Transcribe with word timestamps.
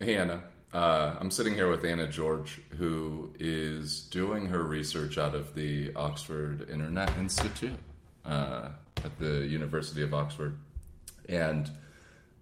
Hey, 0.00 0.16
Anna. 0.16 0.44
Uh, 0.72 1.16
I'm 1.18 1.28
sitting 1.28 1.54
here 1.54 1.68
with 1.68 1.84
Anna 1.84 2.06
George, 2.06 2.60
who 2.76 3.34
is 3.40 4.02
doing 4.02 4.46
her 4.46 4.62
research 4.62 5.18
out 5.18 5.34
of 5.34 5.56
the 5.56 5.92
Oxford 5.96 6.70
Internet 6.70 7.18
Institute 7.18 7.74
uh, 8.24 8.68
at 9.04 9.18
the 9.18 9.44
University 9.44 10.04
of 10.04 10.14
Oxford. 10.14 10.56
And 11.28 11.68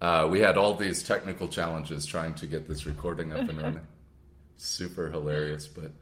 uh, 0.03 0.29
we 0.31 0.41
had 0.41 0.59
all 0.59 0.75
these 0.75 1.03
technical 1.03 1.49
challenges 1.49 2.05
trying 2.05 2.35
to 2.35 2.47
get 2.47 2.69
this 2.69 2.85
recording 2.85 3.33
up 3.33 3.49
and 3.49 3.57
running. 3.57 3.87
Super 4.59 5.09
hilarious. 5.09 5.67
But 5.67 5.93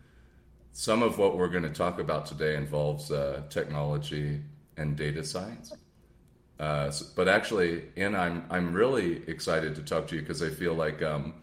some 0.73 1.05
of 1.05 1.19
what 1.19 1.39
we're 1.39 1.47
going 1.47 1.63
to 1.63 1.73
talk 1.73 2.01
about 2.01 2.27
today 2.27 2.57
involves 2.57 3.13
uh, 3.13 3.43
technology 3.49 4.41
and 4.77 4.97
data 4.97 5.23
science. 5.23 5.73
Uh, 6.59 6.91
so, 6.91 7.07
but 7.15 7.29
actually, 7.29 7.85
Anna, 7.97 8.19
I'm, 8.19 8.45
I'm 8.51 8.73
really 8.73 9.23
excited 9.29 9.77
to 9.77 9.83
talk 9.83 10.09
to 10.09 10.17
you 10.17 10.21
because 10.21 10.43
I 10.43 10.51
feel 10.51 10.75
like 10.75 11.01
um, 11.01 11.35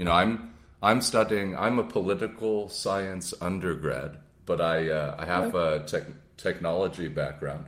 you 0.00 0.06
know, 0.06 0.12
I'm 0.12 0.54
I'm 0.82 1.02
studying. 1.02 1.54
I'm 1.54 1.78
a 1.78 1.84
political 1.84 2.70
science 2.70 3.34
undergrad, 3.38 4.16
but 4.46 4.58
I 4.58 4.88
uh, 4.88 5.14
I 5.18 5.26
have 5.26 5.54
a 5.54 5.80
tech, 5.80 6.04
technology 6.38 7.06
background, 7.06 7.66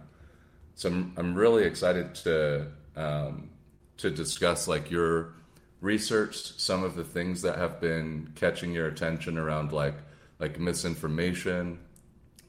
so 0.75 0.89
I'm 0.89 1.13
I'm 1.19 1.35
really 1.35 1.65
excited 1.65 2.15
to 2.25 2.69
um, 2.97 3.51
to 3.99 4.11
discuss 4.11 4.67
like 4.67 4.91
your 4.91 5.35
research, 5.83 6.59
some 6.59 6.83
of 6.83 6.97
the 6.97 7.05
things 7.05 7.43
that 7.43 7.59
have 7.59 7.83
been 7.83 8.33
catching 8.35 8.73
your 8.73 8.87
attention 8.87 9.37
around 9.37 9.73
like 9.73 9.97
like 10.39 10.59
misinformation, 10.59 11.81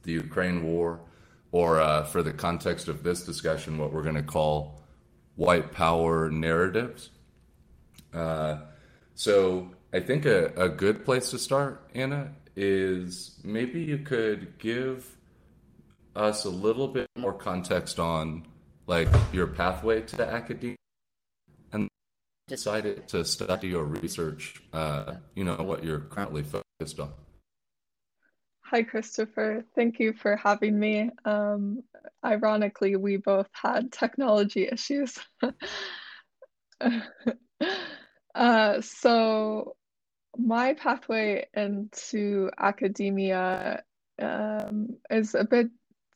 the 0.04 0.14
Ukraine 0.14 0.64
war, 0.64 1.02
or 1.52 1.82
uh, 1.82 2.06
for 2.06 2.24
the 2.24 2.32
context 2.32 2.88
of 2.88 3.04
this 3.04 3.26
discussion, 3.26 3.78
what 3.78 3.92
we're 3.92 4.04
going 4.04 4.16
to 4.16 4.24
call 4.24 4.82
white 5.36 5.74
power 5.74 6.32
narratives. 6.32 7.10
Uh, 8.14 8.60
so 9.16 9.72
I 9.94 10.00
think 10.00 10.26
a, 10.26 10.48
a 10.56 10.70
good 10.70 11.06
place 11.06 11.30
to 11.32 11.40
start, 11.40 11.90
Anna, 11.94 12.32
is 12.56 13.40
maybe 13.44 13.82
you 13.82 14.00
could 14.00 14.58
give 14.58 15.18
us 16.16 16.46
a 16.46 16.50
little 16.50 16.88
bit 16.88 17.08
more 17.18 17.34
context 17.34 18.00
on 18.00 18.46
like 18.86 19.08
your 19.32 19.48
pathway 19.48 20.02
to 20.02 20.22
academia 20.24 20.76
and 21.72 21.88
decided 22.48 23.08
to 23.08 23.24
study 23.26 23.74
or 23.74 23.84
research 23.84 24.62
uh, 24.74 25.16
you 25.36 25.44
know 25.44 25.56
what 25.56 25.84
you're 25.84 26.02
currently 26.02 26.44
focused 26.44 27.00
on. 27.00 27.12
Hi 28.62 28.84
christopher. 28.84 29.66
Thank 29.76 30.00
you 30.00 30.14
for 30.14 30.36
having 30.36 30.80
me. 30.80 31.10
Um, 31.26 31.84
ironically 32.24 32.96
we 32.96 33.18
both 33.18 33.50
had 33.54 33.92
technology 33.92 34.68
issues 34.72 35.18
Uh, 38.36 38.82
so 38.82 39.76
my 40.38 40.74
pathway 40.74 41.48
into 41.54 42.50
academia 42.58 43.84
um, 44.20 44.98
is 45.10 45.36
a 45.36 45.44
bit 45.44 45.68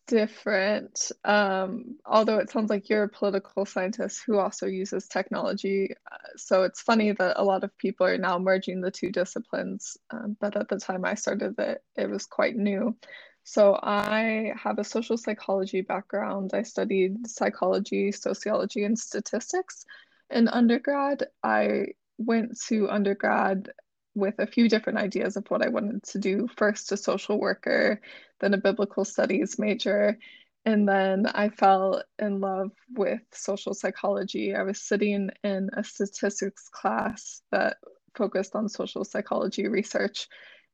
different. 0.08 1.12
Um, 1.26 1.98
although 2.06 2.40
it 2.40 2.50
sounds 2.50 2.70
like 2.70 2.90
you're 2.90 3.04
a 3.04 3.09
political 3.09 3.66
scientist 3.66 4.24
who 4.26 4.38
also 4.38 4.66
uses 4.66 5.08
technology. 5.08 5.92
Uh, 6.12 6.18
so 6.38 6.64
it's 6.64 6.82
funny 6.82 7.12
that 7.12 7.40
a 7.40 7.44
lot 7.44 7.64
of 7.64 7.78
people 7.78 8.08
are 8.08 8.18
now 8.18 8.40
merging 8.40 8.81
the 8.81 8.92
two 8.92 9.12
disciplines. 9.12 9.98
Um, 10.09 10.38
but 10.40 10.56
at 10.56 10.70
the 10.70 10.80
time 10.80 11.06
I 11.06 11.16
started 11.16 11.56
it, 11.59 11.84
it 11.96 12.09
was 12.09 12.26
quite 12.26 12.56
new. 12.56 12.96
So 13.44 13.80
I 13.81 14.54
have 14.62 14.80
a 14.80 14.84
social 14.84 15.18
psychology 15.18 15.81
background. 15.81 16.52
I 16.54 16.64
studied 16.64 17.28
psychology, 17.28 18.12
sociology, 18.12 18.84
and 18.84 18.98
statistics 18.98 19.86
in 20.30 20.48
undergrad. 20.48 21.28
I 21.44 21.88
went 22.18 22.60
to 22.68 22.90
undergrad 22.90 23.72
with 24.16 24.36
a 24.40 24.47
few 24.47 24.68
different 24.68 25.00
ideas 25.00 25.38
of 25.38 25.46
what 25.50 25.64
I 25.64 25.69
wanted 25.69 26.03
to 26.03 26.19
do. 26.19 26.47
First, 26.58 26.91
a 26.91 26.97
social 26.97 27.40
worker, 27.40 28.02
then 28.40 28.53
a 28.53 28.58
biblical 28.58 29.06
studies 29.06 29.59
major. 29.59 30.18
And 30.66 30.88
then 30.88 31.28
I 31.28 31.50
fell 31.50 32.03
in 32.19 32.41
love 32.41 32.72
with 32.94 33.22
social 33.31 33.74
psychology. 33.74 34.56
I 34.56 34.64
was 34.64 34.81
sitting 34.81 35.30
in 35.44 35.69
a 35.78 35.84
statistics 35.84 36.68
class 36.69 37.41
that 37.52 37.78
focused 38.18 38.56
on 38.56 38.68
social 38.68 39.06
psychology 39.06 39.68
research. 39.68 40.28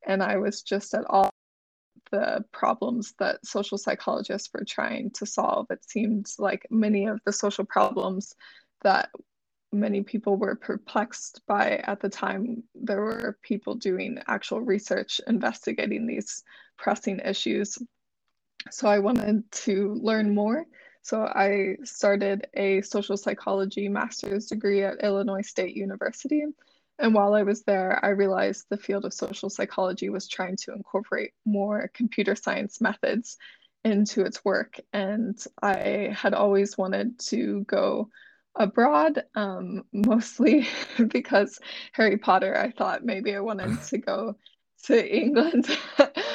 And 0.07 0.23
I 0.23 0.37
was 0.37 0.61
just 0.61 0.93
at 0.93 1.05
all 1.09 1.29
the 2.11 2.43
problems 2.51 3.13
that 3.19 3.45
social 3.45 3.77
psychologists 3.77 4.49
were 4.53 4.65
trying 4.65 5.11
to 5.11 5.25
solve. 5.25 5.67
It 5.69 5.83
seemed 5.87 6.27
like 6.39 6.65
many 6.69 7.05
of 7.05 7.19
the 7.25 7.33
social 7.33 7.65
problems 7.65 8.35
that 8.83 9.09
many 9.73 10.01
people 10.03 10.37
were 10.37 10.55
perplexed 10.55 11.41
by 11.47 11.77
at 11.83 11.99
the 11.99 12.09
time. 12.09 12.63
There 12.75 13.01
were 13.01 13.37
people 13.41 13.75
doing 13.75 14.19
actual 14.27 14.61
research 14.61 15.19
investigating 15.27 16.05
these 16.05 16.43
pressing 16.77 17.19
issues. 17.19 17.77
So 18.71 18.87
i 18.87 18.99
wanted 18.99 19.51
to 19.51 19.95
learn 20.01 20.33
more. 20.33 20.65
So 21.01 21.23
i 21.23 21.75
started 21.83 22.47
a 22.53 22.81
social 22.81 23.17
psychology 23.17 23.89
master's 23.89 24.47
degree 24.47 24.83
at 24.83 25.03
illinois 25.03 25.41
state 25.41 25.75
university. 25.75 26.43
And 26.99 27.13
while 27.13 27.33
i 27.33 27.43
was 27.43 27.63
there 27.63 27.99
i 28.05 28.09
realized 28.09 28.65
the 28.69 28.77
field 28.77 29.05
of 29.05 29.13
social 29.13 29.49
psychology 29.49 30.09
was 30.09 30.27
trying 30.27 30.55
to 30.57 30.73
incorporate 30.73 31.31
more 31.45 31.89
computer 31.93 32.35
science 32.35 32.79
methods 32.79 33.37
into 33.83 34.21
its 34.21 34.45
work. 34.45 34.79
And 34.93 35.43
i 35.61 36.13
had 36.15 36.33
always 36.33 36.77
wanted 36.77 37.19
to 37.31 37.65
go 37.67 38.09
abroad, 38.55 39.23
um, 39.35 39.83
mostly 39.91 40.67
because 41.07 41.59
Harry 41.93 42.17
Potter. 42.17 42.57
I 42.57 42.71
thought 42.71 43.03
maybe 43.03 43.35
I 43.35 43.39
wanted 43.39 43.81
to 43.87 43.97
go 43.97 44.35
to 44.85 45.15
England. 45.15 45.67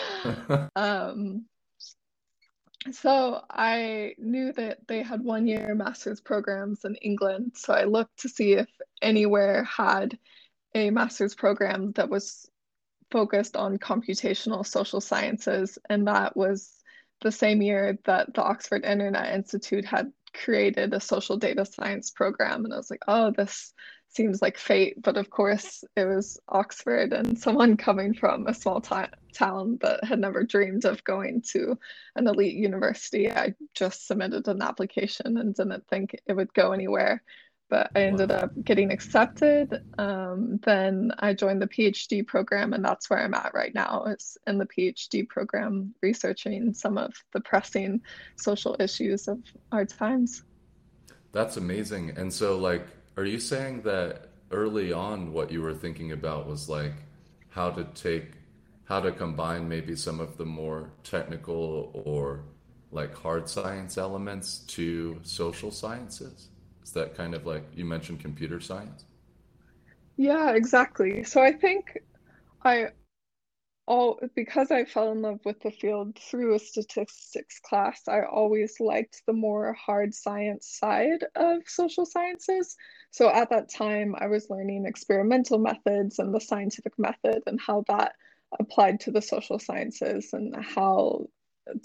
um, 0.77 1.47
so 2.93 3.43
I 3.51 4.15
knew 4.19 4.53
that 4.53 4.79
they 4.87 5.03
had 5.03 5.23
one 5.23 5.47
year 5.47 5.75
master's 5.75 6.21
programs 6.21 6.84
in 6.84 6.95
England. 6.97 7.53
So 7.55 7.75
I 7.75 7.84
looked 7.84 8.21
to 8.21 8.29
see 8.29 8.55
if 8.55 8.69
anywhere 9.03 9.65
had 9.65 10.19
a 10.75 10.91
master's 10.91 11.35
program 11.35 11.93
that 11.93 12.09
was 12.09 12.49
focused 13.11 13.56
on 13.56 13.79
computational 13.79 14.67
social 14.67 15.00
sciences. 15.00 15.79
And 15.91 16.06
that 16.09 16.37
was 16.37 16.73
the 17.21 17.33
same 17.33 17.61
year 17.62 17.99
that 18.05 18.33
the 18.35 18.43
Oxford 18.43 18.85
Internet 18.85 19.35
Institute 19.35 19.85
had 19.85 20.12
created 20.33 20.94
a 20.94 21.00
social 21.00 21.37
data 21.37 21.65
science 21.65 22.11
program 22.11 22.65
and 22.65 22.75
I 22.75 22.77
was 22.77 22.91
like, 22.91 23.03
oh, 23.09 23.31
this 23.31 23.72
seems 24.09 24.41
like 24.41 24.56
fate. 24.56 25.00
But 25.03 25.16
of 25.16 25.31
course, 25.31 25.84
it 25.97 26.05
was 26.05 26.39
Oxford 26.49 27.12
and 27.12 27.39
someone 27.39 27.77
coming 27.77 28.15
from 28.15 28.47
a 28.47 28.55
small 28.55 28.81
town 28.81 29.78
that 29.81 30.05
had 30.05 30.19
never 30.19 30.44
dreamed 30.44 30.84
of 30.84 31.05
going 31.05 31.43
to 31.53 31.78
an 32.17 32.27
elite 32.27 32.56
university. 32.56 33.31
I 33.31 33.55
just 33.75 34.06
submitted 34.06 34.49
an 34.49 34.62
application 34.62 35.37
and 35.37 35.55
didn't 35.55 35.87
think 35.88 36.17
it 36.27 36.33
would 36.33 36.53
go 36.55 36.72
anywhere 36.72 37.22
but 37.69 37.91
I 37.95 38.03
ended 38.03 38.31
wow. 38.31 38.37
up 38.37 38.65
getting 38.65 38.91
accepted. 38.91 39.83
Um, 39.99 40.59
then 40.65 41.12
I 41.19 41.34
joined 41.34 41.61
the 41.61 41.67
PhD 41.67 42.27
program, 42.27 42.73
and 42.73 42.84
that's 42.84 43.11
where 43.11 43.19
I'm 43.19 43.34
at 43.34 43.53
right 43.55 43.75
now. 43.75 44.05
Is 44.05 44.39
in 44.47 44.59
the 44.59 44.67
PhD 44.67 45.29
program, 45.29 45.95
researching 46.03 46.75
some 46.75 46.99
of 46.99 47.12
the 47.33 47.41
pressing 47.41 48.01
social 48.37 48.77
issues 48.81 49.29
of 49.29 49.39
our 49.73 49.84
times. 49.84 50.43
That's 51.33 51.56
amazing. 51.56 52.17
And 52.17 52.33
so, 52.33 52.56
like, 52.56 52.87
are 53.17 53.25
you 53.25 53.39
saying 53.39 53.83
that 53.83 54.29
early 54.50 54.93
on, 54.93 55.33
what 55.33 55.50
you 55.50 55.61
were 55.61 55.75
thinking 55.75 56.12
about 56.12 56.47
was 56.47 56.69
like 56.69 56.95
how 57.50 57.71
to 57.71 57.85
take, 57.85 58.33
how 58.85 59.00
to 59.00 59.12
combine 59.12 59.69
maybe 59.69 59.95
some 59.95 60.21
of 60.21 60.39
the 60.39 60.47
more 60.47 60.91
technical 61.05 61.91
or 62.06 62.45
like 62.91 63.15
hard 63.15 63.49
science 63.49 63.99
elements 63.99 64.61
to 64.61 65.21
social 65.23 65.71
sciences? 65.71 66.49
Is 66.88 66.94
that 66.94 67.14
kind 67.14 67.35
of 67.35 67.44
like 67.44 67.64
you 67.76 67.85
mentioned 67.85 68.20
computer 68.20 68.61
science? 68.61 69.05
Yeah, 70.17 70.52
exactly. 70.52 71.23
So 71.23 71.43
I 71.43 71.52
think 71.52 71.99
I 72.64 72.93
all 73.87 74.19
because 74.35 74.70
I 74.70 74.87
fell 74.87 75.12
in 75.12 75.20
love 75.20 75.40
with 75.44 75.61
the 75.61 75.70
field 75.70 76.19
through 76.19 76.55
a 76.55 76.58
statistics 76.58 77.61
class, 77.61 78.08
I 78.08 78.23
always 78.23 78.81
liked 78.81 79.20
the 79.26 79.35
more 79.35 79.75
hard 79.75 80.14
science 80.14 80.67
side 80.67 81.26
of 81.37 81.61
social 81.67 82.06
sciences. 82.06 82.75
So 83.11 83.29
at 83.29 83.50
that 83.50 83.69
time, 83.69 84.14
I 84.19 84.29
was 84.29 84.49
learning 84.49 84.87
experimental 84.87 85.58
methods 85.58 86.19
and 86.19 86.35
the 86.35 86.40
scientific 86.40 86.99
method 86.99 87.43
and 87.46 87.61
how 87.61 87.85
that 87.88 88.14
applied 88.58 89.00
to 89.00 89.11
the 89.11 89.20
social 89.20 89.58
sciences 89.58 90.31
and 90.32 90.56
how 90.56 91.29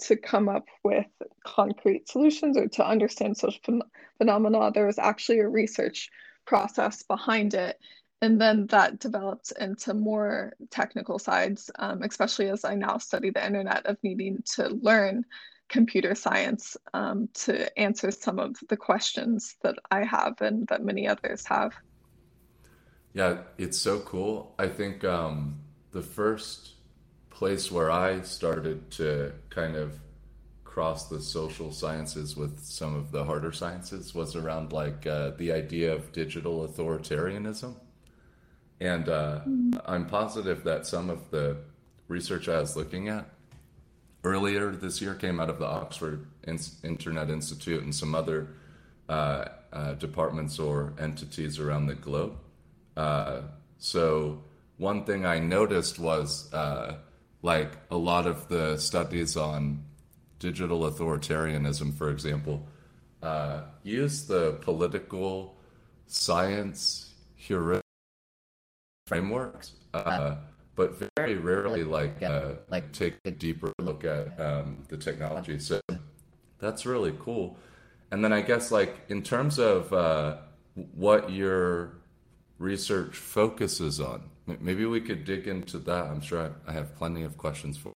to 0.00 0.16
come 0.16 0.48
up 0.48 0.66
with 0.82 1.06
concrete 1.44 2.08
solutions 2.08 2.56
or 2.56 2.68
to 2.68 2.86
understand 2.86 3.36
social 3.36 3.60
ph- 3.64 3.82
phenomena, 4.18 4.70
there 4.72 4.86
was 4.86 4.98
actually 4.98 5.40
a 5.40 5.48
research 5.48 6.10
process 6.46 7.02
behind 7.02 7.54
it. 7.54 7.78
And 8.22 8.40
then 8.40 8.66
that 8.68 9.00
developed 9.00 9.52
into 9.60 9.92
more 9.92 10.54
technical 10.70 11.18
sides, 11.18 11.70
um, 11.78 12.02
especially 12.02 12.48
as 12.48 12.64
I 12.64 12.74
now 12.74 12.98
study 12.98 13.30
the 13.30 13.44
internet, 13.44 13.86
of 13.86 13.98
needing 14.02 14.42
to 14.54 14.68
learn 14.68 15.24
computer 15.68 16.14
science 16.14 16.76
um, 16.94 17.28
to 17.34 17.78
answer 17.78 18.10
some 18.10 18.38
of 18.38 18.56
the 18.68 18.76
questions 18.76 19.56
that 19.62 19.76
I 19.90 20.04
have 20.04 20.40
and 20.40 20.66
that 20.68 20.84
many 20.84 21.08
others 21.08 21.44
have. 21.46 21.74
Yeah, 23.12 23.38
it's 23.58 23.78
so 23.78 24.00
cool. 24.00 24.54
I 24.58 24.68
think 24.68 25.04
um, 25.04 25.60
the 25.92 26.02
first 26.02 26.73
place 27.44 27.70
where 27.70 27.90
I 27.90 28.22
started 28.22 28.90
to 28.92 29.30
kind 29.50 29.76
of 29.76 30.00
cross 30.64 31.10
the 31.10 31.20
social 31.20 31.72
sciences 31.72 32.34
with 32.34 32.58
some 32.64 32.94
of 32.94 33.12
the 33.12 33.22
harder 33.22 33.52
sciences 33.52 34.14
was 34.14 34.34
around 34.34 34.72
like 34.72 35.06
uh, 35.06 35.32
the 35.36 35.52
idea 35.52 35.92
of 35.92 36.10
digital 36.12 36.66
authoritarianism. 36.66 37.74
And 38.80 39.10
uh, 39.10 39.40
mm. 39.46 39.78
I'm 39.84 40.06
positive 40.06 40.64
that 40.64 40.86
some 40.86 41.10
of 41.10 41.30
the 41.30 41.58
research 42.08 42.48
I 42.48 42.60
was 42.60 42.76
looking 42.76 43.10
at 43.10 43.28
earlier 44.24 44.70
this 44.70 45.02
year 45.02 45.14
came 45.14 45.38
out 45.38 45.50
of 45.50 45.58
the 45.58 45.66
Oxford 45.66 46.26
Internet 46.82 47.28
Institute 47.28 47.82
and 47.82 47.94
some 47.94 48.14
other 48.14 48.48
uh, 49.10 49.44
uh, 49.70 49.92
departments 49.92 50.58
or 50.58 50.94
entities 50.98 51.58
around 51.58 51.88
the 51.88 51.94
globe. 51.94 52.38
Uh, 52.96 53.42
so 53.76 54.42
one 54.78 55.04
thing 55.04 55.26
I 55.26 55.40
noticed 55.40 55.98
was 55.98 56.50
uh, 56.54 56.94
like 57.44 57.72
a 57.90 57.96
lot 57.96 58.26
of 58.26 58.48
the 58.48 58.78
studies 58.78 59.36
on 59.36 59.84
digital 60.38 60.90
authoritarianism, 60.90 61.92
for 61.92 62.08
example, 62.08 62.66
uh, 63.22 63.60
use 63.82 64.24
the 64.26 64.52
political 64.62 65.54
science 66.06 67.12
heuristic 67.36 67.84
frameworks, 69.06 69.72
uh, 69.92 70.36
but 70.74 70.94
very 71.16 71.34
rarely 71.36 71.84
like 71.84 72.22
uh, 72.22 72.52
like 72.70 72.90
take 72.92 73.14
a 73.26 73.30
deeper 73.30 73.70
look 73.78 74.04
at 74.04 74.40
um, 74.40 74.78
the 74.88 74.96
technology. 74.96 75.58
So 75.58 75.80
that's 76.58 76.86
really 76.86 77.14
cool. 77.20 77.58
And 78.10 78.24
then 78.24 78.32
I 78.32 78.40
guess 78.40 78.70
like 78.70 79.04
in 79.10 79.22
terms 79.22 79.58
of 79.58 79.92
uh, 79.92 80.38
what 80.94 81.30
your 81.30 81.98
research 82.58 83.16
focuses 83.16 84.00
on, 84.00 84.30
maybe 84.46 84.84
we 84.86 85.00
could 85.00 85.24
dig 85.24 85.46
into 85.46 85.78
that. 85.80 86.06
I'm 86.06 86.20
sure 86.20 86.52
I 86.66 86.72
have 86.72 86.96
plenty 86.96 87.22
of 87.22 87.36
questions 87.36 87.76
for. 87.76 87.92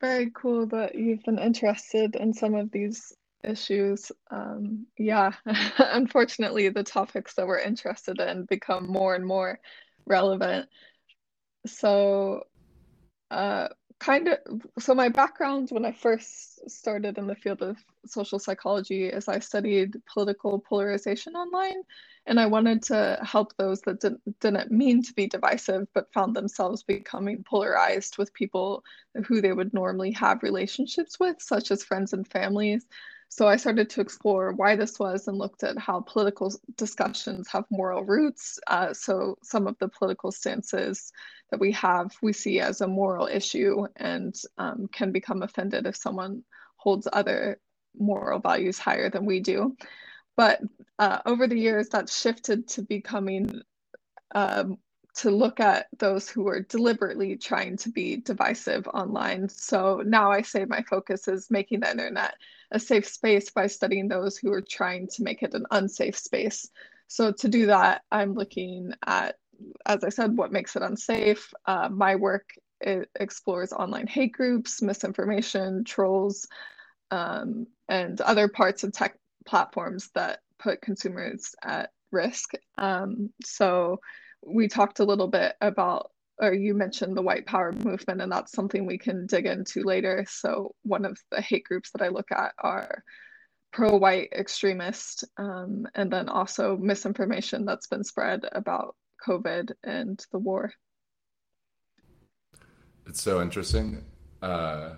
Very 0.00 0.30
cool 0.34 0.66
that 0.66 0.94
you've 0.94 1.24
been 1.24 1.38
interested 1.38 2.16
in 2.16 2.32
some 2.32 2.54
of 2.54 2.70
these 2.70 3.12
issues. 3.42 4.12
Um, 4.30 4.86
yeah, 4.98 5.32
unfortunately, 5.78 6.68
the 6.68 6.82
topics 6.82 7.34
that 7.34 7.46
we're 7.46 7.60
interested 7.60 8.20
in 8.20 8.44
become 8.44 8.86
more 8.86 9.14
and 9.14 9.26
more 9.26 9.58
relevant. 10.06 10.68
So, 11.66 12.42
uh, 13.30 13.68
kind 13.98 14.28
of, 14.28 14.38
so 14.78 14.94
my 14.94 15.08
background 15.08 15.70
when 15.70 15.84
I 15.84 15.92
first 15.92 16.68
started 16.70 17.18
in 17.18 17.26
the 17.26 17.34
field 17.34 17.62
of 17.62 17.76
social 18.04 18.38
psychology 18.38 19.06
is 19.06 19.28
I 19.28 19.38
studied 19.38 20.00
political 20.12 20.58
polarization 20.58 21.34
online 21.34 21.82
and 22.26 22.38
I 22.38 22.46
wanted 22.46 22.82
to 22.84 23.18
help 23.22 23.56
those 23.56 23.80
that 23.82 24.00
didn't, 24.00 24.40
didn't 24.40 24.70
mean 24.70 25.02
to 25.04 25.14
be 25.14 25.28
divisive, 25.28 25.86
but 25.94 26.12
found 26.12 26.34
themselves 26.34 26.82
becoming 26.82 27.44
polarized 27.44 28.18
with 28.18 28.34
people 28.34 28.82
who 29.26 29.40
they 29.40 29.52
would 29.52 29.72
normally 29.72 30.10
have 30.12 30.42
relationships 30.42 31.18
with, 31.20 31.40
such 31.40 31.70
as 31.70 31.84
friends 31.84 32.12
and 32.12 32.26
families. 32.26 32.86
So 33.28 33.46
I 33.46 33.56
started 33.56 33.90
to 33.90 34.00
explore 34.00 34.52
why 34.52 34.76
this 34.76 34.98
was 34.98 35.28
and 35.28 35.36
looked 35.36 35.62
at 35.62 35.78
how 35.78 36.00
political 36.00 36.52
discussions 36.76 37.48
have 37.48 37.64
moral 37.70 38.04
roots. 38.04 38.58
Uh, 38.66 38.94
so 38.94 39.36
some 39.42 39.66
of 39.66 39.76
the 39.78 39.88
political 39.88 40.32
stances 40.32 41.12
that 41.50 41.60
we 41.60 41.72
have, 41.72 42.14
we 42.22 42.32
see 42.32 42.60
as 42.60 42.80
a 42.80 42.88
moral 42.88 43.26
issue 43.26 43.86
and 43.96 44.34
um, 44.58 44.88
can 44.92 45.12
become 45.12 45.42
offended 45.42 45.86
if 45.86 45.96
someone 45.96 46.44
holds 46.76 47.08
other 47.12 47.60
moral 47.98 48.38
values 48.38 48.78
higher 48.78 49.10
than 49.10 49.26
we 49.26 49.40
do. 49.40 49.76
But 50.36 50.60
uh, 50.98 51.20
over 51.26 51.46
the 51.46 51.58
years, 51.58 51.88
that's 51.88 52.18
shifted 52.18 52.68
to 52.68 52.82
becoming 52.82 53.62
um, 54.34 54.78
to 55.16 55.30
look 55.30 55.60
at 55.60 55.86
those 55.98 56.28
who 56.28 56.46
are 56.46 56.60
deliberately 56.60 57.36
trying 57.36 57.76
to 57.78 57.90
be 57.90 58.18
divisive 58.18 58.86
online. 58.88 59.48
So 59.48 60.02
now 60.04 60.30
I 60.30 60.42
say 60.42 60.64
my 60.66 60.82
focus 60.82 61.26
is 61.26 61.50
making 61.50 61.80
the 61.80 61.90
internet 61.90 62.34
a 62.70 62.78
safe 62.78 63.08
space 63.08 63.50
by 63.50 63.66
studying 63.66 64.08
those 64.08 64.36
who 64.36 64.52
are 64.52 64.62
trying 64.62 65.08
to 65.08 65.22
make 65.22 65.42
it 65.42 65.54
an 65.54 65.64
unsafe 65.70 66.18
space. 66.18 66.68
So 67.08 67.32
to 67.32 67.48
do 67.48 67.66
that, 67.66 68.02
I'm 68.10 68.34
looking 68.34 68.92
at, 69.06 69.36
as 69.86 70.04
I 70.04 70.10
said, 70.10 70.36
what 70.36 70.52
makes 70.52 70.76
it 70.76 70.82
unsafe. 70.82 71.52
Uh, 71.64 71.88
my 71.88 72.16
work 72.16 72.50
explores 72.80 73.72
online 73.72 74.06
hate 74.06 74.32
groups, 74.32 74.82
misinformation, 74.82 75.84
trolls, 75.84 76.46
um, 77.10 77.66
and 77.88 78.20
other 78.20 78.48
parts 78.48 78.84
of 78.84 78.92
tech 78.92 79.16
platforms 79.46 80.10
that 80.14 80.40
put 80.58 80.82
consumers 80.82 81.54
at 81.62 81.90
risk. 82.12 82.52
Um, 82.76 83.30
so 83.44 84.00
we 84.44 84.68
talked 84.68 85.00
a 85.00 85.04
little 85.04 85.28
bit 85.28 85.54
about, 85.60 86.10
or 86.38 86.52
you 86.52 86.74
mentioned 86.74 87.16
the 87.16 87.22
white 87.22 87.46
power 87.46 87.72
movement, 87.72 88.20
and 88.20 88.30
that's 88.30 88.52
something 88.52 88.86
we 88.86 88.98
can 88.98 89.26
dig 89.26 89.46
into 89.46 89.82
later. 89.82 90.26
So 90.28 90.74
one 90.82 91.04
of 91.04 91.18
the 91.30 91.40
hate 91.40 91.64
groups 91.64 91.90
that 91.92 92.02
I 92.02 92.08
look 92.08 92.30
at 92.30 92.52
are 92.58 93.02
pro-white 93.72 94.32
extremist, 94.32 95.24
um, 95.36 95.86
and 95.94 96.10
then 96.10 96.28
also 96.28 96.76
misinformation 96.76 97.64
that's 97.64 97.86
been 97.86 98.04
spread 98.04 98.42
about 98.52 98.96
COVID 99.26 99.72
and 99.84 100.24
the 100.32 100.38
war. 100.38 100.72
It's 103.06 103.22
so 103.22 103.40
interesting. 103.40 104.04
Uh, 104.42 104.96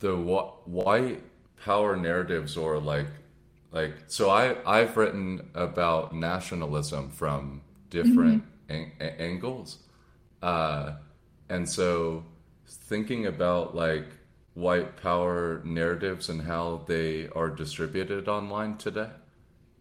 the 0.00 0.16
wh- 0.16 0.66
white 0.68 1.22
power 1.64 1.94
narratives 1.94 2.56
or 2.56 2.78
like 2.78 3.06
like 3.70 3.92
so 4.06 4.30
i 4.30 4.56
i've 4.66 4.96
written 4.96 5.48
about 5.54 6.14
nationalism 6.14 7.10
from 7.10 7.60
different 7.90 8.42
mm-hmm. 8.42 8.59
An- 8.70 8.92
angles 9.18 9.78
uh 10.42 10.92
and 11.48 11.68
so 11.68 12.24
thinking 12.66 13.26
about 13.26 13.74
like 13.74 14.06
white 14.54 14.96
power 14.96 15.60
narratives 15.64 16.28
and 16.28 16.42
how 16.42 16.82
they 16.86 17.28
are 17.34 17.48
distributed 17.48 18.28
online 18.28 18.76
today 18.76 19.10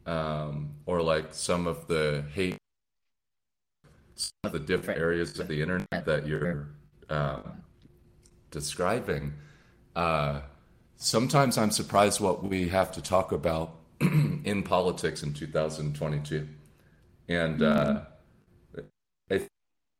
um 0.05 0.69
or 0.85 1.01
like 1.01 1.33
some 1.33 1.67
of 1.67 1.87
the 1.87 2.23
hate 2.33 2.57
some 4.15 4.31
of 4.43 4.51
the 4.51 4.59
different 4.59 4.99
areas 4.99 5.39
of 5.39 5.47
the 5.47 5.61
internet 5.61 6.05
that 6.05 6.27
you're 6.27 6.67
um, 7.09 7.63
describing 8.51 9.33
uh 9.95 10.41
sometimes 10.97 11.57
i'm 11.57 11.71
surprised 11.71 12.19
what 12.19 12.43
we 12.43 12.67
have 12.67 12.91
to 12.91 13.01
talk 13.01 13.31
about 13.31 13.79
in 14.01 14.63
politics 14.63 15.23
in 15.23 15.33
2022. 15.33 16.47
And 17.27 17.61
uh, 17.61 18.01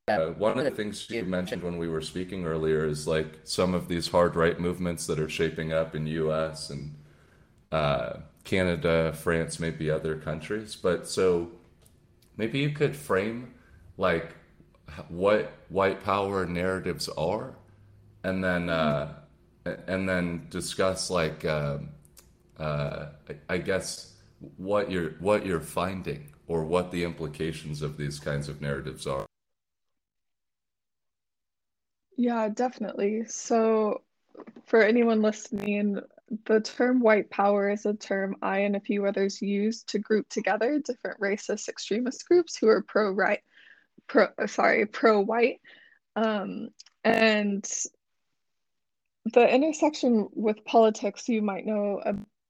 uh, 0.09 0.27
one 0.31 0.57
of 0.57 0.63
the 0.63 0.71
things 0.71 1.09
you 1.09 1.23
mentioned 1.23 1.63
when 1.63 1.77
we 1.77 1.87
were 1.87 2.01
speaking 2.01 2.45
earlier 2.45 2.85
is 2.85 3.07
like 3.07 3.39
some 3.43 3.73
of 3.73 3.87
these 3.87 4.07
hard 4.07 4.35
right 4.35 4.59
movements 4.59 5.05
that 5.07 5.19
are 5.19 5.29
shaping 5.29 5.73
up 5.73 5.95
in 5.95 6.07
U.S. 6.07 6.69
and 6.69 6.95
uh, 7.71 8.13
Canada, 8.43 9.13
France, 9.13 9.59
maybe 9.59 9.89
other 9.89 10.15
countries. 10.15 10.75
But 10.75 11.07
so 11.07 11.51
maybe 12.37 12.59
you 12.59 12.71
could 12.71 12.95
frame 12.95 13.53
like 13.97 14.35
what 15.07 15.53
white 15.69 16.03
power 16.03 16.45
narratives 16.45 17.09
are, 17.09 17.55
and 18.23 18.43
then 18.43 18.69
uh, 18.69 19.13
and 19.65 20.07
then 20.07 20.47
discuss 20.49 21.09
like. 21.09 21.45
Um, 21.45 21.89
uh, 22.59 23.11
I 23.47 23.57
guess 23.57 24.13
what 24.57 24.91
you're 24.91 25.11
what 25.19 25.45
you're 25.45 25.61
finding 25.61 26.29
or 26.47 26.63
what 26.63 26.91
the 26.91 27.03
implications 27.03 27.81
of 27.81 27.97
these 27.97 28.19
kinds 28.19 28.49
of 28.49 28.61
narratives 28.61 29.07
are. 29.07 29.28
Yeah, 32.19 32.49
definitely. 32.49 33.23
So, 33.27 34.01
for 34.65 34.81
anyone 34.83 35.21
listening, 35.21 36.01
the 36.45 36.59
term 36.59 36.99
white 36.99 37.29
power 37.29 37.69
is 37.69 37.85
a 37.85 37.93
term 37.93 38.35
I 38.41 38.59
and 38.59 38.75
a 38.75 38.81
few 38.81 39.05
others 39.05 39.41
use 39.41 39.83
to 39.85 39.99
group 39.99 40.27
together 40.27 40.81
different 40.83 41.21
racist 41.21 41.69
extremist 41.69 42.27
groups 42.27 42.57
who 42.57 42.67
are 42.67 42.81
pro 42.81 43.11
right, 43.11 43.39
pro 44.07 44.27
sorry, 44.47 44.85
pro 44.85 45.21
white. 45.21 45.61
Um, 46.17 46.71
and 47.05 47.65
the 49.33 49.55
intersection 49.55 50.27
with 50.33 50.65
politics, 50.65 51.29
you 51.29 51.41
might 51.41 51.65
know 51.65 52.01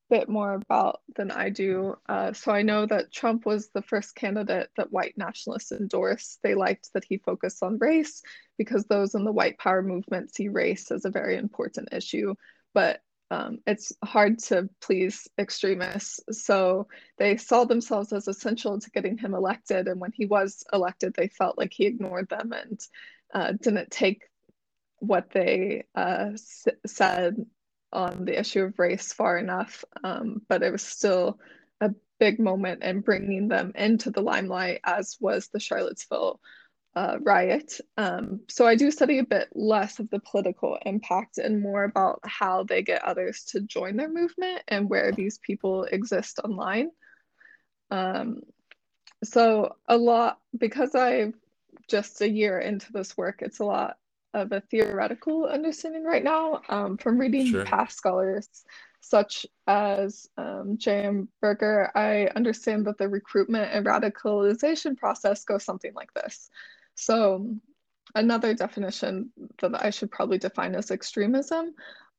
bit 0.09 0.29
more 0.29 0.53
about 0.53 1.01
than 1.15 1.31
I 1.31 1.49
do. 1.49 1.95
Uh, 2.07 2.33
so 2.33 2.51
I 2.51 2.61
know 2.61 2.85
that 2.85 3.11
Trump 3.11 3.45
was 3.45 3.69
the 3.69 3.81
first 3.81 4.15
candidate 4.15 4.69
that 4.77 4.91
white 4.91 5.17
nationalists 5.17 5.71
endorsed. 5.71 6.39
They 6.43 6.55
liked 6.55 6.89
that 6.93 7.05
he 7.07 7.17
focused 7.17 7.63
on 7.63 7.77
race 7.77 8.21
because 8.57 8.85
those 8.85 9.15
in 9.15 9.23
the 9.23 9.31
white 9.31 9.57
power 9.57 9.81
movement 9.81 10.33
see 10.33 10.49
race 10.49 10.91
as 10.91 11.05
a 11.05 11.11
very 11.11 11.37
important 11.37 11.89
issue. 11.91 12.33
But 12.73 13.01
um, 13.31 13.59
it's 13.67 13.93
hard 14.03 14.39
to 14.45 14.69
please 14.81 15.27
extremists. 15.37 16.19
So 16.43 16.87
they 17.17 17.37
saw 17.37 17.65
themselves 17.65 18.11
as 18.11 18.27
essential 18.27 18.79
to 18.79 18.91
getting 18.91 19.17
him 19.17 19.35
elected. 19.35 19.87
And 19.87 20.01
when 20.01 20.11
he 20.11 20.25
was 20.25 20.63
elected, 20.73 21.13
they 21.15 21.27
felt 21.27 21.57
like 21.57 21.71
he 21.71 21.85
ignored 21.85 22.29
them 22.29 22.51
and 22.53 22.79
uh, 23.33 23.53
didn't 23.61 23.91
take 23.91 24.23
what 24.97 25.29
they 25.31 25.85
uh, 25.95 26.31
s- 26.33 26.67
said 26.85 27.35
on 27.91 28.25
the 28.25 28.39
issue 28.39 28.63
of 28.63 28.79
race 28.79 29.13
far 29.13 29.37
enough, 29.37 29.83
um, 30.03 30.41
but 30.47 30.63
it 30.63 30.71
was 30.71 30.81
still 30.81 31.39
a 31.81 31.91
big 32.19 32.39
moment 32.39 32.83
in 32.83 33.01
bringing 33.01 33.47
them 33.47 33.71
into 33.75 34.11
the 34.11 34.21
limelight, 34.21 34.81
as 34.83 35.17
was 35.19 35.47
the 35.47 35.59
Charlottesville 35.59 36.39
uh, 36.95 37.17
riot. 37.21 37.79
Um, 37.97 38.41
so 38.49 38.65
I 38.65 38.75
do 38.75 38.91
study 38.91 39.19
a 39.19 39.23
bit 39.23 39.49
less 39.53 39.99
of 39.99 40.09
the 40.09 40.19
political 40.19 40.77
impact 40.85 41.37
and 41.37 41.61
more 41.61 41.83
about 41.83 42.19
how 42.23 42.63
they 42.63 42.81
get 42.81 43.03
others 43.03 43.45
to 43.49 43.61
join 43.61 43.95
their 43.95 44.11
movement 44.11 44.63
and 44.67 44.89
where 44.89 45.11
these 45.11 45.37
people 45.37 45.83
exist 45.83 46.39
online. 46.43 46.89
Um, 47.91 48.41
so 49.23 49.75
a 49.87 49.97
lot 49.97 50.39
because 50.57 50.95
I've 50.95 51.33
just 51.87 52.21
a 52.21 52.29
year 52.29 52.59
into 52.59 52.91
this 52.91 53.17
work, 53.17 53.41
it's 53.41 53.59
a 53.59 53.65
lot 53.65 53.97
of 54.33 54.51
a 54.51 54.61
theoretical 54.61 55.45
understanding 55.45 56.03
right 56.03 56.23
now 56.23 56.61
um, 56.69 56.97
from 56.97 57.17
reading 57.17 57.47
sure. 57.47 57.65
past 57.65 57.97
scholars 57.97 58.47
such 59.01 59.45
as 59.67 60.27
um, 60.37 60.75
J.M. 60.77 61.29
Berger, 61.41 61.91
I 61.95 62.29
understand 62.35 62.85
that 62.85 62.97
the 62.97 63.07
recruitment 63.07 63.71
and 63.73 63.85
radicalization 63.85 64.97
process 64.97 65.43
goes 65.45 65.63
something 65.63 65.93
like 65.93 66.13
this. 66.13 66.49
So, 66.95 67.55
another 68.15 68.53
definition 68.53 69.31
that 69.61 69.83
I 69.83 69.89
should 69.89 70.11
probably 70.11 70.37
define 70.37 70.75
as 70.75 70.91
extremism. 70.91 71.73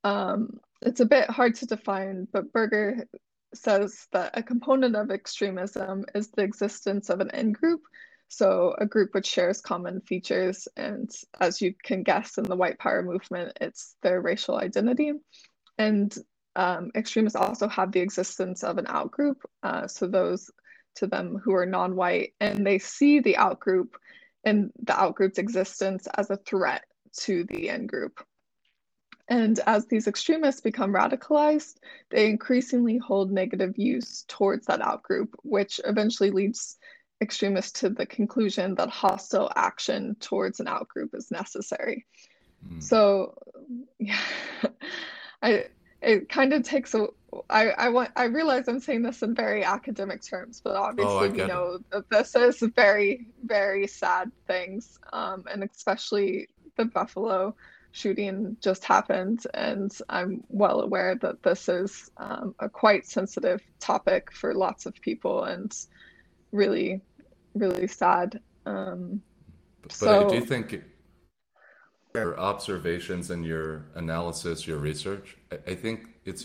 Um, 0.04 0.58
it's 0.82 1.00
a 1.00 1.06
bit 1.06 1.28
hard 1.28 1.54
to 1.56 1.66
define, 1.66 2.26
but 2.32 2.52
Berger 2.52 3.06
says 3.52 4.06
that 4.12 4.30
a 4.34 4.42
component 4.42 4.96
of 4.96 5.10
extremism 5.10 6.04
is 6.14 6.30
the 6.30 6.42
existence 6.42 7.10
of 7.10 7.20
an 7.20 7.30
in 7.30 7.52
group. 7.52 7.82
So, 8.32 8.76
a 8.78 8.86
group 8.86 9.12
which 9.12 9.26
shares 9.26 9.60
common 9.60 10.02
features, 10.02 10.68
and 10.76 11.10
as 11.40 11.60
you 11.60 11.74
can 11.82 12.04
guess 12.04 12.38
in 12.38 12.44
the 12.44 12.54
white 12.54 12.78
power 12.78 13.02
movement, 13.02 13.58
it's 13.60 13.96
their 14.02 14.20
racial 14.20 14.56
identity. 14.56 15.12
And 15.78 16.16
um, 16.54 16.92
extremists 16.94 17.34
also 17.34 17.66
have 17.66 17.90
the 17.90 17.98
existence 17.98 18.62
of 18.62 18.78
an 18.78 18.84
outgroup. 18.84 19.34
Uh, 19.64 19.88
so, 19.88 20.06
those 20.06 20.48
to 20.94 21.08
them 21.08 21.40
who 21.42 21.52
are 21.54 21.66
non 21.66 21.96
white, 21.96 22.34
and 22.40 22.64
they 22.64 22.78
see 22.78 23.18
the 23.18 23.34
outgroup 23.34 23.88
and 24.44 24.70
the 24.80 24.92
outgroup's 24.92 25.38
existence 25.38 26.06
as 26.16 26.30
a 26.30 26.36
threat 26.36 26.84
to 27.22 27.42
the 27.44 27.68
in 27.68 27.88
group. 27.88 28.24
And 29.26 29.58
as 29.66 29.86
these 29.86 30.06
extremists 30.06 30.60
become 30.60 30.92
radicalized, 30.92 31.78
they 32.10 32.28
increasingly 32.28 32.98
hold 32.98 33.32
negative 33.32 33.74
views 33.74 34.24
towards 34.28 34.66
that 34.66 34.80
outgroup, 34.80 35.30
which 35.42 35.80
eventually 35.84 36.30
leads 36.30 36.78
extremists 37.20 37.80
to 37.80 37.90
the 37.90 38.06
conclusion 38.06 38.74
that 38.76 38.88
hostile 38.88 39.50
action 39.56 40.16
towards 40.20 40.60
an 40.60 40.66
outgroup 40.66 41.14
is 41.14 41.30
necessary. 41.30 42.06
Mm. 42.66 42.82
So, 42.82 43.34
yeah, 43.98 44.20
I 45.42 45.66
it 46.02 46.30
kind 46.30 46.54
of 46.54 46.62
takes 46.62 46.94
a 46.94 47.08
I, 47.48 47.70
I 47.70 47.88
want 47.90 48.10
I 48.16 48.24
realize 48.24 48.68
I'm 48.68 48.80
saying 48.80 49.02
this 49.02 49.22
in 49.22 49.34
very 49.34 49.64
academic 49.64 50.22
terms, 50.22 50.60
but 50.62 50.76
obviously 50.76 51.28
oh, 51.28 51.30
we 51.30 51.38
know 51.44 51.74
it. 51.74 51.90
that 51.90 52.10
this 52.10 52.34
is 52.34 52.60
very, 52.74 53.28
very 53.44 53.86
sad 53.86 54.32
things. 54.46 54.98
Um, 55.12 55.44
and 55.50 55.62
especially 55.62 56.48
the 56.76 56.86
Buffalo 56.86 57.54
shooting 57.92 58.56
just 58.60 58.84
happened, 58.84 59.46
and 59.54 59.92
I'm 60.08 60.42
well 60.48 60.80
aware 60.80 61.14
that 61.16 61.42
this 61.42 61.68
is 61.68 62.10
um, 62.16 62.54
a 62.58 62.68
quite 62.68 63.06
sensitive 63.06 63.60
topic 63.78 64.32
for 64.32 64.54
lots 64.54 64.86
of 64.86 64.94
people 64.94 65.44
and 65.44 65.72
really, 66.52 67.00
really 67.54 67.86
sad. 67.86 68.40
Um, 68.66 69.22
but, 69.82 69.92
so, 69.92 70.26
I 70.26 70.30
do 70.30 70.40
think 70.40 70.82
your 72.14 72.38
observations 72.38 73.30
and 73.30 73.44
your 73.44 73.86
analysis, 73.94 74.66
your 74.66 74.78
research, 74.78 75.36
I, 75.50 75.72
I 75.72 75.74
think 75.74 76.06
it's 76.24 76.44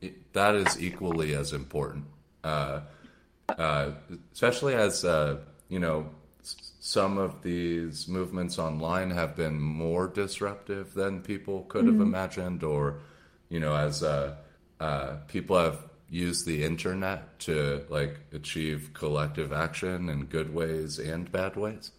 it, 0.00 0.32
that 0.32 0.54
is 0.54 0.80
equally 0.80 1.34
as 1.34 1.52
important. 1.52 2.04
Uh, 2.44 2.80
uh, 3.48 3.90
especially 4.32 4.74
as 4.74 5.04
uh, 5.04 5.38
you 5.68 5.78
know, 5.78 6.10
some 6.42 7.18
of 7.18 7.42
these 7.42 8.06
movements 8.06 8.58
online 8.58 9.10
have 9.10 9.34
been 9.34 9.60
more 9.60 10.06
disruptive 10.06 10.94
than 10.94 11.20
people 11.20 11.62
could 11.64 11.84
mm-hmm. 11.84 11.98
have 11.98 12.06
imagined, 12.06 12.62
or 12.62 13.00
you 13.48 13.60
know, 13.60 13.74
as 13.74 14.02
uh, 14.02 14.36
uh, 14.80 15.16
people 15.26 15.58
have 15.58 15.78
used 16.08 16.46
the 16.46 16.64
internet 16.64 17.38
to 17.40 17.84
like 17.88 18.18
achieve 18.32 18.90
collective 18.94 19.52
action 19.52 20.08
in 20.08 20.24
good 20.26 20.54
ways 20.54 20.98
and 20.98 21.30
bad 21.30 21.56
ways. 21.56 21.90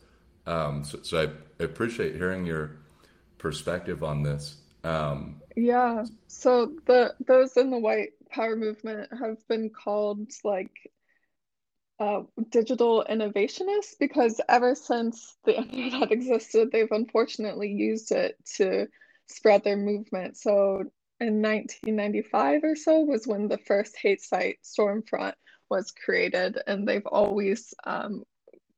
Um, 0.46 0.84
so, 0.84 1.00
so 1.02 1.22
I, 1.22 1.62
I 1.62 1.66
appreciate 1.66 2.16
hearing 2.16 2.46
your 2.46 2.78
perspective 3.38 4.04
on 4.04 4.24
this. 4.24 4.58
Um, 4.84 5.42
yeah. 5.56 6.06
So 6.28 6.74
the 6.86 7.14
those 7.26 7.58
in 7.58 7.70
the 7.70 7.80
white 7.80 8.12
power 8.30 8.56
movement 8.56 9.10
have 9.20 9.46
been 9.48 9.70
called 9.70 10.32
like 10.44 10.72
uh, 12.00 12.22
digital 12.50 13.06
innovationists 13.10 13.98
because 14.00 14.40
ever 14.48 14.76
since 14.76 15.36
the 15.46 15.58
internet 15.58 16.12
existed, 16.12 16.72
they've 16.72 16.92
unfortunately 16.92 17.72
used 17.72 18.12
it 18.12 18.38
to 18.56 18.88
spread 19.28 19.64
their 19.64 19.78
movement. 19.78 20.38
So 20.38 20.86
in 21.20 21.42
1995 21.42 22.64
or 22.64 22.76
so 22.76 23.00
was 23.02 23.28
when 23.28 23.48
the 23.48 23.58
first 23.58 23.98
hate 23.98 24.22
site 24.22 24.60
Stormfront 24.64 25.34
was 25.70 25.92
created, 25.92 26.60
and 26.68 26.88
they've 26.88 27.06
always 27.06 27.74
um, 27.86 28.24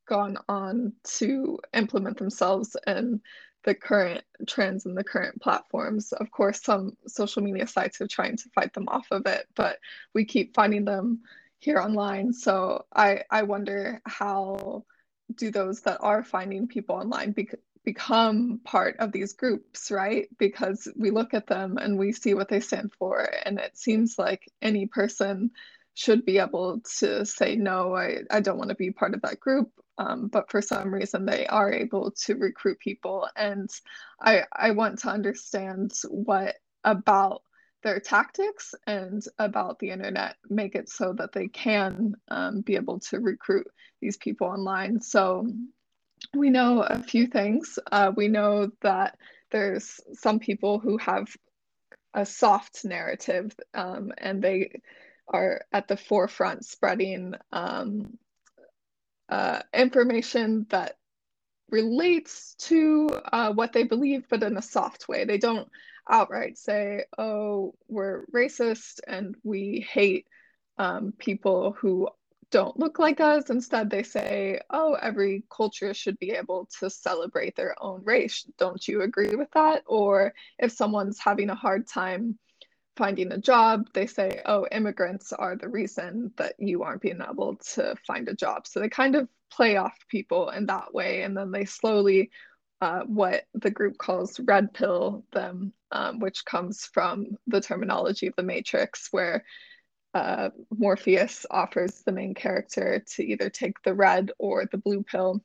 gone 0.08 0.36
on 0.48 0.92
to 1.04 1.58
implement 1.72 2.18
themselves 2.18 2.76
and 2.86 3.20
the 3.64 3.74
current 3.74 4.24
trends 4.46 4.86
and 4.86 4.96
the 4.96 5.04
current 5.04 5.40
platforms. 5.40 6.12
Of 6.12 6.30
course, 6.30 6.62
some 6.62 6.96
social 7.06 7.42
media 7.42 7.66
sites 7.66 8.00
are 8.00 8.08
trying 8.08 8.36
to 8.38 8.48
fight 8.54 8.72
them 8.72 8.88
off 8.88 9.06
of 9.10 9.26
it, 9.26 9.46
but 9.54 9.78
we 10.14 10.24
keep 10.24 10.54
finding 10.54 10.84
them 10.84 11.20
here 11.58 11.78
online. 11.78 12.32
So 12.32 12.86
I 12.94 13.22
I 13.30 13.42
wonder 13.42 14.00
how 14.06 14.84
do 15.34 15.50
those 15.50 15.82
that 15.82 15.98
are 16.00 16.24
finding 16.24 16.66
people 16.66 16.96
online 16.96 17.32
be- 17.32 17.48
become 17.84 18.60
part 18.64 18.96
of 18.98 19.12
these 19.12 19.32
groups, 19.32 19.90
right? 19.90 20.28
Because 20.38 20.86
we 20.96 21.10
look 21.10 21.34
at 21.34 21.46
them 21.46 21.78
and 21.78 21.98
we 21.98 22.12
see 22.12 22.34
what 22.34 22.48
they 22.48 22.60
stand 22.60 22.92
for, 22.98 23.28
and 23.44 23.58
it 23.58 23.76
seems 23.76 24.18
like 24.18 24.50
any 24.62 24.86
person 24.86 25.50
should 25.94 26.24
be 26.24 26.38
able 26.38 26.80
to 26.98 27.26
say 27.26 27.56
no 27.56 27.94
i, 27.94 28.18
I 28.30 28.40
don't 28.40 28.56
want 28.58 28.70
to 28.70 28.76
be 28.76 28.90
part 28.90 29.14
of 29.14 29.22
that 29.22 29.40
group. 29.40 29.70
Um, 29.98 30.28
but 30.28 30.50
for 30.50 30.62
some 30.62 30.94
reason 30.94 31.26
they 31.26 31.46
are 31.46 31.70
able 31.70 32.12
to 32.24 32.34
recruit 32.36 32.78
people. 32.78 33.28
And 33.36 33.68
i 34.20 34.44
i 34.52 34.70
want 34.70 35.00
to 35.00 35.08
understand 35.10 35.92
what 36.08 36.56
about 36.84 37.42
their 37.82 38.00
tactics 38.00 38.74
and 38.86 39.22
about 39.38 39.78
the 39.78 39.90
internet 39.90 40.36
make 40.48 40.74
it 40.74 40.88
so 40.88 41.12
that 41.14 41.32
they 41.32 41.48
can 41.48 42.14
um, 42.28 42.60
be 42.60 42.76
able 42.76 43.00
to 43.00 43.18
recruit 43.20 43.66
these 44.00 44.16
people 44.16 44.46
online. 44.46 45.00
So 45.00 45.46
we 46.34 46.50
know 46.50 46.82
a 46.82 47.02
few 47.02 47.26
things 47.26 47.78
uh, 47.90 48.12
we 48.16 48.28
know 48.28 48.70
that 48.82 49.18
there's 49.50 50.00
some 50.14 50.38
people 50.38 50.78
who 50.78 50.96
have 50.98 51.26
a 52.14 52.26
soft 52.26 52.84
narrative 52.84 53.52
um, 53.74 54.12
and 54.18 54.42
they 54.42 54.80
are 55.28 55.62
at 55.72 55.88
the 55.88 55.96
forefront 55.96 56.64
spreading 56.64 57.34
um, 57.52 58.18
uh, 59.28 59.60
information 59.72 60.66
that 60.70 60.96
relates 61.70 62.56
to 62.56 63.08
uh, 63.32 63.52
what 63.52 63.72
they 63.72 63.84
believe, 63.84 64.26
but 64.28 64.42
in 64.42 64.56
a 64.56 64.62
soft 64.62 65.08
way. 65.08 65.24
They 65.24 65.38
don't 65.38 65.68
outright 66.08 66.58
say, 66.58 67.04
oh, 67.16 67.74
we're 67.88 68.24
racist 68.34 68.98
and 69.06 69.36
we 69.44 69.86
hate 69.88 70.26
um, 70.78 71.12
people 71.16 71.76
who 71.78 72.08
don't 72.50 72.78
look 72.78 72.98
like 72.98 73.20
us. 73.20 73.50
Instead, 73.50 73.90
they 73.90 74.02
say, 74.02 74.60
oh, 74.70 74.94
every 74.94 75.44
culture 75.54 75.94
should 75.94 76.18
be 76.18 76.32
able 76.32 76.68
to 76.80 76.90
celebrate 76.90 77.54
their 77.56 77.74
own 77.82 78.02
race. 78.04 78.44
Don't 78.58 78.86
you 78.86 79.02
agree 79.02 79.36
with 79.36 79.50
that? 79.52 79.82
Or 79.86 80.34
if 80.58 80.72
someone's 80.72 81.18
having 81.18 81.50
a 81.50 81.54
hard 81.54 81.86
time 81.86 82.38
finding 82.96 83.32
a 83.32 83.38
job, 83.38 83.86
they 83.94 84.06
say, 84.06 84.42
oh, 84.46 84.66
immigrants 84.72 85.32
are 85.32 85.56
the 85.56 85.68
reason 85.68 86.32
that 86.36 86.54
you 86.58 86.82
aren't 86.82 87.02
being 87.02 87.20
able 87.28 87.56
to 87.74 87.94
find 88.06 88.28
a 88.28 88.34
job. 88.34 88.66
So 88.66 88.80
they 88.80 88.88
kind 88.88 89.14
of 89.14 89.28
play 89.50 89.76
off 89.76 89.96
people 90.08 90.50
in 90.50 90.66
that 90.66 90.92
way. 90.92 91.22
And 91.22 91.36
then 91.36 91.52
they 91.52 91.64
slowly, 91.64 92.30
uh, 92.80 93.02
what 93.02 93.44
the 93.54 93.70
group 93.70 93.96
calls 93.98 94.40
red 94.40 94.74
pill 94.74 95.24
them, 95.32 95.72
um, 95.92 96.18
which 96.18 96.44
comes 96.44 96.86
from 96.92 97.36
the 97.46 97.60
terminology 97.60 98.26
of 98.26 98.34
the 98.36 98.42
Matrix, 98.42 99.08
where 99.12 99.44
uh, 100.14 100.50
Morpheus 100.76 101.46
offers 101.50 102.02
the 102.02 102.12
main 102.12 102.34
character 102.34 103.04
to 103.14 103.24
either 103.24 103.50
take 103.50 103.82
the 103.82 103.94
red 103.94 104.32
or 104.38 104.66
the 104.66 104.78
blue 104.78 105.02
pill 105.02 105.42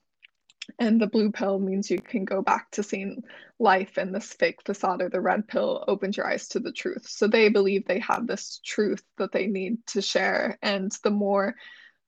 and 0.80 1.00
the 1.00 1.08
blue 1.08 1.32
pill 1.32 1.60
means 1.60 1.90
you 1.90 2.00
can 2.00 2.26
go 2.26 2.42
back 2.42 2.72
to 2.72 2.84
seeing 2.84 3.24
life 3.60 3.98
in 3.98 4.12
this 4.12 4.34
fake 4.34 4.60
facade, 4.66 5.02
or 5.02 5.10
the 5.10 5.22
red 5.22 5.48
pill 5.48 5.84
opens 5.88 6.18
your 6.18 6.28
eyes 6.28 6.48
to 6.50 6.60
the 6.60 6.72
truth. 6.72 7.08
So 7.08 7.28
they 7.28 7.50
believe 7.50 7.86
they 7.86 8.00
have 8.00 8.28
this 8.28 8.60
truth 8.66 9.04
that 9.18 9.32
they 9.32 9.48
need 9.48 9.86
to 9.88 10.02
share. 10.02 10.58
And 10.62 10.92
the 11.04 11.12
more 11.12 11.56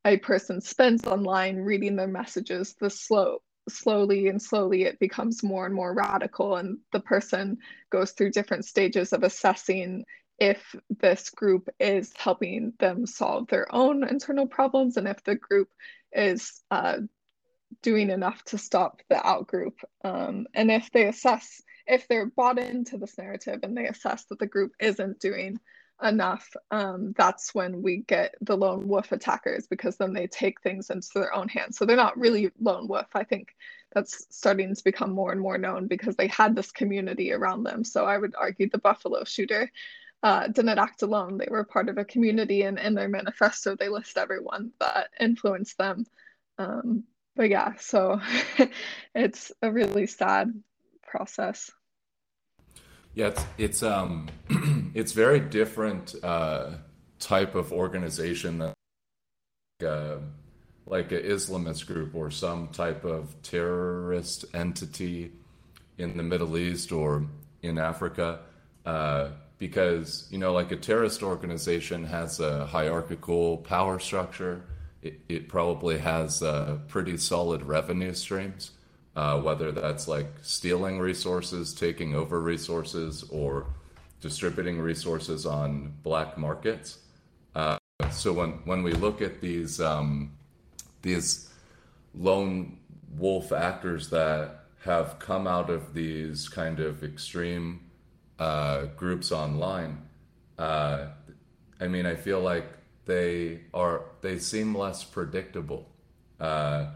a 0.05 0.17
person 0.17 0.61
spends 0.61 1.05
online 1.05 1.57
reading 1.57 1.95
their 1.95 2.07
messages, 2.07 2.75
the 2.79 2.89
slow 2.89 3.39
slowly 3.69 4.29
and 4.29 4.41
slowly 4.41 4.83
it 4.83 4.97
becomes 4.97 5.43
more 5.43 5.65
and 5.65 5.75
more 5.75 5.93
radical 5.93 6.55
and 6.55 6.77
the 6.93 7.01
person 7.01 7.57
goes 7.89 8.11
through 8.11 8.31
different 8.31 8.63
stages 8.63 9.11
of 9.11 9.23
assessing 9.23 10.05
if 10.39 10.75
this 10.89 11.29
group 11.29 11.69
is 11.79 12.13
helping 12.15 12.73
them 12.79 13.05
solve 13.05 13.47
their 13.47 13.73
own 13.73 14.07
internal 14.07 14.47
problems 14.47 14.97
and 14.97 15.07
if 15.07 15.23
the 15.23 15.35
group 15.35 15.69
is 16.11 16.61
uh, 16.71 16.97
doing 17.81 18.09
enough 18.09 18.43
to 18.45 18.57
stop 18.57 19.01
the 19.09 19.15
outgroup. 19.15 19.73
Um, 20.03 20.47
and 20.53 20.71
if 20.71 20.91
they 20.91 21.07
assess, 21.07 21.61
if 21.85 22.07
they're 22.07 22.27
bought 22.27 22.59
into 22.59 22.97
this 22.97 23.17
narrative 23.17 23.59
and 23.63 23.75
they 23.75 23.87
assess 23.87 24.25
that 24.25 24.39
the 24.39 24.47
group 24.47 24.73
isn't 24.79 25.19
doing 25.19 25.59
enough, 26.01 26.47
um, 26.69 27.13
that's 27.17 27.55
when 27.55 27.81
we 27.81 27.97
get 27.97 28.35
the 28.41 28.55
lone 28.55 28.87
wolf 28.87 29.11
attackers 29.11 29.67
because 29.67 29.97
then 29.97 30.13
they 30.13 30.27
take 30.27 30.61
things 30.61 30.89
into 30.89 31.09
their 31.15 31.33
own 31.33 31.47
hands. 31.47 31.77
So 31.77 31.85
they're 31.85 31.95
not 31.95 32.17
really 32.17 32.51
lone 32.59 32.87
wolf. 32.87 33.07
I 33.15 33.23
think 33.23 33.49
that's 33.93 34.27
starting 34.29 34.75
to 34.75 34.83
become 34.83 35.11
more 35.11 35.31
and 35.31 35.41
more 35.41 35.57
known 35.57 35.87
because 35.87 36.15
they 36.15 36.27
had 36.27 36.55
this 36.55 36.71
community 36.71 37.31
around 37.31 37.63
them. 37.63 37.83
So 37.83 38.05
I 38.05 38.17
would 38.17 38.35
argue 38.37 38.69
the 38.69 38.77
Buffalo 38.77 39.23
shooter 39.23 39.71
uh, 40.23 40.47
didn't 40.47 40.79
act 40.79 41.01
alone. 41.01 41.37
They 41.37 41.47
were 41.49 41.63
part 41.63 41.89
of 41.89 41.97
a 41.97 42.05
community, 42.05 42.63
and 42.63 42.79
in 42.79 42.95
their 42.95 43.09
manifesto, 43.09 43.75
they 43.75 43.89
list 43.89 44.17
everyone 44.17 44.71
that 44.79 45.09
influenced 45.19 45.77
them. 45.77 46.05
Um, 46.57 47.03
but 47.35 47.49
yeah, 47.49 47.73
so 47.79 48.19
it's 49.15 49.51
a 49.61 49.71
really 49.71 50.07
sad 50.07 50.51
process. 51.03 51.71
Yeah, 53.13 53.27
it's 53.27 53.45
it's 53.57 53.83
um 53.83 54.27
it's 54.93 55.11
very 55.11 55.39
different 55.39 56.15
uh, 56.23 56.71
type 57.19 57.55
of 57.55 57.71
organization 57.71 58.59
than 58.59 58.73
uh, 59.87 60.17
like 60.85 61.11
an 61.11 61.21
Islamist 61.21 61.85
group 61.85 62.15
or 62.15 62.31
some 62.31 62.69
type 62.69 63.05
of 63.05 63.35
terrorist 63.43 64.45
entity 64.53 65.31
in 65.97 66.17
the 66.17 66.23
Middle 66.23 66.57
East 66.57 66.91
or 66.91 67.25
in 67.61 67.77
Africa. 67.77 68.39
Uh, 68.85 69.29
because 69.57 70.27
you 70.29 70.37
know 70.37 70.53
like 70.53 70.71
a 70.71 70.77
terrorist 70.77 71.23
organization 71.23 72.05
has 72.05 72.39
a 72.39 72.65
hierarchical 72.65 73.57
power 73.57 73.99
structure. 73.99 74.61
It, 75.01 75.19
it 75.29 75.47
probably 75.47 75.99
has 75.99 76.41
uh, 76.41 76.79
pretty 76.87 77.17
solid 77.17 77.63
revenue 77.63 78.13
streams 78.13 78.71
uh, 79.17 79.41
whether 79.41 79.71
that's 79.71 80.07
like 80.07 80.27
stealing 80.43 80.99
resources 80.99 81.73
taking 81.73 82.13
over 82.13 82.39
resources 82.39 83.23
or 83.31 83.65
distributing 84.21 84.79
resources 84.79 85.45
on 85.45 85.91
black 86.03 86.37
markets. 86.37 86.99
Uh, 87.55 87.79
so 88.11 88.31
when, 88.31 88.51
when 88.65 88.83
we 88.83 88.93
look 88.93 89.23
at 89.23 89.41
these 89.41 89.81
um, 89.81 90.31
these 91.01 91.49
lone 92.13 92.77
wolf 93.17 93.51
actors 93.51 94.11
that 94.11 94.65
have 94.83 95.17
come 95.17 95.47
out 95.47 95.71
of 95.71 95.95
these 95.95 96.47
kind 96.47 96.79
of 96.79 97.03
extreme 97.03 97.79
uh, 98.39 98.85
groups 98.95 99.31
online, 99.31 100.01
uh, 100.57 101.07
I 101.79 101.87
mean, 101.87 102.05
I 102.05 102.15
feel 102.15 102.41
like 102.41 102.65
they 103.05 103.61
are 103.73 104.01
they 104.21 104.39
seem 104.39 104.75
less 104.75 105.03
predictable. 105.03 105.87
Uh, 106.39 106.87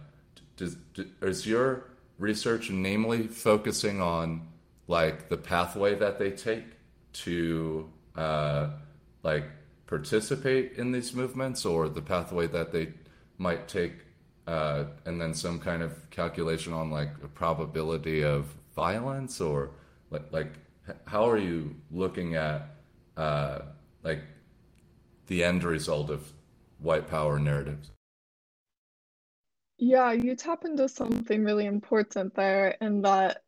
does, 0.58 0.76
is 1.22 1.48
your 1.48 1.92
research 2.20 2.70
namely 2.70 3.28
focusing 3.28 4.02
on 4.02 4.48
like 4.88 5.30
the 5.30 5.38
pathway 5.38 5.96
that 5.96 6.20
they 6.20 6.32
take 6.32 6.66
to 7.14 7.90
uh, 8.16 8.70
like 9.24 9.46
participate 9.88 10.74
in 10.78 10.92
these 10.92 11.14
movements, 11.14 11.66
or 11.66 11.90
the 11.90 12.02
pathway 12.02 12.48
that 12.48 12.72
they 12.72 12.94
might 13.38 13.68
take, 13.68 13.94
uh, 14.48 14.86
and 15.06 15.20
then 15.20 15.34
some 15.34 15.60
kind 15.60 15.82
of 15.82 16.10
calculation 16.10 16.74
on 16.74 16.90
like 16.92 17.10
a 17.24 17.28
probability 17.28 18.24
of 18.24 18.54
violence, 18.76 19.42
or 19.42 19.72
like 20.10 20.32
like 20.32 20.54
how 21.06 21.30
are 21.30 21.38
you 21.38 21.76
looking 21.92 22.36
at 22.36 22.76
uh, 23.18 23.60
like 24.04 24.22
the 25.28 25.44
end 25.44 25.64
result 25.64 26.10
of 26.10 26.32
white 26.80 27.08
power 27.08 27.40
narratives? 27.40 27.92
Yeah, 29.78 30.12
you 30.12 30.36
tap 30.36 30.64
into 30.66 30.88
something 30.88 31.44
really 31.44 31.66
important 31.66 32.36
there 32.36 32.78
in 32.82 33.02
that 33.02 33.42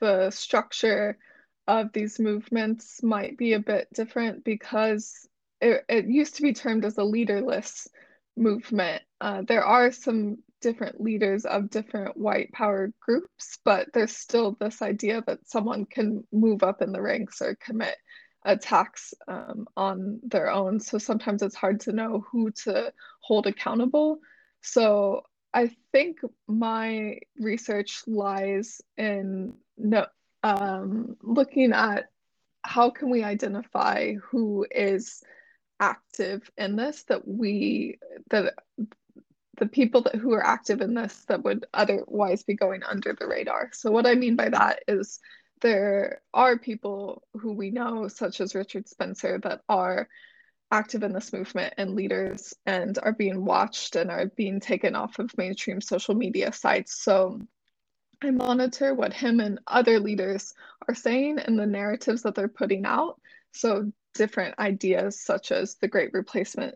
the 0.00 0.30
structure 0.30 1.18
of 1.66 1.92
these 1.92 2.18
movements 2.18 3.02
might 3.02 3.36
be 3.36 3.52
a 3.52 3.58
bit 3.58 3.88
different 3.92 4.44
because 4.44 5.28
it, 5.60 5.84
it 5.88 6.06
used 6.06 6.36
to 6.36 6.42
be 6.42 6.52
termed 6.52 6.84
as 6.84 6.98
a 6.98 7.04
leaderless 7.04 7.88
movement. 8.36 9.02
Uh, 9.20 9.42
there 9.46 9.64
are 9.64 9.92
some 9.92 10.38
different 10.64 10.98
leaders 10.98 11.44
of 11.44 11.68
different 11.68 12.16
white 12.16 12.50
power 12.52 12.90
groups, 12.98 13.58
but 13.66 13.92
there's 13.92 14.16
still 14.16 14.56
this 14.58 14.80
idea 14.80 15.22
that 15.26 15.46
someone 15.46 15.84
can 15.84 16.24
move 16.32 16.62
up 16.62 16.80
in 16.80 16.90
the 16.90 17.02
ranks 17.02 17.42
or 17.42 17.54
commit 17.54 17.94
attacks 18.46 19.12
um, 19.28 19.66
on 19.76 20.20
their 20.22 20.50
own. 20.50 20.80
So 20.80 20.96
sometimes 20.96 21.42
it's 21.42 21.54
hard 21.54 21.80
to 21.80 21.92
know 21.92 22.24
who 22.32 22.50
to 22.64 22.94
hold 23.20 23.46
accountable. 23.46 24.20
So 24.62 25.24
I 25.52 25.70
think 25.92 26.20
my 26.48 27.18
research 27.38 28.02
lies 28.06 28.80
in 28.96 29.52
no, 29.76 30.06
um, 30.42 31.16
looking 31.22 31.74
at 31.74 32.06
how 32.62 32.88
can 32.88 33.10
we 33.10 33.22
identify 33.22 34.14
who 34.14 34.66
is 34.70 35.22
active 35.78 36.50
in 36.56 36.76
this 36.76 37.02
that 37.04 37.28
we 37.28 37.98
that 38.30 38.54
the 39.64 39.70
people 39.70 40.02
that 40.02 40.16
who 40.16 40.34
are 40.34 40.44
active 40.44 40.82
in 40.82 40.92
this 40.92 41.24
that 41.26 41.42
would 41.42 41.64
otherwise 41.72 42.42
be 42.42 42.54
going 42.54 42.82
under 42.82 43.14
the 43.14 43.26
radar. 43.26 43.70
So 43.72 43.90
what 43.90 44.06
I 44.06 44.14
mean 44.14 44.36
by 44.36 44.50
that 44.50 44.80
is 44.86 45.20
there 45.62 46.20
are 46.34 46.58
people 46.58 47.22
who 47.32 47.54
we 47.54 47.70
know, 47.70 48.08
such 48.08 48.42
as 48.42 48.54
Richard 48.54 48.86
Spencer, 48.86 49.38
that 49.38 49.62
are 49.70 50.06
active 50.70 51.02
in 51.02 51.14
this 51.14 51.32
movement 51.32 51.72
and 51.78 51.94
leaders 51.94 52.52
and 52.66 52.98
are 53.02 53.14
being 53.14 53.46
watched 53.46 53.96
and 53.96 54.10
are 54.10 54.26
being 54.26 54.60
taken 54.60 54.94
off 54.94 55.18
of 55.18 55.36
mainstream 55.38 55.80
social 55.80 56.14
media 56.14 56.52
sites. 56.52 57.02
So 57.02 57.40
I 58.22 58.30
monitor 58.30 58.94
what 58.94 59.14
him 59.14 59.40
and 59.40 59.60
other 59.66 59.98
leaders 59.98 60.52
are 60.86 60.94
saying 60.94 61.38
and 61.38 61.58
the 61.58 61.66
narratives 61.66 62.22
that 62.22 62.34
they're 62.34 62.48
putting 62.48 62.84
out. 62.84 63.18
So 63.52 63.90
different 64.12 64.58
ideas 64.58 65.18
such 65.18 65.52
as 65.52 65.76
the 65.76 65.88
Great 65.88 66.12
Replacement 66.12 66.74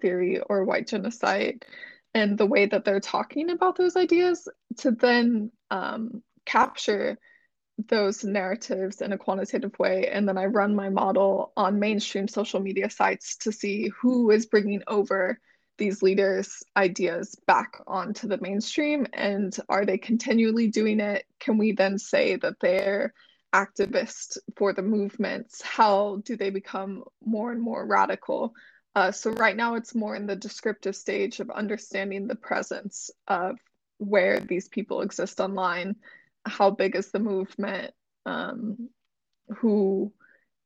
theory 0.00 0.40
or 0.40 0.64
white 0.64 0.86
genocide 0.86 1.66
and 2.14 2.36
the 2.36 2.46
way 2.46 2.66
that 2.66 2.84
they're 2.84 3.00
talking 3.00 3.50
about 3.50 3.76
those 3.76 3.96
ideas 3.96 4.48
to 4.78 4.90
then 4.90 5.50
um, 5.70 6.22
capture 6.44 7.18
those 7.88 8.22
narratives 8.22 9.00
in 9.00 9.12
a 9.12 9.18
quantitative 9.18 9.78
way. 9.78 10.08
And 10.08 10.28
then 10.28 10.38
I 10.38 10.46
run 10.46 10.74
my 10.74 10.90
model 10.90 11.52
on 11.56 11.80
mainstream 11.80 12.28
social 12.28 12.60
media 12.60 12.90
sites 12.90 13.36
to 13.38 13.52
see 13.52 13.90
who 14.00 14.30
is 14.30 14.46
bringing 14.46 14.82
over 14.86 15.38
these 15.78 16.02
leaders' 16.02 16.62
ideas 16.76 17.34
back 17.46 17.80
onto 17.86 18.28
the 18.28 18.38
mainstream 18.38 19.06
and 19.14 19.56
are 19.68 19.86
they 19.86 19.98
continually 19.98 20.68
doing 20.68 21.00
it? 21.00 21.24
Can 21.40 21.58
we 21.58 21.72
then 21.72 21.98
say 21.98 22.36
that 22.36 22.60
they're 22.60 23.14
activists 23.54 24.38
for 24.56 24.72
the 24.72 24.82
movements? 24.82 25.62
How 25.62 26.20
do 26.24 26.36
they 26.36 26.50
become 26.50 27.04
more 27.24 27.52
and 27.52 27.60
more 27.60 27.86
radical? 27.86 28.54
Uh, 28.94 29.10
so 29.10 29.30
right 29.32 29.56
now 29.56 29.74
it's 29.74 29.94
more 29.94 30.14
in 30.14 30.26
the 30.26 30.36
descriptive 30.36 30.94
stage 30.94 31.40
of 31.40 31.50
understanding 31.50 32.26
the 32.26 32.34
presence 32.34 33.10
of 33.26 33.56
where 33.98 34.40
these 34.40 34.68
people 34.68 35.00
exist 35.00 35.40
online, 35.40 35.96
how 36.44 36.70
big 36.70 36.96
is 36.96 37.10
the 37.10 37.18
movement, 37.18 37.92
um, 38.26 38.90
who 39.56 40.12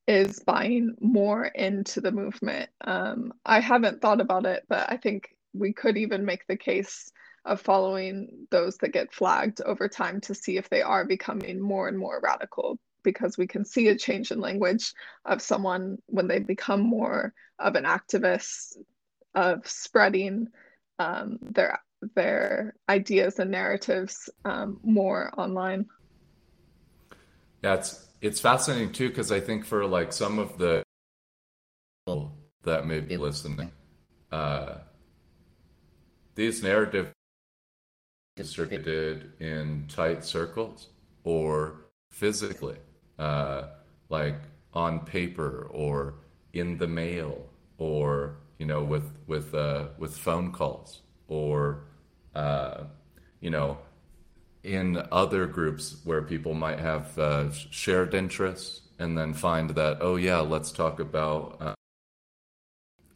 is 0.09 0.41
buying 0.41 0.95
more 1.01 1.45
into 1.45 2.01
the 2.01 2.13
movement. 2.13 2.71
Um, 2.81 3.33
I 3.45 3.61
haven't 3.61 4.01
thought 4.01 4.21
about 4.21 4.47
it, 4.47 4.65
but 4.69 4.91
I 4.91 4.97
think 4.97 5.29
we 5.53 5.73
could 5.73 5.97
even 5.97 6.25
make 6.25 6.47
the 6.47 6.57
case 6.57 7.11
of 7.45 7.61
following 7.61 8.47
those 8.51 8.77
that 8.79 8.93
get 8.93 9.13
flagged 9.13 9.61
over 9.61 9.89
time 9.89 10.21
to 10.23 10.35
see 10.35 10.57
if 10.57 10.69
they 10.69 10.83
are 10.83 11.05
becoming 11.05 11.61
more 11.61 11.89
and 11.89 11.99
more 11.99 12.21
radical 12.23 12.79
because 13.07 13.39
we 13.39 13.47
can 13.47 13.65
see 13.65 13.87
a 13.87 13.97
change 13.97 14.33
in 14.33 14.41
language 14.41 14.93
of 15.25 15.41
someone 15.41 15.97
when 16.07 16.27
they 16.27 16.41
become 16.41 16.81
more 16.81 17.33
of 17.59 17.77
an 17.77 17.85
activist 17.85 18.77
of 19.35 19.67
spreading 19.67 20.49
um, 20.99 21.39
their 21.41 21.79
their 22.17 22.75
ideas 22.89 23.39
and 23.39 23.51
narratives 23.53 24.29
um, 24.45 24.81
more 24.83 25.31
online. 25.39 25.87
Yeah, 27.63 27.75
it's 27.75 28.05
it's 28.21 28.41
fascinating 28.41 28.93
too 28.93 29.09
because 29.09 29.31
I 29.31 29.41
think 29.41 29.65
for 29.65 29.87
like 29.87 30.13
some 30.13 30.41
of 30.41 30.59
the 30.59 30.83
people 32.05 32.37
that 32.65 32.87
may 32.87 32.99
be 32.99 33.17
listening, 33.17 33.71
uh, 34.33 34.79
these 36.35 36.61
narratives 36.61 37.13
distributed 38.35 39.33
in 39.41 39.87
tight 39.89 40.25
circles 40.25 40.89
or 41.25 41.87
physically 42.11 42.77
uh, 43.19 43.63
like 44.09 44.41
on 44.75 45.01
paper 45.01 45.69
or 45.71 46.15
in 46.53 46.79
the 46.79 46.87
mail 46.87 47.47
or 47.79 48.37
you 48.59 48.67
know 48.67 48.83
with 48.83 49.11
with 49.27 49.55
uh, 49.55 49.87
with 49.99 50.17
phone 50.17 50.53
calls 50.53 51.01
or 51.29 51.85
uh, 52.35 52.85
you 53.41 53.51
know 53.51 53.79
in 54.67 55.01
other 55.13 55.47
groups 55.47 55.97
where 56.03 56.23
people 56.23 56.53
might 56.53 56.81
have 56.81 57.17
uh, 57.19 57.51
shared 57.53 58.15
interests 58.15 58.81
and 58.99 59.17
then 59.17 59.33
find 59.33 59.71
that, 59.71 59.99
oh, 60.01 60.17
yeah, 60.17 60.41
let's 60.41 60.73
talk 60.73 60.99
about 60.99 61.57
uh, 61.61 61.75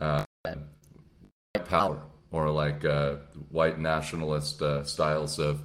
uh, 0.00 0.24
white 0.44 1.64
power 1.64 2.00
or 2.30 2.50
like 2.50 2.84
uh, 2.84 3.16
white 3.50 3.80
nationalist 3.80 4.62
styles 4.84 5.40
of 5.40 5.62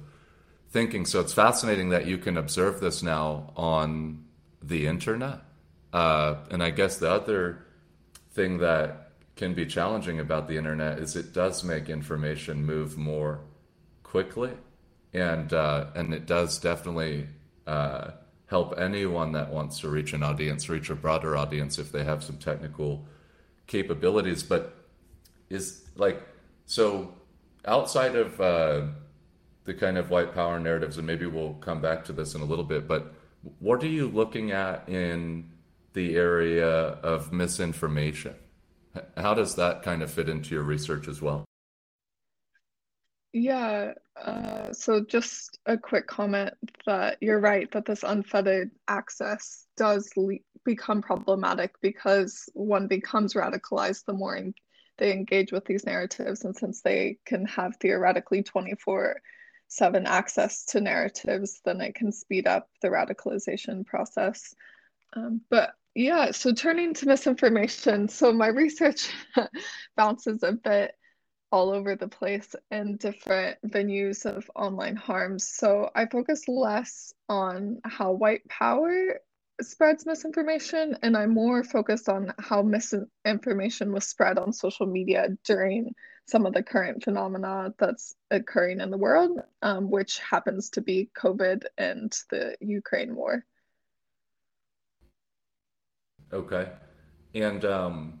thinking. 0.70 1.06
So 1.06 1.20
it's 1.20 1.32
fascinating 1.32 1.90
that 1.90 2.06
you 2.06 2.18
can 2.18 2.36
observe 2.36 2.80
this 2.80 3.04
now 3.04 3.52
on 3.56 4.24
the 4.66 4.86
internet. 4.86 5.40
Uh, 5.92 6.36
and 6.50 6.62
I 6.62 6.70
guess 6.70 6.98
the 6.98 7.10
other 7.10 7.64
thing 8.32 8.58
that 8.58 9.12
can 9.36 9.54
be 9.54 9.66
challenging 9.66 10.18
about 10.18 10.48
the 10.48 10.56
internet 10.56 10.98
is 10.98 11.14
it 11.14 11.32
does 11.32 11.62
make 11.62 11.88
information 11.88 12.64
move 12.64 12.96
more 12.96 13.40
quickly, 14.02 14.52
and 15.12 15.52
uh, 15.52 15.86
and 15.94 16.12
it 16.14 16.26
does 16.26 16.58
definitely 16.58 17.28
uh, 17.66 18.10
help 18.46 18.78
anyone 18.78 19.32
that 19.32 19.50
wants 19.50 19.80
to 19.80 19.88
reach 19.88 20.12
an 20.12 20.22
audience, 20.22 20.68
reach 20.68 20.90
a 20.90 20.94
broader 20.94 21.36
audience 21.36 21.78
if 21.78 21.92
they 21.92 22.04
have 22.04 22.24
some 22.24 22.38
technical 22.38 23.06
capabilities. 23.66 24.42
But 24.42 24.74
is 25.50 25.84
like 25.96 26.22
so 26.64 27.14
outside 27.64 28.16
of 28.16 28.40
uh, 28.40 28.82
the 29.64 29.74
kind 29.74 29.98
of 29.98 30.10
white 30.10 30.34
power 30.34 30.58
narratives, 30.58 30.96
and 30.96 31.06
maybe 31.06 31.26
we'll 31.26 31.54
come 31.54 31.80
back 31.80 32.04
to 32.06 32.12
this 32.12 32.34
in 32.34 32.40
a 32.40 32.44
little 32.44 32.64
bit. 32.64 32.88
But 32.88 33.14
what 33.58 33.82
are 33.82 33.88
you 33.88 34.08
looking 34.08 34.52
at 34.52 34.88
in 34.88 35.50
the 35.92 36.16
area 36.16 36.68
of 36.68 37.32
misinformation? 37.32 38.34
How 39.16 39.34
does 39.34 39.54
that 39.56 39.82
kind 39.82 40.02
of 40.02 40.10
fit 40.10 40.28
into 40.28 40.54
your 40.54 40.64
research 40.64 41.08
as 41.08 41.20
well? 41.20 41.44
Yeah, 43.32 43.92
uh, 44.16 44.72
so 44.72 45.04
just 45.04 45.58
a 45.66 45.76
quick 45.76 46.06
comment 46.06 46.54
that 46.86 47.18
you're 47.20 47.40
right 47.40 47.70
that 47.72 47.84
this 47.84 48.02
unfettered 48.02 48.70
access 48.88 49.66
does 49.76 50.10
le 50.16 50.36
become 50.64 51.02
problematic 51.02 51.74
because 51.82 52.48
one 52.54 52.88
becomes 52.88 53.34
radicalized 53.34 54.04
the 54.06 54.14
more 54.14 54.40
they 54.98 55.12
engage 55.12 55.52
with 55.52 55.66
these 55.66 55.84
narratives, 55.84 56.44
and 56.44 56.56
since 56.56 56.80
they 56.80 57.18
can 57.26 57.44
have 57.44 57.76
theoretically 57.76 58.42
24 58.42 59.20
7 59.68 60.06
access 60.06 60.64
to 60.66 60.80
narratives, 60.80 61.60
then 61.64 61.80
it 61.80 61.94
can 61.94 62.12
speed 62.12 62.46
up 62.46 62.68
the 62.82 62.88
radicalization 62.88 63.84
process. 63.84 64.54
Um, 65.14 65.40
but 65.50 65.72
yeah, 65.94 66.30
so 66.30 66.52
turning 66.52 66.94
to 66.94 67.06
misinformation, 67.06 68.08
so 68.08 68.32
my 68.32 68.48
research 68.48 69.10
bounces 69.96 70.42
a 70.42 70.52
bit 70.52 70.94
all 71.52 71.70
over 71.70 71.96
the 71.96 72.08
place 72.08 72.54
in 72.70 72.96
different 72.96 73.56
venues 73.66 74.26
of 74.26 74.50
online 74.54 74.96
harms. 74.96 75.48
So 75.48 75.90
I 75.94 76.06
focus 76.06 76.48
less 76.48 77.14
on 77.28 77.80
how 77.84 78.12
white 78.12 78.46
power 78.48 79.20
spreads 79.62 80.04
misinformation, 80.04 80.98
and 81.02 81.16
I'm 81.16 81.30
more 81.30 81.64
focused 81.64 82.08
on 82.08 82.34
how 82.38 82.62
misinformation 82.62 83.92
was 83.92 84.06
spread 84.06 84.38
on 84.38 84.52
social 84.52 84.86
media 84.86 85.28
during 85.44 85.94
some 86.26 86.44
of 86.44 86.52
the 86.52 86.62
current 86.62 87.04
phenomena 87.04 87.72
that's 87.78 88.14
occurring 88.30 88.80
in 88.80 88.90
the 88.90 88.98
world, 88.98 89.40
um, 89.62 89.90
which 89.90 90.18
happens 90.18 90.70
to 90.70 90.80
be 90.80 91.10
COVID 91.16 91.64
and 91.78 92.12
the 92.30 92.56
Ukraine 92.60 93.14
war. 93.14 93.44
Okay. 96.32 96.68
And 97.34 97.64
um, 97.64 98.20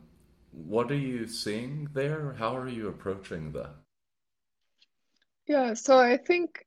what 0.52 0.90
are 0.92 0.96
you 0.96 1.26
seeing 1.26 1.88
there? 1.92 2.34
How 2.38 2.56
are 2.56 2.68
you 2.68 2.88
approaching 2.88 3.52
that? 3.52 3.74
Yeah, 5.48 5.74
so 5.74 5.98
I 5.98 6.16
think 6.16 6.64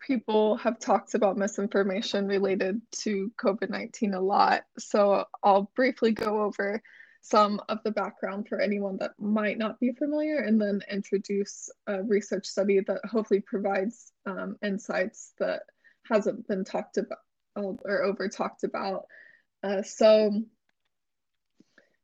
people 0.00 0.56
have 0.56 0.78
talked 0.78 1.14
about 1.14 1.36
misinformation 1.36 2.26
related 2.26 2.80
to 2.90 3.30
COVID 3.42 3.70
19 3.70 4.14
a 4.14 4.20
lot. 4.20 4.62
So 4.78 5.24
I'll 5.42 5.70
briefly 5.74 6.12
go 6.12 6.42
over 6.42 6.82
some 7.20 7.60
of 7.68 7.78
the 7.84 7.90
background 7.90 8.48
for 8.48 8.60
anyone 8.60 8.96
that 8.98 9.12
might 9.18 9.58
not 9.58 9.78
be 9.80 9.92
familiar 9.92 10.38
and 10.38 10.60
then 10.60 10.80
introduce 10.90 11.70
a 11.86 12.02
research 12.02 12.46
study 12.46 12.80
that 12.80 13.04
hopefully 13.04 13.40
provides 13.40 14.12
um, 14.26 14.56
insights 14.62 15.32
that 15.38 15.62
hasn't 16.08 16.46
been 16.48 16.64
talked 16.64 16.96
about 16.96 17.18
or 17.56 18.02
over 18.04 18.28
talked 18.28 18.64
about. 18.64 19.06
Uh, 19.62 19.82
so 19.82 20.42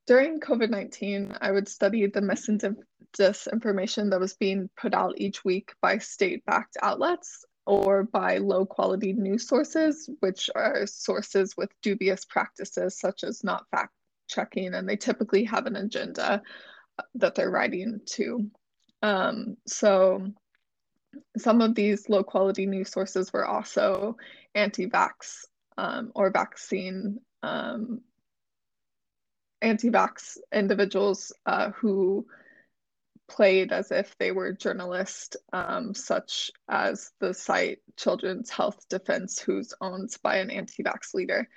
during 0.06 0.40
COVID 0.40 0.68
19, 0.70 1.36
I 1.40 1.50
would 1.50 1.68
study 1.68 2.06
the 2.06 2.20
misinformation 2.20 4.10
that 4.10 4.20
was 4.20 4.34
being 4.34 4.68
put 4.76 4.94
out 4.94 5.14
each 5.18 5.44
week 5.44 5.72
by 5.80 5.98
state 5.98 6.44
backed 6.44 6.76
outlets 6.82 7.44
or 7.66 8.02
by 8.02 8.38
low 8.38 8.66
quality 8.66 9.14
news 9.14 9.48
sources, 9.48 10.10
which 10.20 10.50
are 10.54 10.86
sources 10.86 11.56
with 11.56 11.70
dubious 11.82 12.26
practices 12.26 12.98
such 12.98 13.24
as 13.24 13.42
not 13.42 13.64
fact 13.70 13.94
checking, 14.34 14.74
and 14.74 14.88
they 14.88 14.96
typically 14.96 15.44
have 15.44 15.66
an 15.66 15.76
agenda 15.76 16.42
that 17.14 17.34
they're 17.34 17.50
writing 17.50 18.00
to. 18.06 18.50
Um, 19.02 19.56
so 19.66 20.26
some 21.36 21.60
of 21.60 21.74
these 21.74 22.08
low 22.08 22.22
quality 22.22 22.66
news 22.66 22.90
sources 22.90 23.32
were 23.32 23.46
also 23.46 24.16
anti 24.54 24.88
vax 24.88 25.44
um, 25.76 26.12
or 26.14 26.30
vaccine 26.30 27.20
um, 27.42 28.00
anti 29.60 29.90
vax 29.90 30.36
individuals 30.52 31.32
uh, 31.46 31.70
who 31.70 32.26
played 33.28 33.72
as 33.72 33.90
if 33.90 34.16
they 34.18 34.32
were 34.32 34.52
journalists, 34.52 35.36
um, 35.52 35.94
such 35.94 36.50
as 36.68 37.10
the 37.20 37.32
site 37.32 37.78
Children's 37.96 38.50
Health 38.50 38.86
Defense, 38.88 39.38
who's 39.38 39.72
owned 39.80 40.10
by 40.22 40.36
an 40.36 40.50
anti 40.50 40.82
vax 40.82 41.14
leader. 41.14 41.48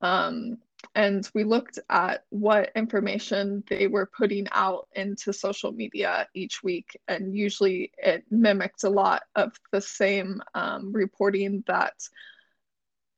Um, 0.00 0.58
and 0.94 1.28
we 1.34 1.44
looked 1.44 1.78
at 1.88 2.24
what 2.30 2.72
information 2.74 3.62
they 3.68 3.86
were 3.86 4.06
putting 4.06 4.46
out 4.52 4.88
into 4.94 5.32
social 5.32 5.72
media 5.72 6.28
each 6.34 6.62
week. 6.62 6.98
And 7.06 7.36
usually 7.36 7.92
it 7.98 8.24
mimicked 8.30 8.84
a 8.84 8.90
lot 8.90 9.22
of 9.34 9.52
the 9.72 9.80
same 9.80 10.42
um, 10.54 10.92
reporting 10.92 11.62
that 11.66 11.94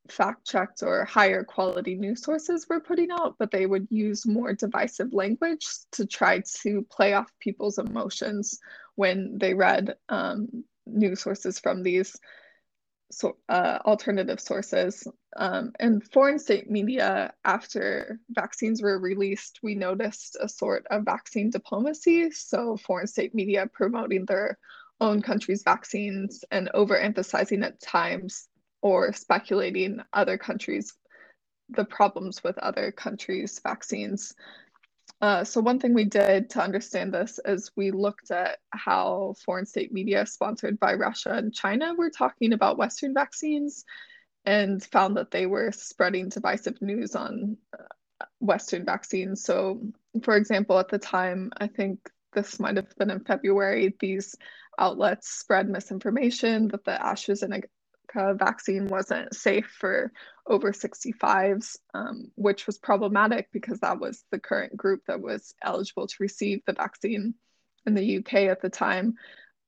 fact 0.08 0.46
checked 0.46 0.82
or 0.82 1.04
higher 1.04 1.44
quality 1.44 1.94
news 1.94 2.22
sources 2.22 2.66
were 2.68 2.80
putting 2.80 3.10
out, 3.10 3.36
but 3.38 3.50
they 3.50 3.66
would 3.66 3.86
use 3.90 4.26
more 4.26 4.52
divisive 4.52 5.12
language 5.12 5.66
to 5.92 6.06
try 6.06 6.42
to 6.62 6.82
play 6.90 7.14
off 7.14 7.32
people's 7.38 7.78
emotions 7.78 8.58
when 8.96 9.38
they 9.38 9.54
read 9.54 9.96
um, 10.08 10.64
news 10.86 11.20
sources 11.20 11.58
from 11.58 11.82
these 11.82 12.18
so, 13.12 13.36
uh, 13.48 13.78
alternative 13.84 14.40
sources. 14.40 15.06
Um, 15.36 15.72
and 15.78 16.02
foreign 16.12 16.38
state 16.38 16.70
media, 16.70 17.32
after 17.44 18.18
vaccines 18.30 18.82
were 18.82 18.98
released, 18.98 19.60
we 19.62 19.74
noticed 19.74 20.36
a 20.40 20.48
sort 20.48 20.86
of 20.90 21.04
vaccine 21.04 21.50
diplomacy. 21.50 22.30
So, 22.30 22.76
foreign 22.76 23.06
state 23.06 23.34
media 23.34 23.68
promoting 23.72 24.24
their 24.24 24.58
own 25.00 25.20
country's 25.22 25.62
vaccines 25.62 26.44
and 26.50 26.70
overemphasizing 26.74 27.64
at 27.64 27.80
times 27.80 28.48
or 28.80 29.12
speculating 29.12 30.00
other 30.12 30.38
countries 30.38 30.94
the 31.74 31.84
problems 31.84 32.42
with 32.44 32.58
other 32.58 32.92
countries' 32.92 33.60
vaccines. 33.62 34.34
Uh, 35.22 35.44
so 35.44 35.60
one 35.60 35.78
thing 35.78 35.94
we 35.94 36.04
did 36.04 36.50
to 36.50 36.60
understand 36.60 37.14
this 37.14 37.38
is 37.44 37.70
we 37.76 37.92
looked 37.92 38.32
at 38.32 38.58
how 38.70 39.34
foreign 39.44 39.64
state 39.64 39.92
media 39.92 40.26
sponsored 40.26 40.80
by 40.80 40.94
Russia 40.94 41.30
and 41.34 41.54
China 41.54 41.94
were 41.96 42.10
talking 42.10 42.52
about 42.52 42.76
Western 42.76 43.14
vaccines 43.14 43.84
and 44.44 44.82
found 44.82 45.16
that 45.16 45.30
they 45.30 45.46
were 45.46 45.70
spreading 45.70 46.28
divisive 46.28 46.82
news 46.82 47.14
on 47.14 47.56
uh, 47.72 48.24
Western 48.40 48.84
vaccines. 48.84 49.44
So, 49.44 49.80
for 50.24 50.36
example, 50.36 50.76
at 50.80 50.88
the 50.88 50.98
time, 50.98 51.52
I 51.56 51.68
think 51.68 52.00
this 52.32 52.58
might 52.58 52.74
have 52.74 52.94
been 52.96 53.10
in 53.10 53.20
February, 53.20 53.94
these 54.00 54.34
outlets 54.76 55.28
spread 55.28 55.68
misinformation 55.68 56.66
that 56.68 56.82
the 56.84 56.98
AstraZeneca 57.00 57.66
vaccine 58.14 58.88
wasn't 58.88 59.34
safe 59.34 59.66
for 59.78 60.12
over 60.46 60.72
65s, 60.72 61.76
um, 61.94 62.30
which 62.34 62.66
was 62.66 62.78
problematic 62.78 63.48
because 63.52 63.80
that 63.80 64.00
was 64.00 64.24
the 64.30 64.38
current 64.38 64.76
group 64.76 65.02
that 65.06 65.20
was 65.20 65.54
eligible 65.62 66.06
to 66.06 66.16
receive 66.20 66.60
the 66.66 66.72
vaccine 66.72 67.34
in 67.86 67.94
the 67.94 68.18
UK 68.18 68.34
at 68.50 68.60
the 68.60 68.70
time. 68.70 69.14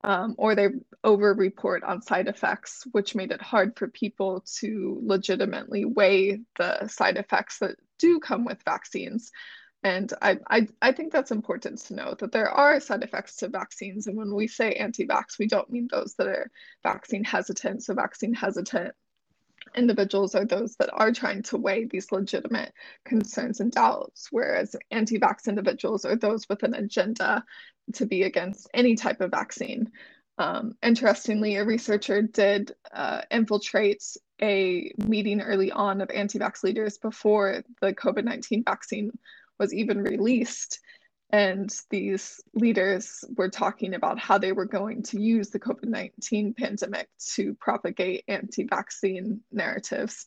Um, 0.03 0.35
or 0.37 0.55
they 0.55 0.69
over 1.03 1.33
report 1.33 1.83
on 1.83 2.03
side 2.03 2.29
effects, 2.29 2.87
which 2.93 3.15
made 3.15 3.33
it 3.33 3.41
hard 3.41 3.79
for 3.79 3.89
people 3.89 4.45
to 4.59 5.01
legitimately 5.03 5.87
weigh 5.87 6.41
the 6.59 6.89
side 6.89 7.17
effects 7.17 7.61
that 7.61 7.77
do 7.99 8.21
come 8.21 8.45
with 8.45 8.63
vaccines. 8.67 9.31
And 9.85 10.11
I, 10.23 10.39
I, 10.49 10.67
I 10.81 10.93
think 10.93 11.13
that's 11.13 11.31
important 11.31 11.79
to 11.83 11.95
know 11.95 12.15
that 12.19 12.33
there 12.33 12.49
are 12.49 12.81
side 12.81 13.03
effects 13.03 13.37
to 13.37 13.49
vaccines. 13.49 14.07
And 14.07 14.17
when 14.17 14.35
we 14.35 14.49
say 14.49 14.73
anti 14.73 15.07
vax, 15.07 15.39
we 15.39 15.47
don't 15.47 15.71
mean 15.71 15.89
those 15.91 16.15
that 16.15 16.27
are 16.27 16.51
vaccine 16.83 17.23
hesitant. 17.23 17.85
So, 17.85 17.93
vaccine 17.93 18.33
hesitant 18.33 18.95
individuals 19.77 20.35
are 20.35 20.47
those 20.47 20.77
that 20.77 20.91
are 20.93 21.13
trying 21.13 21.43
to 21.43 21.59
weigh 21.59 21.85
these 21.85 22.11
legitimate 22.13 22.73
concerns 23.05 23.61
and 23.61 23.71
doubts, 23.73 24.29
whereas 24.31 24.75
anti 24.91 25.19
vax 25.19 25.49
individuals 25.49 26.07
are 26.07 26.17
those 26.17 26.49
with 26.49 26.63
an 26.63 26.75
agenda 26.75 27.45
to 27.93 28.07
be 28.07 28.23
against 28.23 28.69
any 28.73 28.95
type 28.95 29.21
of 29.21 29.31
vaccine. 29.31 29.91
Um, 30.39 30.73
interestingly, 30.83 31.57
a 31.57 31.65
researcher 31.65 32.23
did 32.23 32.73
uh, 32.91 33.21
infiltrate 33.31 34.03
a 34.41 34.93
meeting 34.97 35.43
early 35.43 35.71
on 35.71 36.01
of 36.01 36.11
anti 36.11 36.39
vax 36.39 36.63
leaders 36.63 36.97
before 36.97 37.63
the 37.83 37.93
COVID 37.93 38.25
19 38.25 38.65
vaccine 38.65 39.13
was 39.59 39.73
even 39.73 40.03
released. 40.03 40.81
And 41.31 41.75
these 41.91 42.41
leaders 42.55 43.25
were 43.37 43.49
talking 43.49 43.95
about 43.95 44.19
how 44.19 44.39
they 44.39 44.53
were 44.53 44.67
going 44.67 45.03
to 45.05 45.21
use 45.21 45.51
the 45.51 45.59
COVID 45.59 45.87
19 45.87 46.55
pandemic 46.55 47.09
to 47.35 47.55
propagate 47.55 48.25
anti 48.29 48.65
vaccine 48.65 49.41
narratives. 49.51 50.27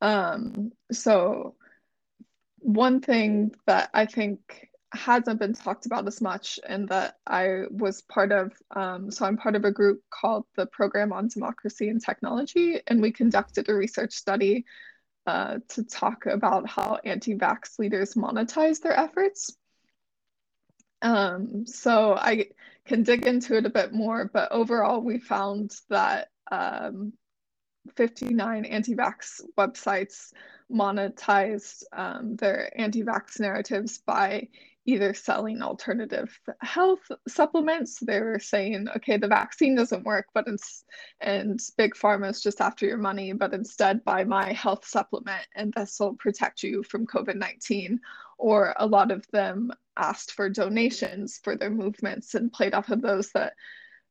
Um, 0.00 0.72
so, 0.90 1.54
one 2.58 3.00
thing 3.00 3.54
that 3.66 3.90
I 3.94 4.06
think 4.06 4.68
hasn't 4.92 5.38
been 5.38 5.52
talked 5.52 5.86
about 5.86 6.06
as 6.06 6.20
much 6.20 6.58
and 6.66 6.88
that 6.88 7.16
I 7.26 7.64
was 7.70 8.02
part 8.02 8.32
of. 8.32 8.52
Um, 8.74 9.10
so 9.10 9.26
I'm 9.26 9.36
part 9.36 9.54
of 9.54 9.64
a 9.64 9.70
group 9.70 10.02
called 10.10 10.46
the 10.56 10.66
Program 10.66 11.12
on 11.12 11.28
Democracy 11.28 11.88
and 11.88 12.02
Technology, 12.02 12.80
and 12.86 13.02
we 13.02 13.12
conducted 13.12 13.68
a 13.68 13.74
research 13.74 14.14
study 14.14 14.64
uh, 15.28 15.58
to 15.68 15.84
talk 15.84 16.24
about 16.24 16.66
how 16.66 16.98
anti-vax 17.04 17.78
leaders 17.78 18.14
monetize 18.14 18.80
their 18.80 18.98
efforts. 18.98 19.54
Um, 21.02 21.66
so 21.66 22.14
I 22.14 22.46
can 22.86 23.02
dig 23.02 23.26
into 23.26 23.54
it 23.58 23.66
a 23.66 23.70
bit 23.70 23.92
more, 23.92 24.30
but 24.32 24.50
overall 24.52 25.02
we 25.02 25.18
found 25.18 25.76
that 25.90 26.28
um, 26.50 27.12
59 27.94 28.64
anti-vax 28.64 29.42
websites 29.58 30.32
monetized 30.72 31.82
um, 31.92 32.36
their 32.36 32.72
anti-vax 32.80 33.38
narratives 33.38 33.98
by 33.98 34.48
either 34.88 35.12
selling 35.12 35.60
alternative 35.60 36.40
health 36.62 37.02
supplements. 37.28 37.98
They 38.00 38.20
were 38.20 38.38
saying, 38.38 38.88
okay, 38.96 39.18
the 39.18 39.28
vaccine 39.28 39.74
doesn't 39.74 40.06
work, 40.06 40.28
but 40.32 40.48
it's 40.48 40.84
and 41.20 41.60
big 41.76 41.94
pharma 41.94 42.30
is 42.30 42.42
just 42.42 42.62
after 42.62 42.86
your 42.86 42.96
money, 42.96 43.34
but 43.34 43.52
instead 43.52 44.02
buy 44.02 44.24
my 44.24 44.50
health 44.54 44.86
supplement 44.86 45.46
and 45.54 45.74
this 45.74 46.00
will 46.00 46.14
protect 46.14 46.62
you 46.62 46.82
from 46.82 47.06
COVID 47.06 47.36
19. 47.36 48.00
Or 48.38 48.74
a 48.78 48.86
lot 48.86 49.10
of 49.10 49.26
them 49.30 49.72
asked 49.98 50.32
for 50.32 50.48
donations 50.48 51.38
for 51.44 51.54
their 51.54 51.70
movements 51.70 52.34
and 52.34 52.50
played 52.50 52.72
off 52.72 52.88
of 52.88 53.02
those 53.02 53.30
that 53.32 53.52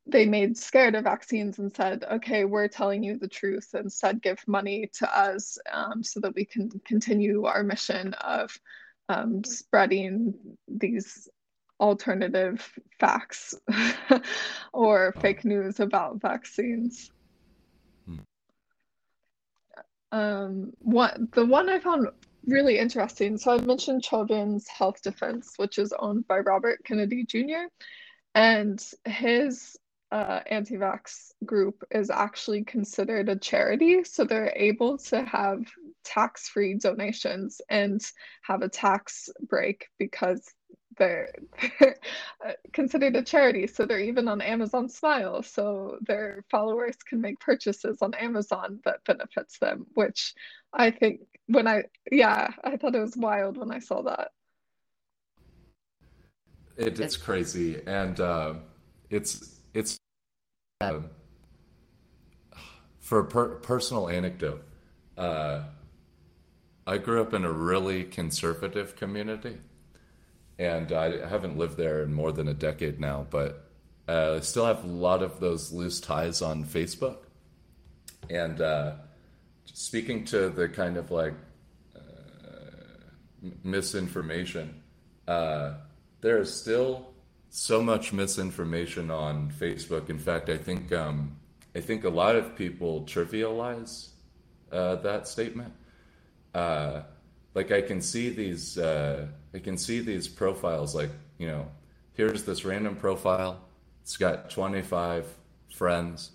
they 0.06 0.26
made 0.26 0.56
scared 0.56 0.94
of 0.94 1.04
vaccines 1.04 1.58
and 1.58 1.74
said, 1.74 2.04
okay, 2.08 2.44
we're 2.44 2.68
telling 2.68 3.02
you 3.02 3.18
the 3.18 3.28
truth. 3.28 3.74
Instead, 3.74 4.22
give 4.22 4.38
money 4.46 4.88
to 4.94 5.18
us 5.18 5.58
um, 5.72 6.04
so 6.04 6.20
that 6.20 6.34
we 6.36 6.44
can 6.44 6.70
continue 6.86 7.44
our 7.46 7.64
mission 7.64 8.14
of 8.14 8.56
um, 9.08 9.44
spreading 9.44 10.34
these 10.66 11.28
alternative 11.80 12.78
facts 12.98 13.54
or 14.72 15.14
oh. 15.16 15.20
fake 15.20 15.44
news 15.44 15.80
about 15.80 16.20
vaccines. 16.20 17.10
Hmm. 18.06 18.16
Um, 20.10 20.72
what 20.80 21.32
the 21.32 21.44
one 21.44 21.68
I 21.68 21.78
found 21.78 22.08
really 22.46 22.78
interesting. 22.78 23.36
So 23.36 23.52
I 23.52 23.60
mentioned 23.60 24.02
Children's 24.02 24.66
Health 24.68 25.02
Defense, 25.02 25.52
which 25.56 25.78
is 25.78 25.92
owned 25.98 26.26
by 26.26 26.38
Robert 26.38 26.82
Kennedy 26.84 27.24
Jr. 27.24 27.66
And 28.34 28.82
his 29.04 29.76
uh, 30.10 30.40
anti-vax 30.46 31.32
group 31.44 31.84
is 31.90 32.10
actually 32.10 32.64
considered 32.64 33.28
a 33.28 33.36
charity, 33.36 34.04
so 34.04 34.24
they're 34.24 34.52
able 34.56 34.98
to 34.98 35.22
have 35.22 35.60
tax-free 36.08 36.74
donations 36.74 37.60
and 37.68 38.00
have 38.42 38.62
a 38.62 38.68
tax 38.68 39.28
break 39.46 39.88
because 39.98 40.42
they're, 40.96 41.32
they're 41.80 41.96
uh, 42.44 42.52
considered 42.72 43.14
a 43.14 43.22
charity. 43.22 43.66
So 43.66 43.84
they're 43.84 44.00
even 44.00 44.26
on 44.26 44.40
Amazon 44.40 44.88
Smile, 44.88 45.42
so 45.42 45.98
their 46.00 46.44
followers 46.50 46.96
can 46.96 47.20
make 47.20 47.38
purchases 47.40 47.98
on 48.00 48.14
Amazon 48.14 48.80
that 48.84 49.04
benefits 49.04 49.58
them. 49.58 49.86
Which 49.94 50.34
I 50.72 50.90
think 50.90 51.20
when 51.46 51.68
I 51.68 51.84
yeah, 52.10 52.48
I 52.64 52.76
thought 52.76 52.94
it 52.94 53.00
was 53.00 53.16
wild 53.16 53.58
when 53.58 53.70
I 53.70 53.80
saw 53.80 54.02
that. 54.02 54.30
It, 56.76 57.00
it's 57.00 57.16
crazy, 57.16 57.82
and 57.86 58.18
uh, 58.18 58.54
it's 59.10 59.60
it's 59.74 59.98
uh, 60.80 61.00
for 63.00 63.20
a 63.20 63.24
per- 63.24 63.56
personal 63.56 64.08
anecdote. 64.08 64.64
Uh, 65.16 65.64
I 66.88 66.96
grew 66.96 67.20
up 67.20 67.34
in 67.34 67.44
a 67.44 67.52
really 67.52 68.04
conservative 68.04 68.96
community, 68.96 69.58
and 70.58 70.90
I 70.90 71.28
haven't 71.28 71.58
lived 71.58 71.76
there 71.76 72.02
in 72.02 72.14
more 72.14 72.32
than 72.32 72.48
a 72.48 72.54
decade 72.54 72.98
now, 72.98 73.26
but 73.28 73.68
uh, 74.08 74.36
I 74.36 74.40
still 74.40 74.64
have 74.64 74.84
a 74.84 74.86
lot 74.86 75.22
of 75.22 75.38
those 75.38 75.70
loose 75.70 76.00
ties 76.00 76.40
on 76.40 76.64
Facebook. 76.64 77.18
And 78.30 78.62
uh, 78.62 78.92
speaking 79.66 80.24
to 80.26 80.48
the 80.48 80.66
kind 80.66 80.96
of 80.96 81.10
like 81.10 81.34
uh, 81.94 82.00
misinformation, 83.62 84.80
uh, 85.26 85.74
there 86.22 86.38
is 86.38 86.50
still 86.50 87.10
so 87.50 87.82
much 87.82 88.14
misinformation 88.14 89.10
on 89.10 89.52
Facebook. 89.52 90.08
In 90.08 90.18
fact, 90.18 90.48
I 90.48 90.56
think 90.56 90.90
um, 90.92 91.36
I 91.76 91.80
think 91.80 92.04
a 92.04 92.08
lot 92.08 92.34
of 92.34 92.56
people 92.56 93.02
trivialize 93.02 94.08
uh, 94.72 94.94
that 94.96 95.28
statement. 95.28 95.74
Uh, 96.54 97.02
like 97.54 97.72
I 97.72 97.82
can 97.82 98.00
see 98.00 98.30
these, 98.30 98.78
uh, 98.78 99.26
I 99.54 99.58
can 99.58 99.76
see 99.76 100.00
these 100.00 100.28
profiles. 100.28 100.94
Like 100.94 101.10
you 101.38 101.48
know, 101.48 101.66
here's 102.14 102.44
this 102.44 102.64
random 102.64 102.96
profile. 102.96 103.60
It's 104.02 104.16
got 104.16 104.48
25 104.50 105.26
friends, 105.74 106.30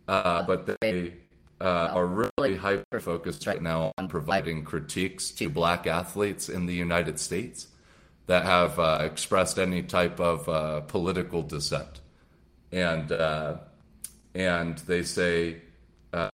uh, 0.08 0.44
but 0.44 0.68
they 0.82 1.14
uh, 1.60 1.90
are 1.92 2.30
really 2.38 2.56
hyper 2.56 3.00
focused 3.00 3.48
right 3.48 3.62
now 3.62 3.92
on 3.98 4.08
providing 4.08 4.64
critiques 4.64 5.32
to 5.32 5.50
black 5.50 5.88
athletes 5.88 6.50
in 6.50 6.66
the 6.66 6.74
United 6.74 7.20
States 7.20 7.68
that 8.28 8.44
have 8.44 8.78
uh, 8.80 9.00
expressed 9.02 9.58
any 9.58 9.82
type 9.82 10.20
of 10.20 10.48
uh, 10.50 10.82
political 10.82 11.42
dissent, 11.42 12.02
and 12.72 13.12
uh, 13.12 13.58
and 14.36 14.78
they 14.80 15.02
say 15.02 15.62
uh, 16.14 16.30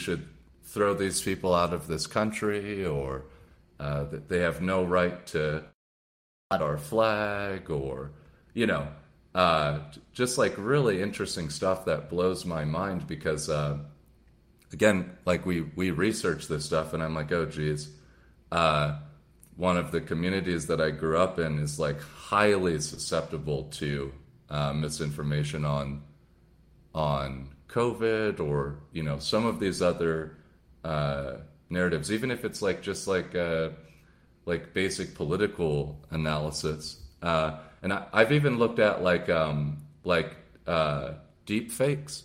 should 0.00 0.26
throw 0.64 0.94
these 0.94 1.20
people 1.20 1.54
out 1.54 1.72
of 1.72 1.86
this 1.86 2.06
country 2.06 2.84
or 2.84 3.24
that 3.78 4.30
they 4.30 4.38
have 4.38 4.62
no 4.62 4.82
right 4.82 5.26
to 5.26 5.62
our 6.50 6.78
flag 6.78 7.68
or 7.68 8.10
you 8.54 8.66
know 8.66 8.88
uh, 9.34 9.80
just 10.12 10.38
like 10.38 10.54
really 10.56 11.02
interesting 11.02 11.50
stuff 11.50 11.84
that 11.84 12.08
blows 12.08 12.44
my 12.44 12.64
mind 12.64 13.06
because 13.06 13.48
uh, 13.48 13.76
again 14.74 15.16
like 15.24 15.46
we 15.46 15.62
we 15.74 15.90
research 15.90 16.46
this 16.48 16.66
stuff 16.66 16.92
and 16.92 17.02
i'm 17.02 17.14
like 17.14 17.32
oh 17.32 17.46
geez 17.46 17.88
uh, 18.52 18.98
one 19.56 19.76
of 19.76 19.90
the 19.90 20.00
communities 20.00 20.66
that 20.66 20.80
i 20.80 20.90
grew 20.90 21.16
up 21.18 21.38
in 21.38 21.58
is 21.58 21.78
like 21.78 21.98
highly 22.02 22.78
susceptible 22.78 23.64
to 23.64 24.12
uh, 24.50 24.72
misinformation 24.72 25.64
on 25.64 26.02
on 26.94 27.48
covid 27.68 28.38
or 28.38 28.80
you 28.92 29.02
know 29.02 29.18
some 29.18 29.46
of 29.46 29.58
these 29.58 29.80
other 29.80 30.36
uh, 30.84 31.38
narratives, 31.70 32.12
even 32.12 32.30
if 32.30 32.44
it's 32.44 32.62
like 32.62 32.82
just 32.82 33.06
like 33.06 33.34
uh, 33.34 33.70
like 34.46 34.72
basic 34.72 35.14
political 35.14 35.98
analysis. 36.10 37.00
Uh, 37.22 37.58
and 37.82 37.92
I, 37.92 38.06
have 38.12 38.32
even 38.32 38.58
looked 38.58 38.78
at 38.78 39.02
like 39.02 39.28
um, 39.28 39.82
like 40.04 40.36
uh, 40.66 41.12
deep 41.46 41.70
fakes 41.70 42.24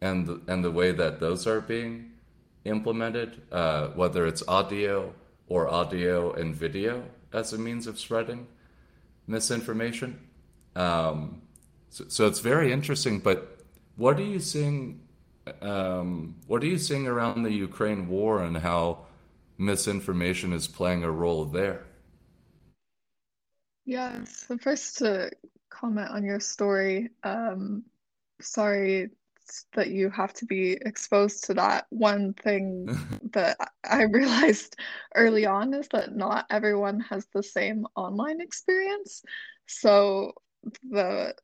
and 0.00 0.26
the, 0.26 0.40
and 0.46 0.64
the 0.64 0.70
way 0.70 0.92
that 0.92 1.20
those 1.20 1.46
are 1.46 1.60
being 1.60 2.12
implemented, 2.64 3.42
uh, 3.50 3.88
whether 3.88 4.26
it's 4.26 4.42
audio 4.46 5.12
or 5.48 5.68
audio 5.68 6.32
and 6.32 6.54
video 6.54 7.04
as 7.32 7.52
a 7.52 7.58
means 7.58 7.86
of 7.86 7.98
spreading 7.98 8.46
misinformation. 9.26 10.18
Um, 10.76 11.42
so, 11.90 12.04
so, 12.08 12.26
it's 12.26 12.40
very 12.40 12.72
interesting. 12.72 13.18
But 13.18 13.60
what 13.96 14.18
are 14.18 14.24
you 14.24 14.40
seeing? 14.40 15.00
Um, 15.62 16.36
what 16.46 16.62
are 16.62 16.66
you 16.66 16.78
seeing 16.78 17.06
around 17.06 17.42
the 17.42 17.52
Ukraine 17.52 18.08
war 18.08 18.42
and 18.42 18.56
how 18.56 19.06
misinformation 19.56 20.52
is 20.52 20.68
playing 20.68 21.02
a 21.04 21.10
role 21.10 21.44
there? 21.46 21.84
Yeah. 23.86 24.24
So 24.24 24.58
first 24.58 24.98
to 24.98 25.30
comment 25.70 26.10
on 26.10 26.22
your 26.22 26.40
story. 26.40 27.08
Um, 27.24 27.84
sorry 28.40 29.10
that 29.74 29.88
you 29.88 30.10
have 30.10 30.32
to 30.34 30.46
be 30.46 30.72
exposed 30.72 31.44
to 31.44 31.54
that. 31.54 31.86
One 31.90 32.34
thing 32.34 32.86
that 33.32 33.56
I 33.84 34.02
realized 34.02 34.76
early 35.14 35.46
on 35.46 35.74
is 35.74 35.88
that 35.92 36.14
not 36.14 36.46
everyone 36.50 37.00
has 37.00 37.26
the 37.32 37.42
same 37.42 37.86
online 37.96 38.40
experience. 38.40 39.22
So 39.66 40.32
the 40.90 41.34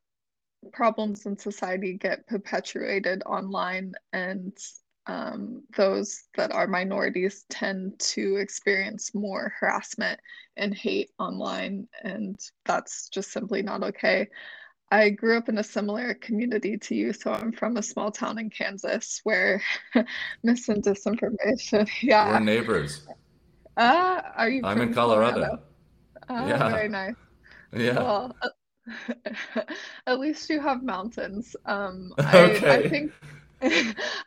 problems 0.72 1.26
in 1.26 1.36
society 1.36 1.94
get 1.94 2.26
perpetuated 2.26 3.22
online, 3.26 3.92
and 4.12 4.56
um, 5.06 5.62
those 5.76 6.24
that 6.36 6.52
are 6.52 6.66
minorities 6.66 7.44
tend 7.50 7.98
to 7.98 8.36
experience 8.36 9.14
more 9.14 9.52
harassment 9.60 10.18
and 10.56 10.74
hate 10.74 11.10
online, 11.18 11.86
and 12.02 12.38
that's 12.64 13.08
just 13.08 13.32
simply 13.32 13.62
not 13.62 13.82
okay. 13.82 14.28
I 14.90 15.10
grew 15.10 15.36
up 15.36 15.48
in 15.48 15.58
a 15.58 15.64
similar 15.64 16.14
community 16.14 16.76
to 16.76 16.94
you, 16.94 17.12
so 17.12 17.32
I'm 17.32 17.52
from 17.52 17.76
a 17.76 17.82
small 17.82 18.10
town 18.10 18.38
in 18.38 18.50
Kansas 18.50 19.20
where 19.24 19.62
mis 20.42 20.68
and 20.68 20.82
disinformation. 20.82 21.88
Yeah, 22.02 22.28
we're 22.28 22.40
neighbors. 22.40 23.06
Uh, 23.76 24.22
are 24.36 24.48
you? 24.48 24.60
I'm 24.64 24.80
in 24.80 24.94
Colorado. 24.94 25.32
Colorado? 25.32 25.62
Oh, 26.28 26.46
yeah. 26.46 26.68
very 26.70 26.88
nice. 26.88 27.14
Yeah. 27.72 27.98
Well, 27.98 28.36
at 30.06 30.20
least 30.20 30.48
you 30.48 30.60
have 30.60 30.82
mountains. 30.82 31.56
Um, 31.66 32.12
okay. 32.18 32.68
I, 32.68 32.76
I 32.76 32.88
think 32.88 33.12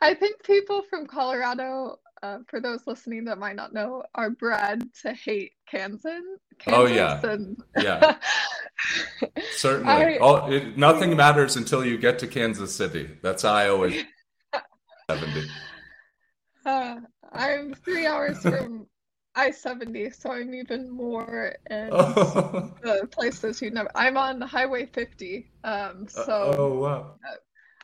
I 0.00 0.14
think 0.14 0.42
people 0.42 0.82
from 0.90 1.06
Colorado, 1.06 1.98
uh, 2.22 2.38
for 2.48 2.60
those 2.60 2.86
listening 2.86 3.24
that 3.24 3.38
might 3.38 3.56
not 3.56 3.72
know, 3.72 4.02
are 4.14 4.30
bred 4.30 4.82
to 5.02 5.12
hate 5.12 5.52
Kansas. 5.70 6.22
Kansas 6.58 6.82
oh 6.82 6.86
yeah, 6.86 7.20
and... 7.24 7.62
yeah. 7.80 8.16
Certainly. 9.56 9.92
I... 9.92 10.18
Oh, 10.20 10.50
it, 10.50 10.76
nothing 10.76 11.16
matters 11.16 11.56
until 11.56 11.84
you 11.84 11.98
get 11.98 12.18
to 12.20 12.26
Kansas 12.26 12.74
City. 12.74 13.10
That's 13.22 13.42
how 13.42 13.52
I 13.52 13.68
always. 13.68 14.04
Seventy. 15.10 15.48
Uh, 16.66 16.96
I'm 17.32 17.74
three 17.74 18.06
hours 18.06 18.38
from 18.40 18.86
I 19.34 19.50
seventy, 19.52 20.10
so 20.10 20.32
I'm 20.32 20.52
even 20.54 20.90
more 20.90 21.54
in 21.70 21.90
oh. 21.92 22.72
the 22.82 23.08
places 23.10 23.62
you 23.62 23.70
never. 23.70 23.90
I'm 23.94 24.16
on 24.16 24.40
Highway 24.40 24.86
fifty. 24.86 25.50
Um, 25.64 26.06
uh, 26.16 26.24
so. 26.24 26.54
oh 26.58 26.74
wow. 26.74 27.14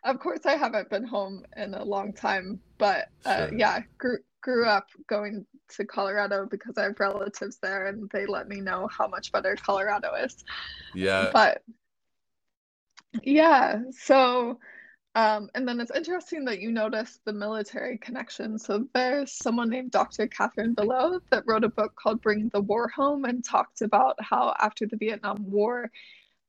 Of 0.04 0.18
course, 0.20 0.40
I 0.44 0.56
haven't 0.56 0.90
been 0.90 1.04
home 1.04 1.44
in 1.56 1.74
a 1.74 1.82
long 1.82 2.12
time, 2.12 2.60
but 2.78 3.08
uh, 3.24 3.48
sure. 3.48 3.58
yeah, 3.58 3.80
grew 3.98 4.18
grew 4.42 4.66
up 4.66 4.86
going 5.08 5.46
to 5.70 5.86
Colorado 5.86 6.46
because 6.50 6.76
I 6.76 6.84
have 6.84 7.00
relatives 7.00 7.58
there, 7.62 7.86
and 7.86 8.10
they 8.10 8.26
let 8.26 8.46
me 8.48 8.60
know 8.60 8.86
how 8.88 9.08
much 9.08 9.32
better 9.32 9.56
Colorado 9.56 10.14
is. 10.14 10.44
Yeah. 10.94 11.30
But 11.32 11.62
yeah, 13.22 13.80
so 13.92 14.58
um, 15.16 15.48
and 15.54 15.66
then 15.66 15.80
it's 15.80 15.92
interesting 15.94 16.44
that 16.46 16.60
you 16.60 16.72
noticed 16.72 17.24
the 17.24 17.32
military 17.32 17.98
connection. 17.98 18.58
So 18.58 18.86
there's 18.94 19.32
someone 19.32 19.70
named 19.70 19.92
Dr. 19.92 20.26
Catherine 20.26 20.74
Belew 20.74 21.20
that 21.30 21.44
wrote 21.46 21.62
a 21.62 21.68
book 21.68 21.94
called 21.94 22.20
Bring 22.20 22.50
the 22.52 22.60
War 22.60 22.88
Home 22.88 23.24
and 23.24 23.44
talked 23.44 23.80
about 23.80 24.16
how 24.20 24.54
after 24.58 24.86
the 24.86 24.96
Vietnam 24.96 25.48
War, 25.50 25.90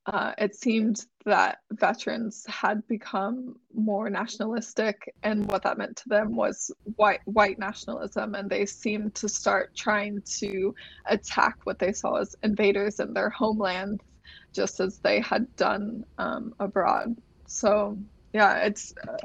uh, 0.06 0.34
it 0.38 0.56
seemed 0.56 1.06
that 1.26 1.60
veterans 1.72 2.46
had 2.48 2.88
become 2.88 3.56
more 3.74 4.10
nationalistic, 4.10 5.14
and 5.24 5.48
what 5.48 5.64
that 5.64 5.78
meant 5.78 5.98
to 5.98 6.10
them 6.10 6.36
was 6.36 6.72
white 6.96 7.22
white 7.26 7.58
nationalism, 7.58 8.36
and 8.36 8.50
they 8.50 8.66
seemed 8.66 9.16
to 9.16 9.28
start 9.28 9.76
trying 9.76 10.22
to 10.22 10.76
attack 11.08 11.58
what 11.64 11.80
they 11.80 11.92
saw 11.92 12.16
as 12.16 12.36
invaders 12.44 13.00
in 13.00 13.14
their 13.14 13.30
homeland, 13.30 14.04
just 14.54 14.80
as 14.80 15.00
they 15.00 15.20
had 15.22 15.54
done 15.56 16.06
um, 16.20 16.54
abroad. 16.60 17.16
So 17.48 17.98
yeah, 18.32 18.58
it's 18.58 18.94
uh, 19.08 19.18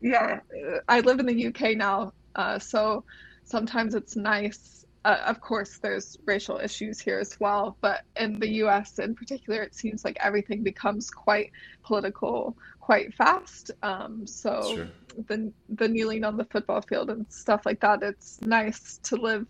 yeah. 0.00 0.40
I 0.88 1.00
live 1.00 1.20
in 1.20 1.26
the 1.26 1.46
UK 1.48 1.76
now, 1.76 2.14
uh, 2.36 2.58
so 2.58 3.04
sometimes 3.44 3.94
it's 3.94 4.16
nice 4.16 4.81
uh, 5.04 5.18
of 5.26 5.40
course, 5.40 5.78
there's 5.78 6.16
racial 6.26 6.58
issues 6.58 7.00
here 7.00 7.18
as 7.18 7.38
well, 7.40 7.76
but 7.80 8.02
in 8.16 8.38
the 8.38 8.48
US 8.64 8.98
in 8.98 9.14
particular, 9.14 9.62
it 9.62 9.74
seems 9.74 10.04
like 10.04 10.16
everything 10.20 10.62
becomes 10.62 11.10
quite 11.10 11.50
political 11.82 12.56
quite 12.80 13.14
fast. 13.14 13.70
Um, 13.82 14.26
so 14.26 14.74
sure. 14.76 14.88
the 15.28 15.52
the 15.70 15.88
kneeling 15.88 16.24
on 16.24 16.36
the 16.36 16.44
football 16.44 16.82
field 16.82 17.10
and 17.10 17.26
stuff 17.30 17.66
like 17.66 17.80
that, 17.80 18.02
it's 18.02 18.40
nice 18.42 18.98
to 19.04 19.16
live 19.16 19.46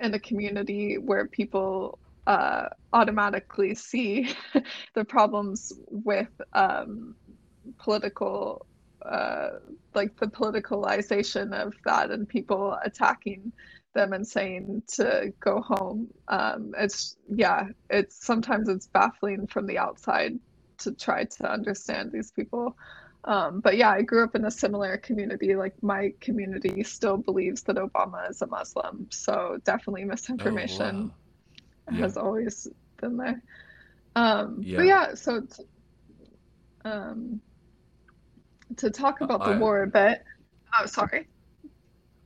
in 0.00 0.14
a 0.14 0.18
community 0.18 0.98
where 0.98 1.26
people 1.26 1.98
uh, 2.26 2.68
automatically 2.92 3.74
see 3.74 4.34
the 4.94 5.04
problems 5.04 5.72
with 5.88 6.30
um, 6.52 7.14
political 7.78 8.66
uh, 9.04 9.58
like 9.94 10.16
the 10.20 10.26
politicalization 10.26 11.52
of 11.52 11.74
that 11.84 12.10
and 12.12 12.28
people 12.28 12.78
attacking 12.84 13.52
them 13.92 14.12
and 14.12 14.26
saying 14.26 14.82
to 14.94 15.32
go 15.40 15.60
home. 15.60 16.08
Um, 16.28 16.74
it's 16.78 17.16
yeah, 17.34 17.68
it's 17.90 18.24
sometimes 18.24 18.68
it's 18.68 18.86
baffling 18.86 19.46
from 19.46 19.66
the 19.66 19.78
outside 19.78 20.38
to 20.78 20.92
try 20.92 21.24
to 21.24 21.50
understand 21.50 22.12
these 22.12 22.30
people. 22.30 22.76
Um, 23.24 23.60
but 23.60 23.76
yeah, 23.76 23.90
I 23.90 24.02
grew 24.02 24.24
up 24.24 24.34
in 24.34 24.44
a 24.44 24.50
similar 24.50 24.96
community. 24.96 25.54
Like 25.54 25.80
my 25.82 26.12
community 26.20 26.82
still 26.82 27.16
believes 27.16 27.62
that 27.64 27.76
Obama 27.76 28.28
is 28.28 28.42
a 28.42 28.46
Muslim, 28.46 29.06
so 29.10 29.58
definitely 29.64 30.04
misinformation 30.04 31.12
oh, 31.12 31.92
wow. 31.92 31.98
has 31.98 32.16
yeah. 32.16 32.22
always 32.22 32.68
been 33.00 33.16
there. 33.16 33.42
Um, 34.16 34.58
yeah. 34.60 34.76
But 34.76 34.86
yeah, 34.86 35.14
so 35.14 35.46
um, 36.84 37.40
to 38.76 38.90
talk 38.90 39.20
about 39.20 39.44
the 39.44 39.52
I, 39.52 39.58
war 39.58 39.82
a 39.82 39.86
bit. 39.86 40.24
Oh, 40.78 40.86
sorry. 40.86 41.28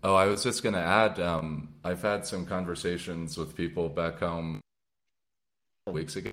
Oh, 0.06 0.14
I 0.14 0.26
was 0.26 0.44
just 0.44 0.62
going 0.62 0.76
to 0.76 0.80
add. 0.80 1.18
Um, 1.18 1.70
I've 1.82 2.00
had 2.00 2.24
some 2.24 2.46
conversations 2.46 3.36
with 3.36 3.56
people 3.56 3.88
back 3.88 4.20
home 4.20 4.60
weeks 5.88 6.14
ago, 6.14 6.30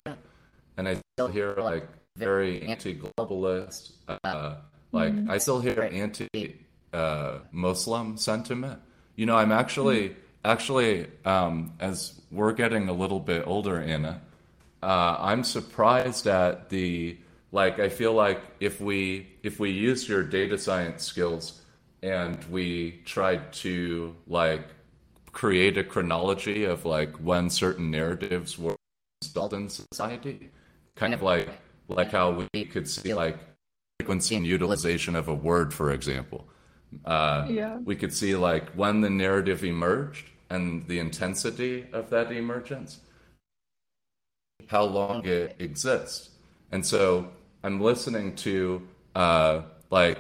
and 0.78 0.88
I 0.88 0.98
still 1.16 1.28
hear 1.28 1.56
like 1.56 1.88
very 2.16 2.62
anti-globalist. 2.62 3.94
Uh, 4.08 4.58
like 4.92 5.14
mm-hmm. 5.14 5.32
I 5.32 5.40
still 5.40 5.60
hear 5.60 5.90
anti-Muslim 5.92 6.54
uh, 8.14 8.16
sentiment. 8.16 8.80
You 9.16 9.26
know, 9.26 9.38
I'm 9.38 9.52
actually 9.52 10.10
mm-hmm. 10.10 10.20
actually 10.46 11.08
um, 11.26 11.74
as 11.80 12.22
we're 12.32 12.54
getting 12.54 12.90
a 12.90 12.94
little 12.94 13.20
bit 13.20 13.42
older, 13.48 13.82
Anna. 13.82 14.22
Uh, 14.84 15.18
I'm 15.18 15.44
surprised 15.44 16.28
at 16.28 16.70
the 16.70 17.18
like. 17.52 17.80
I 17.80 17.90
feel 17.90 18.14
like 18.14 18.40
if 18.60 18.80
we 18.80 19.30
if 19.42 19.60
we 19.60 19.72
use 19.72 20.08
your 20.08 20.22
data 20.22 20.60
science 20.60 21.02
skills 21.04 21.63
and 22.04 22.44
we 22.52 23.02
tried 23.06 23.54
to 23.54 24.14
like 24.28 24.68
create 25.32 25.78
a 25.78 25.84
chronology 25.84 26.66
of 26.66 26.86
like 26.86 27.16
when 27.16 27.50
certain 27.50 27.90
narratives 27.90 28.60
were 28.60 28.76
installed 29.22 29.54
in 29.54 29.70
society. 29.70 30.52
Kind 30.96 31.14
of 31.14 31.24
like 31.24 31.50
like 31.88 32.12
how 32.12 32.46
we 32.54 32.66
could 32.66 32.88
see 32.88 33.14
like 33.14 33.40
frequency 34.00 34.36
and 34.36 34.46
utilization 34.46 35.16
of 35.16 35.30
a 35.30 35.34
word 35.34 35.74
for 35.74 35.92
example. 35.92 36.46
Uh, 37.06 37.48
yeah. 37.50 37.78
we 37.78 37.96
could 37.96 38.14
see 38.14 38.36
like 38.36 38.70
when 38.74 39.02
the 39.02 39.10
narrative 39.10 39.64
emerged 39.64 40.30
and 40.52 40.88
the 40.88 41.00
intensity 41.00 41.88
of 41.92 42.12
that 42.12 42.32
emergence 42.32 43.00
how 44.68 44.84
long 44.84 45.26
it 45.26 45.56
exists. 45.58 46.30
And 46.72 46.86
so 46.86 47.30
i'm 47.64 47.80
listening 47.80 48.36
to 48.36 48.88
uh, 49.16 49.62
like 49.90 50.20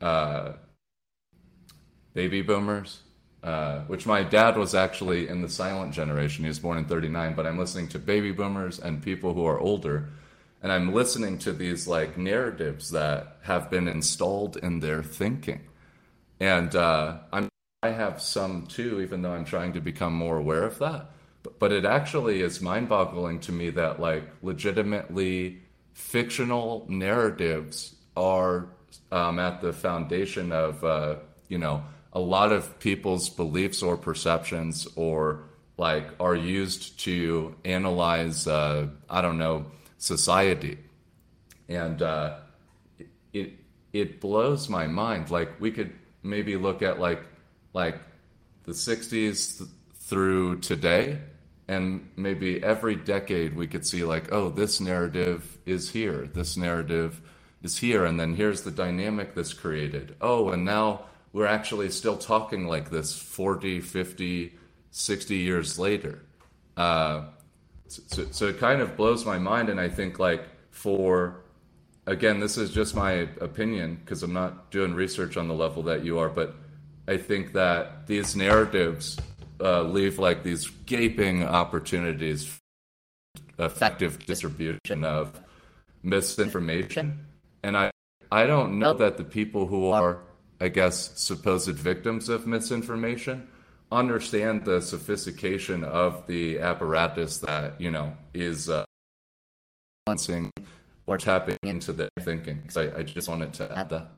uh, 0.00 0.52
baby 2.14 2.40
boomers, 2.40 3.00
uh, 3.42 3.80
which 3.80 4.06
my 4.06 4.22
dad 4.22 4.56
was 4.56 4.74
actually 4.74 5.28
in 5.28 5.42
the 5.42 5.48
silent 5.48 5.92
generation. 5.92 6.44
He 6.44 6.48
was 6.48 6.58
born 6.58 6.78
in 6.78 6.86
39, 6.86 7.34
but 7.34 7.46
I'm 7.46 7.58
listening 7.58 7.88
to 7.88 7.98
baby 7.98 8.32
boomers 8.32 8.78
and 8.78 9.02
people 9.02 9.34
who 9.34 9.44
are 9.44 9.60
older. 9.60 10.08
And 10.62 10.72
I'm 10.72 10.94
listening 10.94 11.38
to 11.40 11.52
these 11.52 11.86
like 11.86 12.16
narratives 12.16 12.90
that 12.92 13.36
have 13.42 13.70
been 13.70 13.86
installed 13.86 14.56
in 14.56 14.80
their 14.80 15.02
thinking. 15.02 15.60
And 16.40 16.74
uh, 16.74 17.18
I'm 17.32 17.48
I 17.84 17.90
have 17.90 18.22
some 18.22 18.66
too, 18.66 19.02
even 19.02 19.20
though 19.20 19.34
I'm 19.34 19.44
trying 19.44 19.74
to 19.74 19.80
become 19.80 20.14
more 20.14 20.38
aware 20.38 20.62
of 20.62 20.78
that. 20.78 21.10
But, 21.42 21.58
but 21.58 21.70
it 21.70 21.84
actually 21.84 22.40
is 22.40 22.62
mind 22.62 22.88
boggling 22.88 23.40
to 23.40 23.52
me 23.52 23.68
that, 23.70 24.00
like, 24.00 24.24
legitimately 24.40 25.60
fictional 25.92 26.86
narratives 26.88 27.94
are 28.16 28.68
um, 29.12 29.38
at 29.38 29.60
the 29.60 29.74
foundation 29.74 30.50
of, 30.50 30.82
uh, 30.82 31.16
you 31.48 31.58
know, 31.58 31.84
a 32.14 32.20
lot 32.20 32.52
of 32.52 32.78
people's 32.78 33.28
beliefs 33.28 33.82
or 33.82 33.96
perceptions 33.96 34.86
or 34.96 35.44
like 35.76 36.06
are 36.20 36.36
used 36.36 37.00
to 37.00 37.54
analyze 37.64 38.46
uh, 38.46 38.86
i 39.10 39.20
don't 39.20 39.38
know 39.38 39.66
society. 40.04 40.78
And 41.68 42.00
uh, 42.02 42.38
it 43.32 43.52
it 43.92 44.20
blows 44.20 44.68
my 44.68 44.86
mind. 44.86 45.30
Like 45.30 45.60
we 45.60 45.70
could 45.70 45.92
maybe 46.22 46.56
look 46.56 46.82
at 46.82 47.00
like 47.00 47.22
like 47.72 47.98
the 48.64 48.72
60s 48.72 49.58
th- 49.58 49.70
through 49.96 50.60
today 50.60 51.18
and 51.66 52.08
maybe 52.16 52.62
every 52.62 52.94
decade 52.94 53.54
we 53.56 53.66
could 53.66 53.86
see 53.86 54.04
like 54.04 54.32
oh 54.32 54.48
this 54.48 54.80
narrative 54.80 55.58
is 55.66 55.90
here 55.90 56.28
this 56.32 56.56
narrative 56.56 57.20
is 57.62 57.78
here 57.78 58.04
and 58.04 58.18
then 58.20 58.34
here's 58.34 58.62
the 58.62 58.70
dynamic 58.70 59.34
that's 59.34 59.54
created. 59.54 60.14
Oh 60.20 60.50
and 60.50 60.64
now 60.64 61.04
we're 61.34 61.46
actually 61.46 61.90
still 61.90 62.16
talking 62.16 62.66
like 62.66 62.90
this 62.90 63.14
40 63.14 63.80
50 63.80 64.54
60 64.90 65.36
years 65.36 65.78
later. 65.78 66.20
Uh, 66.76 67.24
so, 67.88 68.26
so 68.30 68.46
it 68.46 68.58
kind 68.58 68.80
of 68.80 68.96
blows 68.96 69.26
my 69.26 69.38
mind 69.38 69.68
and 69.68 69.78
i 69.78 69.88
think 69.88 70.18
like 70.18 70.48
for 70.70 71.42
again 72.06 72.40
this 72.40 72.56
is 72.56 72.70
just 72.70 72.96
my 72.96 73.28
opinion 73.40 73.96
because 73.96 74.22
i'm 74.22 74.32
not 74.32 74.70
doing 74.70 74.94
research 74.94 75.36
on 75.36 75.46
the 75.48 75.54
level 75.54 75.82
that 75.82 76.04
you 76.04 76.18
are 76.18 76.28
but 76.28 76.56
i 77.06 77.16
think 77.16 77.52
that 77.52 78.06
these 78.06 78.34
narratives 78.34 79.18
uh, 79.60 79.82
leave 79.82 80.18
like 80.18 80.42
these 80.42 80.68
gaping 80.86 81.44
opportunities 81.44 82.58
effective 83.58 84.18
distribution 84.26 85.04
of 85.04 85.40
misinformation. 86.02 87.24
And 87.62 87.76
i 87.76 87.90
i 88.32 88.46
don't 88.46 88.78
know 88.78 88.94
that 88.94 89.16
the 89.16 89.24
people 89.24 89.66
who 89.66 89.88
are 89.88 90.18
i 90.64 90.68
guess 90.68 90.96
supposed 91.14 91.76
victims 91.76 92.28
of 92.28 92.46
misinformation 92.46 93.46
understand 93.92 94.64
the 94.64 94.80
sophistication 94.80 95.84
of 95.84 96.26
the 96.26 96.58
apparatus 96.58 97.38
that 97.38 97.80
you 97.80 97.90
know 97.90 98.12
is 98.32 98.68
uh, 98.68 98.84
or 101.06 101.18
tapping 101.18 101.58
into 101.62 101.92
their 101.92 102.08
thinking 102.20 102.58
so 102.68 102.82
I, 102.82 103.00
I 103.00 103.02
just 103.02 103.28
wanted 103.28 103.52
to 103.54 103.64
add 103.78 103.90
that 103.90 104.08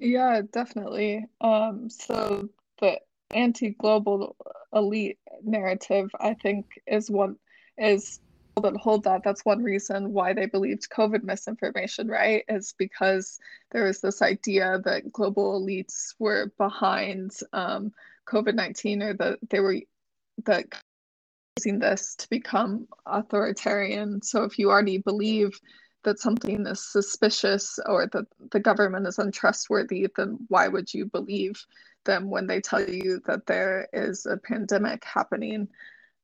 Yeah, 0.00 0.40
definitely. 0.50 1.26
Um, 1.42 1.90
so 1.90 2.48
the 2.80 3.00
anti-global 3.32 4.34
elite 4.72 5.18
narrative, 5.44 6.10
I 6.18 6.34
think, 6.34 6.66
is 6.86 7.10
one 7.10 7.36
is 7.76 8.18
that 8.56 8.76
hold 8.76 9.04
that. 9.04 9.22
That's 9.24 9.44
one 9.44 9.62
reason 9.62 10.12
why 10.12 10.32
they 10.32 10.46
believed 10.46 10.90
COVID 10.90 11.22
misinformation, 11.22 12.08
right? 12.08 12.44
Is 12.48 12.74
because 12.76 13.38
there 13.70 13.84
was 13.84 14.00
this 14.00 14.22
idea 14.22 14.80
that 14.84 15.12
global 15.12 15.60
elites 15.60 16.14
were 16.18 16.52
behind 16.58 17.32
um, 17.52 17.92
COVID-19 18.28 19.02
or 19.02 19.14
that 19.14 19.38
they 19.48 19.60
were 19.60 19.76
that 20.44 20.66
using 21.58 21.78
this 21.78 22.14
to 22.16 22.30
become 22.30 22.86
authoritarian. 23.06 24.22
So 24.22 24.44
if 24.44 24.58
you 24.58 24.70
already 24.70 24.98
believe 24.98 25.58
that 26.02 26.18
something 26.18 26.66
is 26.66 26.90
suspicious 26.90 27.78
or 27.86 28.06
that 28.06 28.24
the 28.52 28.60
government 28.60 29.06
is 29.06 29.18
untrustworthy, 29.18 30.08
then 30.16 30.38
why 30.48 30.68
would 30.68 30.92
you 30.92 31.06
believe 31.06 31.62
them 32.04 32.30
when 32.30 32.46
they 32.46 32.60
tell 32.60 32.82
you 32.82 33.20
that 33.26 33.46
there 33.46 33.88
is 33.92 34.24
a 34.26 34.38
pandemic 34.38 35.04
happening? 35.04 35.68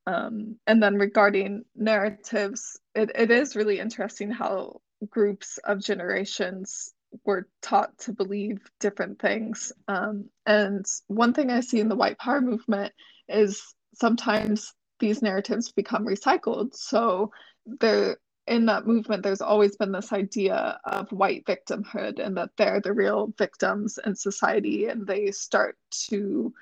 Um, 0.06 0.56
and 0.66 0.82
then 0.82 0.96
regarding 0.96 1.64
narratives, 1.74 2.78
it, 2.94 3.10
it 3.14 3.30
is 3.30 3.56
really 3.56 3.80
interesting 3.80 4.30
how 4.30 4.80
groups 5.10 5.58
of 5.64 5.80
generations 5.80 6.92
were 7.24 7.48
taught 7.62 7.96
to 7.98 8.12
believe 8.12 8.58
different 8.80 9.20
things. 9.20 9.72
Um, 9.88 10.28
and 10.44 10.84
one 11.08 11.32
thing 11.32 11.50
I 11.50 11.60
see 11.60 11.80
in 11.80 11.88
the 11.88 11.96
white 11.96 12.18
power 12.18 12.40
movement 12.40 12.92
is 13.28 13.62
sometimes 13.94 14.72
these 15.00 15.22
narratives 15.22 15.72
become 15.72 16.06
recycled. 16.06 16.74
So 16.74 17.32
there 17.66 18.16
in 18.46 18.66
that 18.66 18.86
movement, 18.86 19.22
there's 19.22 19.40
always 19.40 19.76
been 19.76 19.92
this 19.92 20.12
idea 20.12 20.78
of 20.84 21.10
white 21.10 21.44
victimhood 21.46 22.24
and 22.24 22.36
that 22.36 22.50
they're 22.56 22.80
the 22.80 22.92
real 22.92 23.32
victims 23.36 23.98
in 24.04 24.14
society, 24.14 24.86
and 24.86 25.06
they 25.06 25.32
start 25.32 25.76
to 26.08 26.52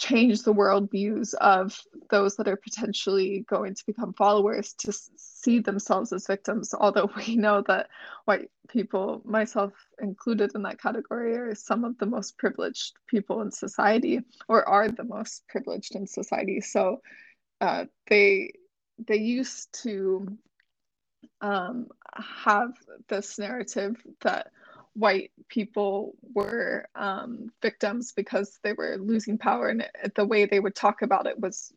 change 0.00 0.42
the 0.42 0.52
world 0.52 0.90
views 0.90 1.34
of 1.34 1.78
those 2.08 2.34
that 2.36 2.48
are 2.48 2.56
potentially 2.56 3.44
going 3.48 3.74
to 3.74 3.84
become 3.86 4.14
followers 4.14 4.72
to 4.72 4.92
see 5.16 5.60
themselves 5.60 6.12
as 6.12 6.26
victims. 6.26 6.74
Although 6.74 7.10
we 7.16 7.36
know 7.36 7.62
that 7.68 7.88
white 8.24 8.50
people, 8.68 9.20
myself 9.24 9.72
included 10.00 10.52
in 10.54 10.62
that 10.62 10.80
category, 10.80 11.36
are 11.36 11.54
some 11.54 11.84
of 11.84 11.98
the 11.98 12.06
most 12.06 12.38
privileged 12.38 12.94
people 13.06 13.42
in 13.42 13.50
society, 13.52 14.20
or 14.48 14.66
are 14.66 14.88
the 14.88 15.04
most 15.04 15.46
privileged 15.48 15.94
in 15.94 16.06
society. 16.06 16.60
So 16.60 17.02
uh, 17.60 17.84
they 18.08 18.52
they 19.06 19.18
used 19.18 19.68
to 19.82 20.26
um, 21.42 21.88
have 22.14 22.72
this 23.08 23.38
narrative 23.38 23.96
that 24.22 24.48
white 24.94 25.30
people 25.48 26.14
were 26.34 26.86
um, 26.94 27.50
victims 27.62 28.12
because 28.12 28.58
they 28.62 28.72
were 28.72 28.96
losing 28.98 29.38
power, 29.38 29.68
and 29.68 29.88
the 30.14 30.24
way 30.24 30.44
they 30.44 30.60
would 30.60 30.74
talk 30.74 31.02
about 31.02 31.26
it 31.26 31.38
was 31.38 31.72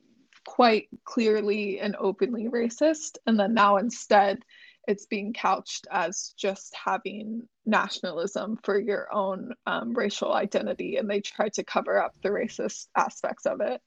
quite 0.45 0.89
clearly 1.05 1.80
and 1.80 1.95
openly 1.97 2.47
racist. 2.49 3.18
And 3.26 3.39
then 3.39 3.53
now 3.53 3.78
instead, 3.78 4.39
it's 4.88 5.05
being 5.05 5.32
couched 5.34 5.88
as 5.89 6.34
just 6.38 6.76
having 6.76 7.47
nationalism 7.66 8.59
for 8.64 8.78
your 8.78 9.14
own 9.14 9.53
um, 9.66 9.93
racial 9.93 10.34
identity, 10.34 10.97
and 10.97 11.09
they 11.09 11.22
try 11.22 11.49
to 11.49 11.64
cover 11.64 12.01
up 12.01 12.16
the 12.22 12.30
racist 12.30 12.88
aspects 12.95 13.45
of 13.45 13.61
it. 13.61 13.82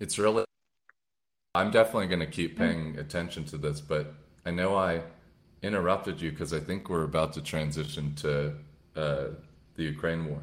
It's 0.00 0.18
really 0.18 0.44
I'm 1.54 1.70
definitely 1.70 2.08
going 2.08 2.20
to 2.20 2.26
keep 2.26 2.58
paying 2.58 2.98
attention 2.98 3.44
to 3.46 3.56
this, 3.56 3.80
but 3.80 4.12
I 4.44 4.50
know 4.50 4.74
I 4.74 5.02
interrupted 5.64 6.20
you 6.20 6.30
because 6.30 6.52
I 6.52 6.60
think 6.60 6.88
we're 6.88 7.04
about 7.04 7.32
to 7.34 7.40
transition 7.40 8.14
to 8.16 8.52
uh, 8.94 9.24
the 9.74 9.82
Ukraine 9.82 10.26
war. 10.26 10.42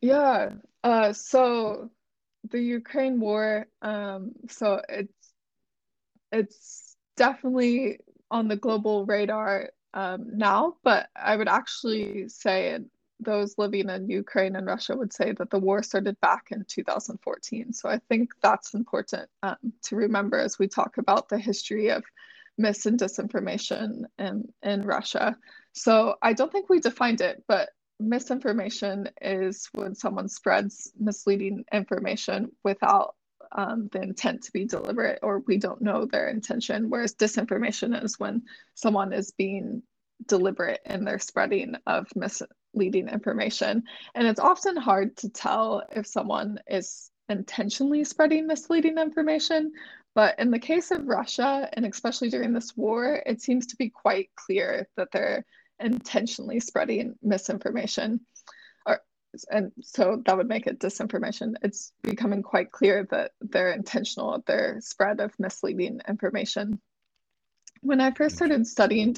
Yeah. 0.00 0.50
Uh, 0.84 1.12
so 1.12 1.90
the 2.50 2.60
Ukraine 2.60 3.18
war, 3.20 3.66
um, 3.82 4.32
so 4.48 4.80
it's 4.88 5.32
it's 6.30 6.96
definitely 7.16 7.98
on 8.30 8.48
the 8.48 8.56
global 8.56 9.06
radar 9.06 9.70
um, 9.94 10.36
now, 10.36 10.76
but 10.84 11.08
I 11.16 11.36
would 11.36 11.48
actually 11.48 12.28
say 12.28 12.78
those 13.20 13.58
living 13.58 13.88
in 13.88 14.08
Ukraine 14.08 14.54
and 14.54 14.66
Russia 14.66 14.96
would 14.96 15.12
say 15.12 15.32
that 15.32 15.50
the 15.50 15.58
war 15.58 15.82
started 15.82 16.20
back 16.20 16.48
in 16.50 16.64
2014. 16.68 17.72
So 17.72 17.88
I 17.88 17.98
think 18.08 18.30
that's 18.40 18.74
important 18.74 19.28
um, 19.42 19.56
to 19.84 19.96
remember 19.96 20.38
as 20.38 20.58
we 20.58 20.68
talk 20.68 20.98
about 20.98 21.28
the 21.28 21.38
history 21.38 21.90
of 21.90 22.04
mis 22.58 22.86
and 22.86 22.98
disinformation 22.98 24.02
in, 24.18 24.52
in 24.62 24.82
Russia. 24.82 25.36
So 25.72 26.16
I 26.20 26.32
don't 26.32 26.52
think 26.52 26.68
we 26.68 26.80
defined 26.80 27.20
it, 27.20 27.44
but 27.46 27.70
misinformation 28.00 29.08
is 29.20 29.68
when 29.74 29.94
someone 29.94 30.28
spreads 30.28 30.92
misleading 30.98 31.64
information 31.72 32.52
without 32.64 33.14
um, 33.52 33.88
the 33.92 34.02
intent 34.02 34.42
to 34.42 34.52
be 34.52 34.66
deliberate 34.66 35.20
or 35.22 35.40
we 35.46 35.56
don't 35.56 35.80
know 35.80 36.04
their 36.04 36.28
intention, 36.28 36.90
whereas 36.90 37.14
disinformation 37.14 38.02
is 38.02 38.18
when 38.18 38.42
someone 38.74 39.12
is 39.12 39.30
being 39.30 39.82
deliberate 40.26 40.80
in 40.84 41.04
their 41.04 41.18
spreading 41.18 41.76
of 41.86 42.08
misleading 42.14 43.08
information. 43.08 43.84
And 44.14 44.26
it's 44.26 44.40
often 44.40 44.76
hard 44.76 45.16
to 45.18 45.30
tell 45.30 45.84
if 45.90 46.06
someone 46.06 46.58
is 46.68 47.10
intentionally 47.28 48.04
spreading 48.04 48.46
misleading 48.46 48.98
information. 48.98 49.72
But 50.14 50.38
in 50.38 50.50
the 50.50 50.58
case 50.58 50.90
of 50.90 51.06
Russia, 51.06 51.68
and 51.72 51.86
especially 51.86 52.30
during 52.30 52.52
this 52.52 52.76
war, 52.76 53.22
it 53.24 53.40
seems 53.40 53.66
to 53.68 53.76
be 53.76 53.90
quite 53.90 54.30
clear 54.34 54.88
that 54.96 55.12
they're 55.12 55.44
intentionally 55.78 56.60
spreading 56.60 57.14
misinformation. 57.22 58.20
Or, 58.84 59.00
and 59.50 59.70
so 59.80 60.22
that 60.26 60.36
would 60.36 60.48
make 60.48 60.66
it 60.66 60.80
disinformation. 60.80 61.54
It's 61.62 61.92
becoming 62.02 62.42
quite 62.42 62.72
clear 62.72 63.06
that 63.10 63.32
they're 63.40 63.72
intentional 63.72 64.34
at 64.34 64.46
their 64.46 64.80
spread 64.80 65.20
of 65.20 65.38
misleading 65.38 66.00
information. 66.08 66.80
When 67.80 68.00
I 68.00 68.10
first 68.10 68.36
started 68.36 68.66
studying 68.66 69.14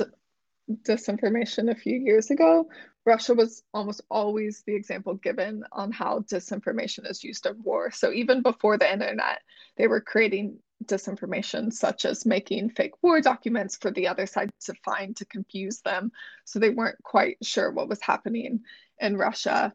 disinformation 0.82 1.70
a 1.70 1.74
few 1.74 1.98
years 1.98 2.30
ago, 2.30 2.68
Russia 3.06 3.34
was 3.34 3.62
almost 3.72 4.02
always 4.10 4.62
the 4.66 4.74
example 4.74 5.14
given 5.14 5.64
on 5.72 5.90
how 5.90 6.20
disinformation 6.20 7.08
is 7.10 7.24
used 7.24 7.46
in 7.46 7.62
war. 7.62 7.90
So 7.90 8.12
even 8.12 8.42
before 8.42 8.78
the 8.78 8.92
internet, 8.92 9.40
they 9.76 9.86
were 9.86 10.00
creating 10.00 10.58
disinformation, 10.84 11.72
such 11.72 12.04
as 12.04 12.26
making 12.26 12.70
fake 12.70 12.94
war 13.02 13.20
documents 13.20 13.76
for 13.76 13.90
the 13.90 14.08
other 14.08 14.26
side 14.26 14.50
to 14.60 14.74
find 14.84 15.16
to 15.16 15.24
confuse 15.26 15.80
them. 15.80 16.12
So 16.44 16.58
they 16.58 16.70
weren't 16.70 17.02
quite 17.02 17.38
sure 17.42 17.70
what 17.70 17.88
was 17.88 18.00
happening 18.00 18.60
in 18.98 19.16
Russia. 19.16 19.74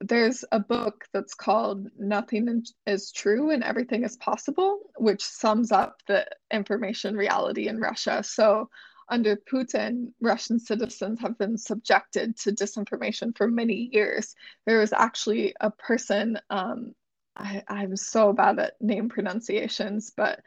there's 0.00 0.44
a 0.52 0.60
book 0.60 1.06
that's 1.12 1.34
called 1.34 1.88
Nothing 1.98 2.64
is 2.86 3.12
True 3.12 3.50
and 3.50 3.62
Everything 3.64 4.04
is 4.04 4.16
Possible, 4.16 4.80
which 4.96 5.24
sums 5.24 5.72
up 5.72 6.02
the 6.06 6.26
information 6.52 7.16
reality 7.16 7.68
in 7.68 7.80
Russia. 7.80 8.22
So, 8.22 8.68
under 9.08 9.36
Putin, 9.36 10.12
Russian 10.20 10.58
citizens 10.58 11.20
have 11.20 11.38
been 11.38 11.58
subjected 11.58 12.36
to 12.38 12.52
disinformation 12.52 13.36
for 13.36 13.48
many 13.48 13.90
years. 13.92 14.34
There 14.66 14.78
was 14.78 14.92
actually 14.92 15.54
a 15.60 15.70
person, 15.70 16.38
um, 16.50 16.94
I, 17.36 17.62
I'm 17.68 17.96
so 17.96 18.32
bad 18.32 18.58
at 18.58 18.80
name 18.80 19.08
pronunciations, 19.08 20.12
but 20.16 20.40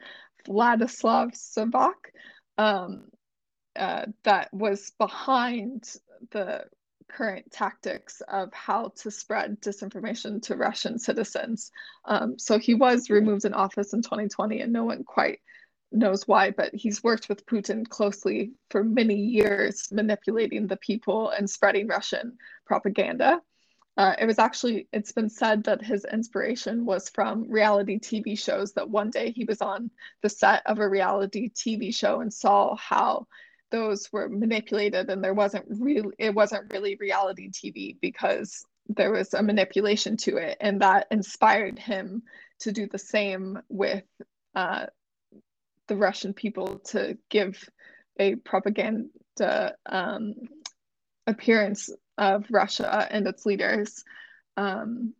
Vladislav 0.46 1.34
Surkov, 1.34 1.92
um, 2.56 3.04
uh, 3.76 4.06
that 4.24 4.52
was 4.52 4.92
behind 4.98 5.84
the 6.30 6.64
current 7.08 7.50
tactics 7.50 8.20
of 8.28 8.52
how 8.52 8.92
to 8.96 9.10
spread 9.10 9.60
disinformation 9.60 10.42
to 10.42 10.56
Russian 10.56 10.98
citizens. 10.98 11.70
Um, 12.04 12.38
so 12.38 12.58
he 12.58 12.74
was 12.74 13.10
removed 13.10 13.44
in 13.44 13.54
office 13.54 13.92
in 13.92 14.02
2020, 14.02 14.60
and 14.60 14.72
no 14.72 14.84
one 14.84 15.04
quite 15.04 15.40
knows 15.90 16.26
why, 16.26 16.50
but 16.50 16.74
he's 16.74 17.02
worked 17.02 17.28
with 17.28 17.46
Putin 17.46 17.88
closely 17.88 18.52
for 18.70 18.84
many 18.84 19.16
years, 19.16 19.90
manipulating 19.90 20.66
the 20.66 20.76
people 20.76 21.30
and 21.30 21.48
spreading 21.48 21.86
Russian 21.86 22.36
propaganda. 22.66 23.40
Uh, 23.96 24.14
it 24.20 24.26
was 24.26 24.38
actually, 24.38 24.86
it's 24.92 25.12
been 25.12 25.28
said 25.28 25.64
that 25.64 25.82
his 25.82 26.04
inspiration 26.04 26.84
was 26.84 27.08
from 27.08 27.50
reality 27.50 27.98
TV 27.98 28.38
shows, 28.38 28.72
that 28.74 28.88
one 28.88 29.10
day 29.10 29.32
he 29.32 29.44
was 29.44 29.60
on 29.60 29.90
the 30.22 30.28
set 30.28 30.62
of 30.66 30.78
a 30.78 30.88
reality 30.88 31.50
TV 31.50 31.92
show 31.92 32.20
and 32.20 32.32
saw 32.32 32.76
how 32.76 33.26
those 33.70 34.10
were 34.12 34.28
manipulated 34.28 35.10
and 35.10 35.22
there 35.22 35.34
wasn't 35.34 35.64
really 35.68 36.14
it 36.18 36.34
wasn't 36.34 36.72
really 36.72 36.96
reality 36.96 37.50
TV 37.50 37.96
because 38.00 38.64
there 38.88 39.12
was 39.12 39.34
a 39.34 39.42
manipulation 39.42 40.16
to 40.16 40.38
it 40.38 40.56
and 40.60 40.80
that 40.80 41.06
inspired 41.10 41.78
him 41.78 42.22
to 42.60 42.72
do 42.72 42.86
the 42.86 42.98
same 42.98 43.58
with 43.68 44.04
uh, 44.54 44.86
the 45.88 45.96
Russian 45.96 46.32
people 46.32 46.80
to 46.86 47.18
give 47.28 47.68
a 48.18 48.36
propaganda 48.36 49.74
um, 49.86 50.34
appearance 51.26 51.90
of 52.16 52.46
Russia 52.50 53.06
and 53.10 53.26
its 53.26 53.46
leaders. 53.46 54.04
Um, 54.56 55.14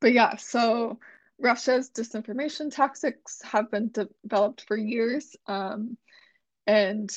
but 0.00 0.12
yeah, 0.12 0.36
so 0.36 0.98
Russia's 1.40 1.90
disinformation 1.90 2.74
tactics 2.74 3.40
have 3.42 3.70
been 3.70 3.88
de- 3.88 4.08
developed 4.22 4.64
for 4.66 4.76
years. 4.76 5.36
Um, 5.46 5.96
and 6.66 7.10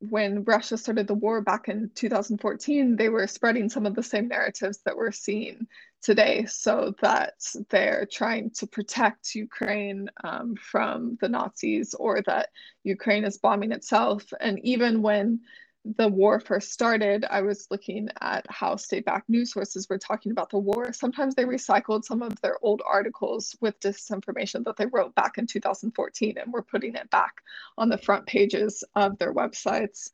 when 0.00 0.44
Russia 0.44 0.76
started 0.76 1.06
the 1.06 1.14
war 1.14 1.40
back 1.40 1.68
in 1.68 1.90
2014, 1.94 2.96
they 2.96 3.08
were 3.08 3.26
spreading 3.26 3.68
some 3.68 3.86
of 3.86 3.94
the 3.94 4.02
same 4.02 4.28
narratives 4.28 4.80
that 4.84 4.96
we're 4.96 5.12
seeing 5.12 5.66
today, 6.02 6.44
so 6.46 6.94
that 7.00 7.34
they're 7.70 8.06
trying 8.10 8.50
to 8.50 8.66
protect 8.66 9.34
Ukraine 9.34 10.08
um, 10.22 10.54
from 10.56 11.16
the 11.20 11.28
Nazis 11.28 11.94
or 11.94 12.20
that 12.22 12.50
Ukraine 12.84 13.24
is 13.24 13.38
bombing 13.38 13.72
itself. 13.72 14.24
And 14.40 14.58
even 14.60 15.02
when 15.02 15.40
the 15.96 16.08
war 16.08 16.40
first 16.40 16.72
started, 16.72 17.24
I 17.30 17.42
was 17.42 17.68
looking 17.70 18.08
at 18.20 18.44
how 18.48 18.76
state 18.76 19.04
backed 19.04 19.28
news 19.28 19.52
sources 19.52 19.88
were 19.88 19.98
talking 19.98 20.32
about 20.32 20.50
the 20.50 20.58
war. 20.58 20.92
Sometimes 20.92 21.34
they 21.34 21.44
recycled 21.44 22.04
some 22.04 22.22
of 22.22 22.40
their 22.40 22.58
old 22.62 22.82
articles 22.84 23.54
with 23.60 23.78
disinformation 23.78 24.64
that 24.64 24.76
they 24.76 24.86
wrote 24.86 25.14
back 25.14 25.38
in 25.38 25.46
2014 25.46 26.38
and 26.38 26.52
were 26.52 26.62
putting 26.62 26.96
it 26.96 27.08
back 27.10 27.34
on 27.78 27.88
the 27.88 27.98
front 27.98 28.26
pages 28.26 28.82
of 28.96 29.16
their 29.18 29.32
websites. 29.32 30.10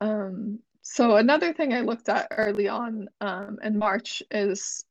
Um, 0.00 0.58
so, 0.82 1.16
another 1.16 1.52
thing 1.52 1.72
I 1.72 1.80
looked 1.80 2.08
at 2.08 2.28
early 2.32 2.68
on 2.68 3.08
um, 3.20 3.58
in 3.62 3.78
March 3.78 4.22
is 4.30 4.84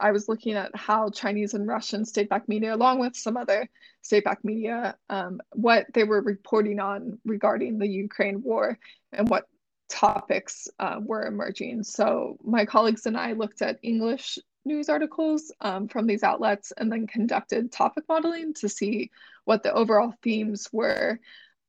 I 0.00 0.12
was 0.12 0.28
looking 0.28 0.54
at 0.54 0.74
how 0.74 1.10
Chinese 1.10 1.54
and 1.54 1.66
Russian 1.66 2.04
state 2.04 2.28
backed 2.28 2.48
media, 2.48 2.74
along 2.74 2.98
with 3.00 3.14
some 3.14 3.36
other 3.36 3.68
state 4.02 4.24
backed 4.24 4.44
media, 4.44 4.96
um, 5.08 5.40
what 5.52 5.86
they 5.94 6.04
were 6.04 6.22
reporting 6.22 6.80
on 6.80 7.18
regarding 7.24 7.78
the 7.78 7.86
Ukraine 7.86 8.42
war 8.42 8.78
and 9.12 9.28
what 9.28 9.44
topics 9.88 10.68
uh, 10.78 11.00
were 11.02 11.26
emerging. 11.26 11.82
So, 11.82 12.38
my 12.42 12.64
colleagues 12.64 13.06
and 13.06 13.16
I 13.16 13.32
looked 13.32 13.60
at 13.60 13.78
English 13.82 14.38
news 14.64 14.88
articles 14.88 15.52
um, 15.60 15.88
from 15.88 16.06
these 16.06 16.22
outlets 16.22 16.72
and 16.76 16.90
then 16.90 17.06
conducted 17.06 17.72
topic 17.72 18.04
modeling 18.08 18.54
to 18.54 18.68
see 18.68 19.10
what 19.44 19.62
the 19.62 19.72
overall 19.72 20.14
themes 20.22 20.68
were 20.72 21.18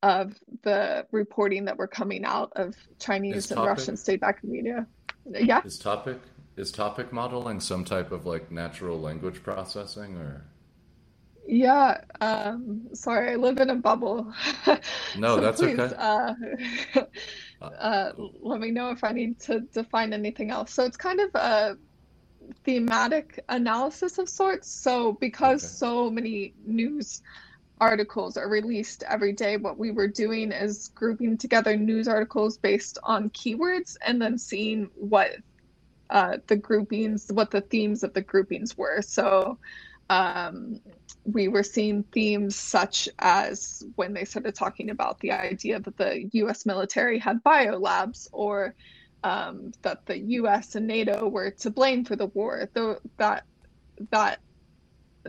of 0.03 0.33
the 0.63 1.05
reporting 1.11 1.65
that 1.65 1.77
were 1.77 1.87
coming 1.87 2.25
out 2.25 2.51
of 2.55 2.75
Chinese 2.99 3.51
and 3.51 3.61
Russian 3.61 3.95
state 3.97 4.21
backed 4.21 4.43
media. 4.43 4.87
Yeah. 5.29 5.61
This 5.61 5.77
topic 5.77 6.17
is 6.55 6.71
topic 6.71 7.11
modeling 7.11 7.59
some 7.59 7.83
type 7.85 8.11
of 8.11 8.25
like 8.25 8.51
natural 8.51 8.99
language 8.99 9.41
processing 9.43 10.15
or? 10.17 10.45
Yeah 11.47 12.01
um 12.21 12.87
sorry 12.93 13.31
i 13.31 13.35
live 13.35 13.59
in 13.59 13.69
a 13.69 13.75
bubble. 13.75 14.31
No 15.17 15.35
so 15.35 15.41
that's 15.41 15.61
please, 15.61 15.79
okay. 15.79 15.95
uh, 15.97 16.33
uh, 17.61 18.11
let 18.41 18.59
me 18.59 18.71
know 18.71 18.91
if 18.91 19.03
i 19.03 19.11
need 19.11 19.39
to 19.41 19.61
define 19.73 20.13
anything 20.13 20.51
else. 20.51 20.73
So 20.73 20.85
it's 20.85 20.97
kind 20.97 21.19
of 21.19 21.29
a 21.35 21.77
thematic 22.63 23.43
analysis 23.49 24.17
of 24.17 24.29
sorts. 24.29 24.69
So 24.69 25.13
because 25.13 25.63
okay. 25.63 25.73
so 25.73 26.09
many 26.09 26.53
news 26.65 27.21
articles 27.81 28.37
are 28.37 28.47
released 28.47 29.03
every 29.09 29.33
day 29.33 29.57
what 29.57 29.77
we 29.77 29.89
were 29.89 30.07
doing 30.07 30.51
is 30.51 30.89
grouping 30.89 31.35
together 31.35 31.75
news 31.75 32.07
articles 32.07 32.55
based 32.57 32.99
on 33.01 33.31
keywords 33.31 33.97
and 34.05 34.21
then 34.21 34.37
seeing 34.37 34.87
what 34.93 35.31
uh, 36.11 36.37
the 36.47 36.57
groupings, 36.57 37.27
what 37.33 37.51
the 37.51 37.61
themes 37.61 38.03
of 38.03 38.13
the 38.13 38.21
groupings 38.21 38.77
were. 38.77 39.01
So 39.01 39.57
um, 40.09 40.81
we 41.23 41.47
were 41.47 41.63
seeing 41.63 42.03
themes 42.13 42.57
such 42.57 43.07
as 43.19 43.81
when 43.95 44.13
they 44.13 44.25
started 44.25 44.53
talking 44.53 44.89
about 44.89 45.19
the 45.21 45.31
idea 45.31 45.79
that 45.79 45.97
the 45.97 46.29
US 46.33 46.65
military 46.65 47.17
had 47.17 47.41
biolabs 47.43 48.27
or 48.33 48.75
um, 49.23 49.71
that 49.83 49.99
the 50.05 50.19
US 50.19 50.75
and 50.75 50.87
NATO 50.87 51.29
were 51.29 51.51
to 51.61 51.69
blame 51.69 52.03
for 52.03 52.17
the 52.17 52.25
war. 52.27 52.69
Though 52.73 52.97
that 53.17 53.45
that 54.11 54.39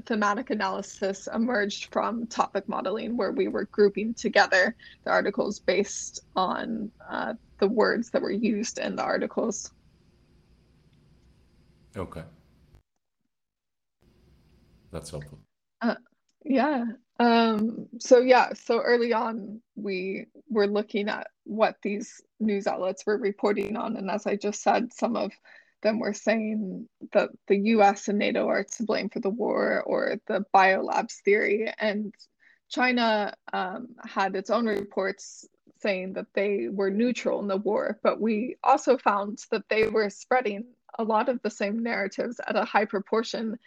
thematic 0.07 0.51
analysis 0.51 1.29
emerged 1.33 1.93
from 1.93 2.27
topic 2.27 2.69
modeling, 2.69 3.17
where 3.17 3.33
we 3.33 3.49
were 3.49 3.69
grouping 3.71 4.15
together 4.15 4.75
the 5.05 5.11
articles 5.11 5.61
based 5.61 6.21
on 6.35 6.91
uh, 7.09 7.35
the 7.61 7.69
words 7.69 8.11
that 8.11 8.23
were 8.23 8.33
used 8.33 8.79
in 8.79 8.97
the 8.97 9.03
articles. 9.03 9.71
Okay. 11.97 12.23
That's 14.91 15.11
helpful. 15.11 15.39
Uh, 15.81 15.97
yeah. 16.45 16.85
Um, 17.19 17.89
so 17.99 18.19
yeah, 18.19 18.53
so 18.55 18.81
early 18.81 19.13
on 19.13 19.61
we 19.77 20.27
were 20.49 20.67
looking 20.67 21.09
at 21.09 21.29
what 21.45 21.77
these 21.83 22.21
news 22.41 22.67
outlets 22.67 23.05
were 23.07 23.19
reporting 23.19 23.77
on, 23.77 23.97
and 23.97 24.11
as 24.11 24.27
I 24.27 24.37
just 24.37 24.63
said, 24.63 24.93
some 24.93 25.17
of 25.17 25.33
them 25.83 25.99
were 25.99 26.15
saying 26.15 26.89
that 27.13 27.31
the 27.49 27.57
US 27.57 28.09
and 28.09 28.19
NATO 28.19 28.49
are 28.49 28.65
to 28.65 28.85
blame 28.85 29.09
for 29.11 29.21
the 29.21 29.31
war 29.31 29.83
or 29.85 30.17
the 30.27 30.45
biolabs 30.55 31.21
theory. 31.25 31.73
And 31.79 32.15
China 32.69 33.35
um, 33.53 33.89
had 34.05 34.35
its 34.35 34.49
own 34.51 34.67
reports 34.67 35.47
saying 35.81 36.15
that 36.15 36.27
they 36.35 36.69
were 36.71 36.91
neutral 36.91 37.41
in 37.41 37.49
the 37.49 37.57
war, 37.57 37.99
but 38.03 38.21
we 38.21 38.57
also 38.63 38.97
found 38.97 39.39
that 39.51 39.69
they 39.69 39.89
were 39.89 40.09
spreading 40.09 40.65
a 40.99 41.05
lot 41.05 41.29
of 41.29 41.41
the 41.43 41.51
same 41.51 41.83
narratives 41.83 42.41
at 42.47 42.57
a 42.57 42.65
high 42.65 42.85
proportion 42.85 43.59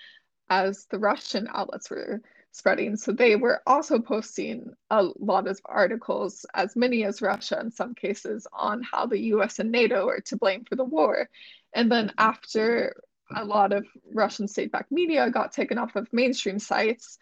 as 0.50 0.86
the 0.92 1.00
Russian 1.00 1.48
outlets 1.54 1.90
were 1.90 2.22
spreading. 2.52 2.96
So 2.96 3.12
they 3.12 3.36
were 3.36 3.62
also 3.68 4.00
posting 4.00 4.74
a 4.90 5.04
lot 5.20 5.48
of 5.48 5.60
articles, 5.66 6.46
as 6.54 6.76
many 6.76 7.04
as 7.04 7.22
Russia 7.22 7.60
in 7.60 7.72
some 7.72 7.94
cases, 7.94 8.48
on 8.54 8.82
how 8.82 9.06
the 9.08 9.20
US 9.34 9.60
and 9.60 9.72
NATO 9.72 10.08
are 10.08 10.22
to 10.22 10.38
blame 10.38 10.64
for 10.64 10.76
the 10.76 10.84
war. 10.86 11.30
And 11.74 11.92
then 11.92 12.14
after 12.18 12.96
a 13.36 13.44
lot 13.44 13.74
of 13.74 13.86
Russian 14.14 14.48
state 14.48 14.72
backed 14.72 14.92
media 14.92 15.30
got 15.30 15.52
taken 15.52 15.78
off 15.78 15.96
of 15.96 16.08
mainstream 16.14 16.60
sites, 16.60 17.18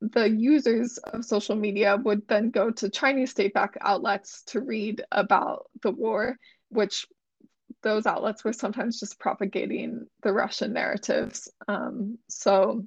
the 0.00 0.28
users 0.28 0.98
of 0.98 1.24
social 1.24 1.54
media 1.54 1.96
would 1.96 2.26
then 2.26 2.50
go 2.50 2.70
to 2.70 2.88
Chinese 2.88 3.30
state 3.30 3.54
backed 3.54 3.78
outlets 3.80 4.42
to 4.46 4.60
read 4.60 5.04
about 5.12 5.66
the 5.82 5.90
war, 5.90 6.38
which 6.70 7.06
those 7.82 8.06
outlets 8.06 8.44
were 8.44 8.52
sometimes 8.52 9.00
just 9.00 9.18
propagating 9.18 10.06
the 10.22 10.32
Russian 10.32 10.72
narratives. 10.72 11.50
Um, 11.68 12.18
so 12.28 12.84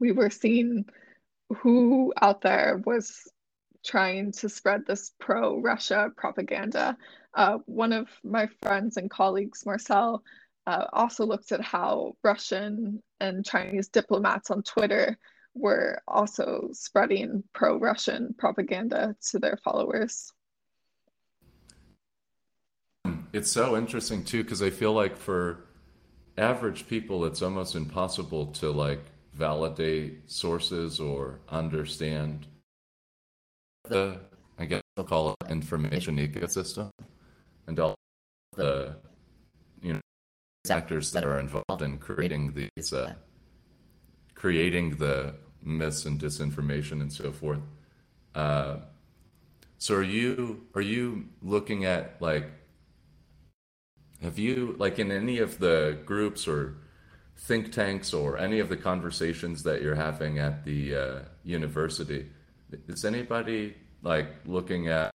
we 0.00 0.12
were 0.12 0.30
seeing 0.30 0.84
who 1.48 2.12
out 2.20 2.40
there 2.40 2.80
was 2.84 3.30
trying 3.84 4.32
to 4.32 4.48
spread 4.48 4.86
this 4.86 5.12
pro 5.18 5.60
Russia 5.60 6.10
propaganda. 6.16 6.96
Uh, 7.34 7.58
one 7.66 7.92
of 7.92 8.08
my 8.24 8.48
friends 8.62 8.96
and 8.96 9.10
colleagues, 9.10 9.66
Marcel, 9.66 10.22
uh, 10.66 10.86
also 10.92 11.26
looked 11.26 11.52
at 11.52 11.60
how 11.60 12.12
Russian 12.22 13.02
and 13.20 13.44
Chinese 13.44 13.88
diplomats 13.88 14.50
on 14.50 14.62
Twitter 14.62 15.18
were 15.54 16.00
also 16.06 16.68
spreading 16.72 17.42
pro 17.52 17.78
Russian 17.78 18.34
propaganda 18.38 19.16
to 19.30 19.38
their 19.38 19.58
followers 19.64 20.32
it's 23.32 23.50
so 23.50 23.76
interesting 23.76 24.24
too 24.24 24.42
because 24.42 24.62
I 24.62 24.70
feel 24.70 24.92
like 24.92 25.16
for 25.16 25.64
average 26.36 26.86
people, 26.86 27.24
it's 27.24 27.42
almost 27.42 27.74
impossible 27.74 28.46
to 28.46 28.70
like 28.70 29.04
validate 29.32 30.30
sources 30.30 31.00
or 31.00 31.40
understand 31.48 32.46
the, 33.84 34.20
I 34.58 34.66
guess 34.66 34.82
I'll 34.96 35.04
call 35.04 35.30
it 35.30 35.50
information 35.50 36.18
ecosystem 36.18 36.90
and 37.66 37.80
all 37.80 37.94
the, 38.56 38.96
you 39.82 39.94
know, 39.94 40.00
actors 40.70 41.12
that 41.12 41.24
are 41.24 41.40
involved 41.40 41.82
in 41.82 41.98
creating 41.98 42.52
these, 42.52 42.92
uh, 42.92 43.14
creating 44.34 44.96
the 44.96 45.34
myths 45.62 46.04
and 46.04 46.20
disinformation 46.20 47.00
and 47.00 47.12
so 47.12 47.32
forth. 47.32 47.60
Uh, 48.34 48.76
so 49.78 49.96
are 49.96 50.02
you 50.02 50.64
are 50.74 50.80
you 50.80 51.28
looking 51.42 51.84
at 51.84 52.16
like 52.20 52.50
have 54.22 54.38
you 54.38 54.74
like 54.78 54.98
in 54.98 55.10
any 55.10 55.38
of 55.38 55.58
the 55.58 55.98
groups 56.04 56.46
or 56.46 56.76
think 57.36 57.72
tanks 57.72 58.14
or 58.14 58.38
any 58.38 58.60
of 58.60 58.68
the 58.68 58.76
conversations 58.76 59.62
that 59.64 59.82
you're 59.82 59.94
having 59.94 60.38
at 60.38 60.64
the 60.64 60.94
uh, 60.94 61.18
university? 61.44 62.30
Is 62.88 63.04
anybody 63.04 63.74
like 64.02 64.28
looking 64.46 64.88
at 64.88 65.10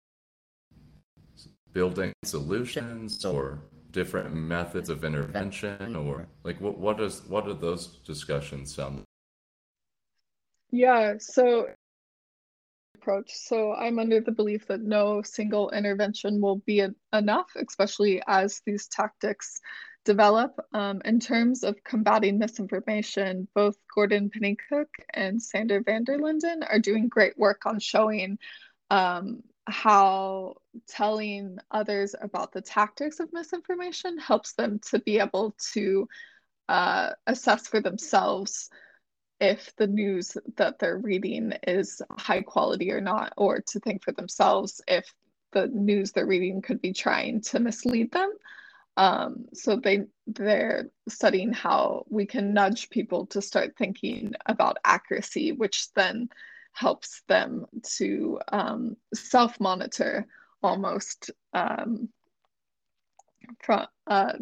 building 1.72 2.12
solutions 2.24 3.24
or 3.24 3.59
different 3.90 4.34
methods 4.34 4.88
of 4.88 5.05
intervention 5.05 5.96
or 5.96 6.26
like 6.44 6.61
what 6.61 6.78
what 6.78 6.96
does 6.96 7.22
what 7.28 7.44
do 7.44 7.55
those 7.55 7.86
discussions 8.07 8.74
sound 8.74 8.98
like? 8.98 9.05
Yeah, 10.70 11.14
so 11.18 11.68
approach. 13.03 13.32
So 13.34 13.74
I'm 13.74 13.98
under 13.98 14.20
the 14.20 14.32
belief 14.32 14.66
that 14.68 14.80
no 14.80 15.22
single 15.22 15.70
intervention 15.70 16.40
will 16.40 16.57
be 16.59 16.86
enough, 17.12 17.50
especially 17.57 18.22
as 18.26 18.62
these 18.64 18.86
tactics 18.86 19.61
develop. 20.05 20.59
Um, 20.72 21.03
in 21.05 21.20
terms 21.20 21.64
of 21.64 21.82
combating 21.84 22.38
misinformation, 22.38 23.48
both 23.55 23.76
Gordon 23.92 24.30
Pennycook 24.30 24.88
and 25.12 25.42
Sander 25.42 25.82
van 25.82 26.05
der 26.05 26.18
Linden 26.18 26.62
are 26.62 26.78
doing 26.78 27.09
great 27.09 27.36
work 27.36 27.66
on 27.66 27.80
showing 27.80 28.38
um, 28.90 29.42
how 29.66 30.55
telling 30.88 31.59
others 31.70 32.14
about 32.20 32.53
the 32.53 32.62
tactics 32.62 33.20
of 33.20 33.32
misinformation 33.32 34.18
helps 34.18 34.55
them 34.55 34.80
to 34.90 34.98
be 35.00 35.18
able 35.18 35.55
to 35.72 36.09
uh, 36.68 37.11
assess 37.26 37.68
for 37.68 37.80
themselves 37.80 38.70
if 39.43 39.74
the 39.76 39.88
news 39.88 40.36
that 40.57 40.78
they're 40.78 40.99
reading 40.99 41.53
is 41.66 42.01
high 42.16 42.43
quality 42.43 42.93
or 42.93 43.01
not, 43.01 43.32
or 43.36 43.61
to 43.61 43.80
think 43.80 44.05
for 44.05 44.12
themselves 44.12 44.80
if 44.86 45.12
the 45.51 45.66
news 45.66 46.12
they're 46.12 46.26
reading 46.26 46.62
could 46.62 46.80
be 46.80 46.93
trying 46.93 47.40
to 47.40 47.59
mislead 47.59 48.12
them. 48.12 48.32
Um, 48.97 49.47
so 49.53 49.76
they 49.76 50.05
they're 50.28 50.90
studying 51.09 51.53
how 51.53 52.07
we 52.09 52.24
can 52.24 52.55
nudge 52.55 52.88
people 52.88 53.26
to 53.26 53.43
start 53.43 53.74
thinking 53.76 54.32
about 54.47 54.76
accuracy, 54.84 55.51
which 55.51 55.93
then 55.95 56.28
helps 56.72 57.22
them 57.26 57.66
to 57.97 58.38
um, 58.53 58.97
self-monitor 59.12 60.26
almost 60.62 61.32
um, 61.53 62.09
from 63.64 63.86
uh, 64.07 64.34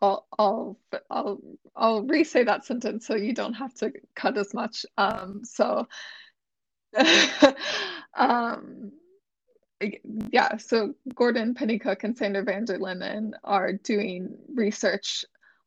I'll 0.00 0.26
I'll 0.38 0.78
I'll 1.10 1.40
I'll 1.74 2.02
re-say 2.02 2.44
that 2.44 2.64
sentence 2.64 3.06
so 3.06 3.14
you 3.14 3.34
don't 3.34 3.54
have 3.54 3.74
to 3.74 3.92
cut 4.14 4.36
as 4.36 4.54
much. 4.54 4.86
Um, 4.96 5.42
so 5.44 5.86
um, 8.16 8.92
yeah, 10.30 10.56
so 10.56 10.94
Gordon 11.14 11.54
Pennycook 11.54 12.04
and 12.04 12.16
Sander 12.16 12.42
van 12.42 12.64
der 12.64 12.78
Linden 12.78 13.34
are 13.44 13.72
doing 13.72 14.36
research 14.54 15.24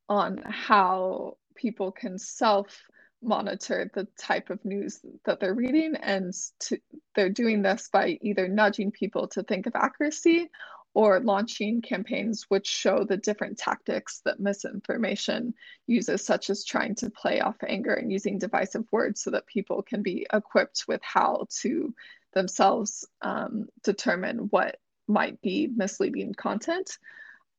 on 0.08 0.38
how 0.46 1.38
people 1.56 1.92
can 1.92 2.18
self 2.18 2.82
monitor 3.22 3.92
the 3.94 4.08
type 4.18 4.50
of 4.50 4.64
news 4.64 5.02
that 5.26 5.40
they're 5.40 5.54
reading 5.54 5.96
and 5.96 6.34
to, 6.60 6.80
they're 7.16 7.30
doing 7.30 7.62
this 7.62 7.90
by 7.92 8.18
either 8.22 8.48
nudging 8.48 8.92
people 8.92 9.28
to 9.28 9.44
think 9.44 9.68
of 9.68 9.76
accuracy 9.76 10.50
or 10.94 11.20
launching 11.20 11.82
campaigns 11.82 12.46
which 12.50 12.68
show 12.68 13.04
the 13.04 13.18
different 13.18 13.58
tactics 13.58 14.22
that 14.26 14.40
misinformation 14.40 15.54
uses, 15.88 16.26
such 16.26 16.50
as 16.50 16.66
trying 16.66 16.96
to 16.96 17.10
play 17.10 17.40
off 17.42 17.58
anger 17.68 17.94
and 17.94 18.12
using 18.12 18.40
divisive 18.40 18.86
words 18.92 19.22
so 19.22 19.32
that 19.32 19.46
people 19.46 19.82
can 19.84 20.02
be 20.02 20.26
equipped 20.34 20.86
with 20.88 21.02
how 21.04 21.46
to 21.62 21.94
themselves 22.34 23.08
um, 23.22 23.68
determine 23.84 24.38
what 24.50 24.78
might 25.08 25.42
be 25.42 25.68
misleading 25.68 26.34
content. 26.34 26.98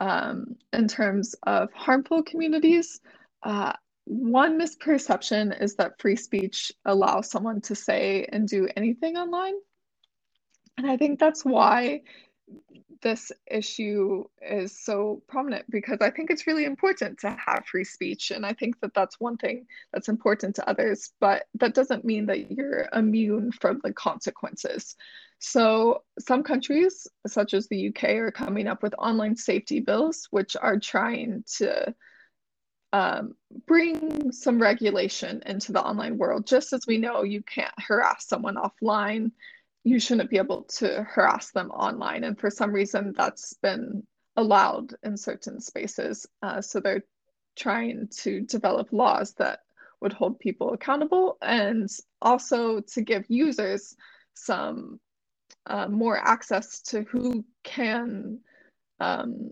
Um, 0.01 0.57
in 0.73 0.89
terms 0.89 1.35
of 1.43 1.73
harmful 1.73 2.23
communities, 2.23 3.01
uh, 3.43 3.73
one 4.05 4.59
misperception 4.59 5.61
is 5.63 5.77
that 5.77 6.01
free 6.01 6.17
speech 6.17 6.73
allows 6.85 7.31
someone 7.31 7.61
to 7.63 7.75
say 7.75 8.27
and 8.31 8.49
do 8.49 8.69
anything 8.77 9.17
online. 9.17 9.55
And 10.77 10.91
I 10.91 10.97
think 10.97 11.21
that's 11.21 11.45
why 11.45 12.03
this 13.03 13.33
issue 13.51 14.25
is 14.43 14.79
so 14.79 15.23
prominent 15.29 15.65
because 15.71 15.99
I 16.01 16.11
think 16.11 16.31
it's 16.31 16.47
really 16.47 16.65
important 16.65 17.19
to 17.21 17.31
have 17.47 17.65
free 17.67 17.85
speech. 17.85 18.31
And 18.31 18.45
I 18.45 18.53
think 18.53 18.81
that 18.81 18.95
that's 18.95 19.19
one 19.19 19.37
thing 19.37 19.67
that's 19.93 20.09
important 20.09 20.57
to 20.57 20.69
others, 20.69 21.13
but 21.21 21.45
that 21.55 21.75
doesn't 21.75 22.05
mean 22.05 22.27
that 22.27 22.51
you're 22.51 22.89
immune 22.93 23.53
from 23.53 23.81
the 23.83 23.93
consequences. 23.93 24.97
So, 25.39 26.03
some 26.19 26.43
countries, 26.43 27.07
such 27.27 27.55
as 27.55 27.67
the 27.67 27.89
UK, 27.89 28.05
are 28.11 28.31
coming 28.31 28.67
up 28.67 28.83
with 28.83 28.95
online 28.99 29.37
safety 29.37 29.81
bills, 29.81 30.29
which 30.31 30.55
are 30.61 30.79
trying 30.79 31.45
to 31.57 31.95
um, 32.93 33.35
bring 33.67 34.33
some 34.33 34.61
regulation 34.61 35.43
into 35.47 35.73
the 35.73 35.83
online 35.83 36.19
world. 36.19 36.47
Just 36.47 36.75
as 36.75 36.87
we 36.87 36.99
know 36.99 37.23
you 37.23 37.43
can't 37.43 37.73
harass 37.79 38.27
someone 38.27 38.57
offline 38.57 39.31
you 39.85 39.99
shouldn't 39.99 40.31
be 40.31 40.39
able 40.39 40.65
to 40.65 41.03
harass 41.09 41.51
them 41.53 41.71
online. 41.71 42.25
And 42.25 42.39
for 42.39 42.51
some 42.51 42.73
reason, 42.73 43.15
that's 43.17 43.55
been 43.55 44.07
allowed 44.37 44.95
in 45.03 45.17
certain 45.17 45.61
spaces. 45.61 46.27
Uh, 46.43 46.61
so 46.61 46.81
they're 46.81 47.05
trying 47.57 48.09
to 48.09 48.43
develop 48.43 48.93
laws 48.93 49.35
that 49.35 49.61
would 50.01 50.13
hold 50.13 50.39
people 50.39 50.73
accountable 50.73 51.37
and 51.43 51.89
also 52.23 52.81
to 52.81 53.03
give 53.03 53.25
users 53.29 53.95
some 54.35 54.99
uh, 55.67 55.89
more 55.89 56.17
access 56.17 56.81
to 56.81 57.03
who 57.03 57.45
can 57.65 58.41
um, 58.99 59.51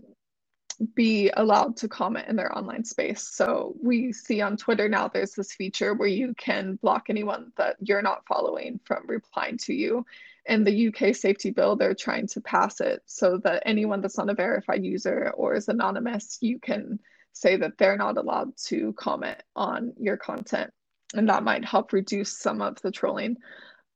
be 0.95 1.29
allowed 1.35 1.75
to 1.77 1.87
comment 1.87 2.27
in 2.27 2.35
their 2.35 2.55
online 2.57 2.83
space. 2.83 3.27
So 3.27 3.75
we 3.81 4.11
see 4.13 4.41
on 4.41 4.57
Twitter 4.57 4.87
now 4.87 5.07
there's 5.07 5.33
this 5.33 5.53
feature 5.53 5.93
where 5.93 6.07
you 6.07 6.33
can 6.37 6.75
block 6.75 7.05
anyone 7.09 7.51
that 7.57 7.75
you're 7.81 8.01
not 8.01 8.25
following 8.27 8.79
from 8.85 9.03
replying 9.07 9.57
to 9.59 9.73
you. 9.73 10.05
In 10.45 10.63
the 10.63 10.87
UK 10.87 11.13
safety 11.15 11.51
bill, 11.51 11.75
they're 11.75 11.93
trying 11.93 12.27
to 12.27 12.41
pass 12.41 12.81
it 12.81 13.01
so 13.05 13.37
that 13.43 13.63
anyone 13.65 14.01
that's 14.01 14.17
not 14.17 14.29
a 14.29 14.33
verified 14.33 14.83
user 14.83 15.31
or 15.35 15.53
is 15.53 15.67
anonymous, 15.67 16.37
you 16.41 16.59
can 16.59 16.99
say 17.33 17.57
that 17.57 17.77
they're 17.77 17.97
not 17.97 18.17
allowed 18.17 18.55
to 18.65 18.93
comment 18.93 19.41
on 19.55 19.93
your 19.99 20.17
content. 20.17 20.71
And 21.13 21.29
that 21.29 21.43
might 21.43 21.65
help 21.65 21.93
reduce 21.93 22.37
some 22.37 22.61
of 22.61 22.81
the 22.81 22.91
trolling. 22.91 23.37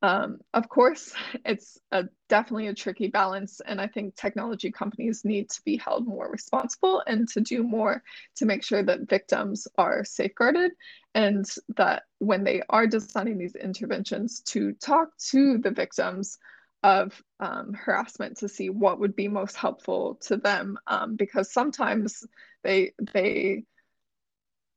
Um, 0.04 0.39
of 0.54 0.68
course, 0.68 1.14
it's 1.45 1.80
a, 1.91 2.04
definitely 2.28 2.68
a 2.68 2.76
tricky 2.76 3.08
balance, 3.08 3.62
and 3.66 3.80
I 3.80 3.88
think 3.88 4.16
technology 4.16 4.70
companies 4.70 5.24
need 5.24 5.49
to 5.51 5.62
be 5.64 5.78
held 5.78 6.06
more 6.06 6.30
responsible 6.30 7.01
and 7.08 7.28
to 7.30 7.41
do 7.41 7.64
more 7.64 8.04
to 8.36 8.45
make 8.45 8.64
sure 8.64 8.84
that 8.84 9.10
victims 9.10 9.66
are 9.78 10.04
safeguarded 10.04 10.72
and 11.16 11.45
that 11.78 12.04
when 12.20 12.43
they 12.43 12.62
are 12.70 12.86
designing 12.86 13.38
these 13.38 13.56
interventions, 13.56 14.41
to 14.41 14.74
talk 14.74 15.18
to 15.30 15.58
the 15.60 15.72
victims 15.72 16.38
of 16.84 17.24
um, 17.39 17.74
harassment 17.74 18.38
to 18.39 18.49
see 18.49 18.70
what 18.70 18.99
would 18.99 19.16
be 19.16 19.30
most 19.30 19.56
helpful 19.56 20.16
to 20.16 20.36
them, 20.36 20.78
um, 20.86 21.16
because 21.16 21.54
sometimes 21.54 22.26
they 22.62 22.91
they 23.14 23.64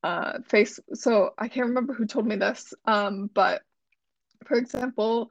uh, 0.05 0.39
face. 0.47 0.79
So 0.95 1.31
I 1.37 1.49
can't 1.49 1.67
remember 1.67 1.95
who 1.95 2.07
told 2.07 2.29
me 2.29 2.37
this, 2.37 2.73
um, 2.85 3.29
but 3.35 3.63
for 4.45 4.57
example, 4.57 5.31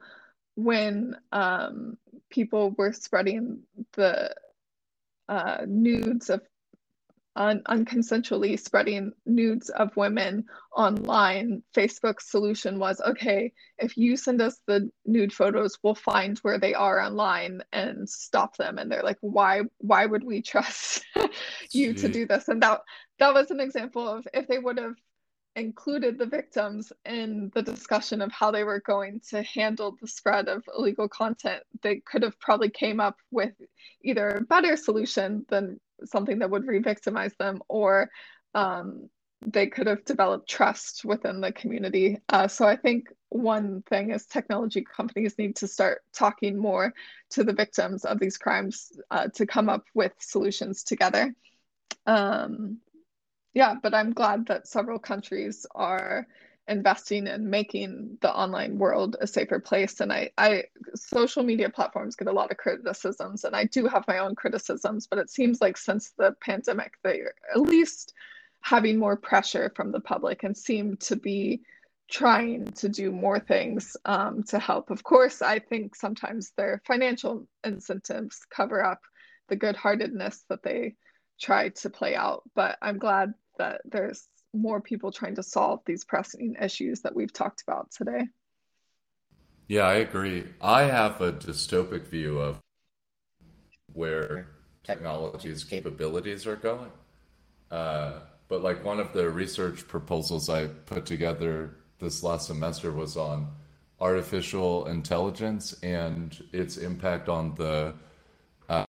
when 0.56 1.16
um, 1.32 1.96
people 2.30 2.74
were 2.76 2.92
spreading 2.92 3.60
the 3.92 4.34
uh, 5.28 5.58
nudes 5.66 6.30
of 6.30 6.40
un- 7.36 7.62
unconsensually 7.68 8.58
spreading 8.58 9.12
nudes 9.26 9.68
of 9.68 9.96
women 9.96 10.46
online, 10.74 11.62
Facebook's 11.74 12.30
solution 12.30 12.78
was 12.78 13.00
okay, 13.00 13.52
if 13.78 13.96
you 13.96 14.16
send 14.16 14.40
us 14.40 14.58
the 14.66 14.90
nude 15.04 15.32
photos, 15.32 15.78
we'll 15.82 15.94
find 15.94 16.38
where 16.38 16.58
they 16.58 16.74
are 16.74 17.00
online 17.00 17.62
and 17.72 18.08
stop 18.08 18.56
them. 18.56 18.78
And 18.78 18.90
they're 18.90 19.02
like, 19.02 19.18
why 19.20 19.62
why 19.78 20.06
would 20.06 20.24
we 20.24 20.42
trust 20.42 21.04
you 21.72 21.94
to 21.94 22.08
do 22.08 22.26
this? 22.26 22.48
And 22.48 22.62
that 22.62 22.80
that 23.18 23.34
was 23.34 23.50
an 23.50 23.60
example 23.60 24.08
of 24.08 24.26
if 24.32 24.48
they 24.48 24.58
would 24.58 24.78
have 24.78 24.96
included 25.56 26.18
the 26.18 26.26
victims 26.26 26.92
in 27.04 27.50
the 27.54 27.62
discussion 27.62 28.20
of 28.20 28.30
how 28.30 28.50
they 28.50 28.62
were 28.62 28.80
going 28.80 29.20
to 29.30 29.42
handle 29.42 29.96
the 30.00 30.06
spread 30.06 30.48
of 30.48 30.62
illegal 30.76 31.08
content 31.08 31.62
they 31.82 31.96
could 32.00 32.22
have 32.22 32.38
probably 32.38 32.68
came 32.68 33.00
up 33.00 33.16
with 33.30 33.52
either 34.02 34.28
a 34.28 34.40
better 34.42 34.76
solution 34.76 35.44
than 35.48 35.80
something 36.04 36.38
that 36.38 36.50
would 36.50 36.66
re-victimize 36.66 37.34
them, 37.38 37.62
or 37.68 38.10
um, 38.54 39.08
they 39.46 39.66
could 39.66 39.86
have 39.86 40.04
developed 40.04 40.48
trust 40.48 41.04
within 41.04 41.40
the 41.40 41.52
community. 41.52 42.18
Uh, 42.28 42.48
so 42.48 42.66
I 42.66 42.76
think 42.76 43.08
one 43.28 43.82
thing 43.88 44.10
is 44.10 44.26
technology 44.26 44.84
companies 44.84 45.38
need 45.38 45.56
to 45.56 45.68
start 45.68 46.02
talking 46.12 46.58
more 46.58 46.92
to 47.30 47.44
the 47.44 47.52
victims 47.52 48.04
of 48.04 48.18
these 48.18 48.38
crimes 48.38 48.92
uh, 49.10 49.28
to 49.34 49.46
come 49.46 49.68
up 49.68 49.84
with 49.94 50.12
solutions 50.18 50.82
together. 50.82 51.34
Um, 52.06 52.78
yeah, 53.56 53.74
but 53.82 53.94
I'm 53.94 54.12
glad 54.12 54.48
that 54.48 54.68
several 54.68 54.98
countries 54.98 55.64
are 55.74 56.26
investing 56.68 57.26
in 57.26 57.48
making 57.48 58.18
the 58.20 58.30
online 58.30 58.76
world 58.76 59.16
a 59.18 59.26
safer 59.26 59.58
place. 59.58 60.00
And 60.00 60.12
I, 60.12 60.28
I 60.36 60.64
social 60.94 61.42
media 61.42 61.70
platforms 61.70 62.16
get 62.16 62.28
a 62.28 62.32
lot 62.32 62.50
of 62.50 62.58
criticisms, 62.58 63.44
and 63.44 63.56
I 63.56 63.64
do 63.64 63.86
have 63.86 64.04
my 64.06 64.18
own 64.18 64.34
criticisms, 64.34 65.06
but 65.06 65.18
it 65.18 65.30
seems 65.30 65.62
like 65.62 65.78
since 65.78 66.10
the 66.18 66.36
pandemic, 66.42 66.98
they're 67.02 67.32
at 67.54 67.62
least 67.62 68.12
having 68.60 68.98
more 68.98 69.16
pressure 69.16 69.72
from 69.74 69.90
the 69.90 70.00
public 70.00 70.42
and 70.42 70.54
seem 70.54 70.98
to 70.98 71.16
be 71.16 71.62
trying 72.10 72.66
to 72.72 72.90
do 72.90 73.10
more 73.10 73.40
things 73.40 73.96
um, 74.04 74.42
to 74.42 74.58
help. 74.58 74.90
Of 74.90 75.02
course, 75.02 75.40
I 75.40 75.60
think 75.60 75.96
sometimes 75.96 76.52
their 76.58 76.82
financial 76.86 77.48
incentives 77.64 78.44
cover 78.50 78.84
up 78.84 79.00
the 79.48 79.56
good 79.56 79.76
heartedness 79.76 80.44
that 80.50 80.62
they 80.62 80.96
try 81.40 81.70
to 81.70 81.88
play 81.88 82.14
out. 82.14 82.42
But 82.54 82.76
I'm 82.82 82.98
glad 82.98 83.32
that 83.58 83.80
there's 83.84 84.26
more 84.54 84.80
people 84.80 85.12
trying 85.12 85.34
to 85.36 85.42
solve 85.42 85.80
these 85.86 86.04
pressing 86.04 86.56
issues 86.60 87.00
that 87.02 87.14
we've 87.14 87.32
talked 87.32 87.62
about 87.62 87.90
today. 87.90 88.26
Yeah, 89.68 89.82
I 89.82 89.94
agree. 89.94 90.44
I 90.60 90.82
have 90.82 91.20
a 91.20 91.32
dystopic 91.32 92.06
view 92.06 92.38
of 92.38 92.60
where 93.92 94.48
technology's 94.84 95.64
capabilities 95.64 96.46
are 96.46 96.56
going. 96.56 96.90
Uh, 97.70 98.20
but 98.48 98.62
like 98.62 98.84
one 98.84 99.00
of 99.00 99.12
the 99.12 99.28
research 99.28 99.88
proposals 99.88 100.48
I 100.48 100.68
put 100.68 101.04
together 101.04 101.76
this 101.98 102.22
last 102.22 102.46
semester 102.46 102.92
was 102.92 103.16
on 103.16 103.48
artificial 104.00 104.86
intelligence 104.86 105.74
and 105.82 106.40
its 106.52 106.76
impact 106.76 107.28
on 107.28 107.54
the 107.56 107.94
uh, 108.68 108.84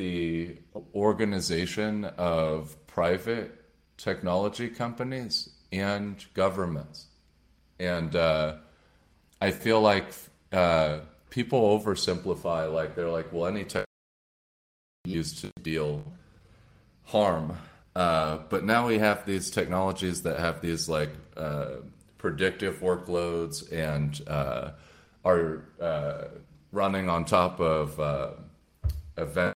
the 0.00 0.56
organization 0.94 2.06
of 2.16 2.74
private 2.86 3.52
technology 3.98 4.68
companies 4.68 5.50
and 5.72 6.24
governments. 6.32 7.06
And 7.78 8.16
uh, 8.16 8.56
I 9.42 9.50
feel 9.50 9.82
like 9.82 10.06
uh, 10.52 11.00
people 11.28 11.78
oversimplify, 11.78 12.72
like 12.72 12.94
they're 12.94 13.10
like, 13.10 13.30
well, 13.30 13.46
any 13.46 13.64
tech 13.64 13.84
used 15.04 15.40
to 15.40 15.50
deal 15.62 16.02
harm. 17.04 17.58
Uh, 17.94 18.38
but 18.48 18.64
now 18.64 18.86
we 18.86 18.98
have 18.98 19.26
these 19.26 19.50
technologies 19.50 20.22
that 20.22 20.40
have 20.40 20.62
these 20.62 20.88
like 20.88 21.10
uh, 21.36 21.72
predictive 22.16 22.80
workloads 22.80 23.70
and 23.70 24.26
uh, 24.26 24.70
are 25.26 25.64
uh, 25.78 26.24
running 26.72 27.10
on 27.10 27.26
top 27.26 27.60
of 27.60 28.00
event. 29.18 29.54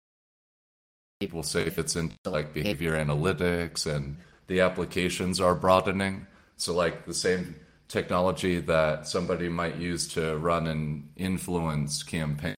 People 1.20 1.42
say 1.42 1.62
if 1.66 1.78
it's 1.78 1.96
into 1.96 2.16
like 2.24 2.54
behavior 2.54 2.92
analytics 2.92 3.86
and 3.86 4.16
the 4.46 4.60
applications 4.60 5.40
are 5.40 5.54
broadening. 5.54 6.26
So 6.56 6.74
like 6.74 7.06
the 7.06 7.14
same 7.14 7.56
technology 7.88 8.58
that 8.60 9.06
somebody 9.06 9.48
might 9.48 9.76
use 9.76 10.08
to 10.14 10.36
run 10.38 10.66
an 10.66 11.10
influence 11.16 12.02
campaign 12.02 12.54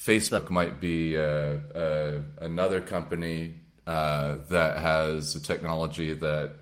Facebook 0.00 0.48
might 0.48 0.80
be 0.80 1.16
uh, 1.16 1.58
uh, 1.74 2.20
another 2.40 2.80
company 2.80 3.54
uh, 3.86 4.36
that 4.48 4.78
has 4.78 5.36
a 5.36 5.40
technology 5.40 6.14
that 6.14 6.52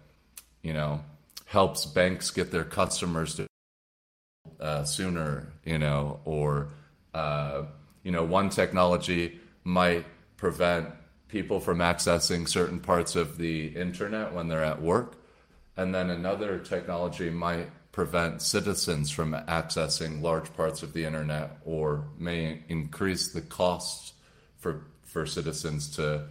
you 0.63 0.73
know 0.73 1.01
helps 1.45 1.87
banks 1.87 2.33
get 2.33 2.51
their 2.51 2.65
customers 2.65 3.37
to 3.37 3.47
uh, 4.61 4.83
sooner, 4.83 5.53
you 5.65 5.79
know, 5.79 6.19
or 6.25 6.71
uh, 7.15 7.63
you 8.03 8.11
know, 8.11 8.25
one 8.25 8.51
technology 8.51 9.39
might 9.69 10.07
prevent 10.39 10.89
people 11.29 11.61
from 11.61 11.81
accessing 11.81 12.49
certain 12.49 12.81
parts 12.81 13.15
of 13.17 13.37
the 13.37 13.67
internet 13.67 14.33
when 14.33 14.49
they're 14.49 14.65
at 14.65 14.81
work, 14.81 15.23
and 15.77 15.95
then 15.95 16.09
another 16.09 16.59
technology 16.59 17.29
might 17.29 17.69
prevent 17.93 18.41
citizens 18.41 19.11
from 19.11 19.33
accessing 19.33 20.23
large 20.23 20.51
parts 20.55 20.83
of 20.83 20.95
the 20.95 21.05
internet 21.05 21.59
or 21.67 22.09
may 22.19 22.63
increase 22.69 23.33
the 23.33 23.43
costs 23.43 24.15
for, 24.57 24.87
for 25.05 25.27
citizens 25.27 25.95
to 25.97 26.25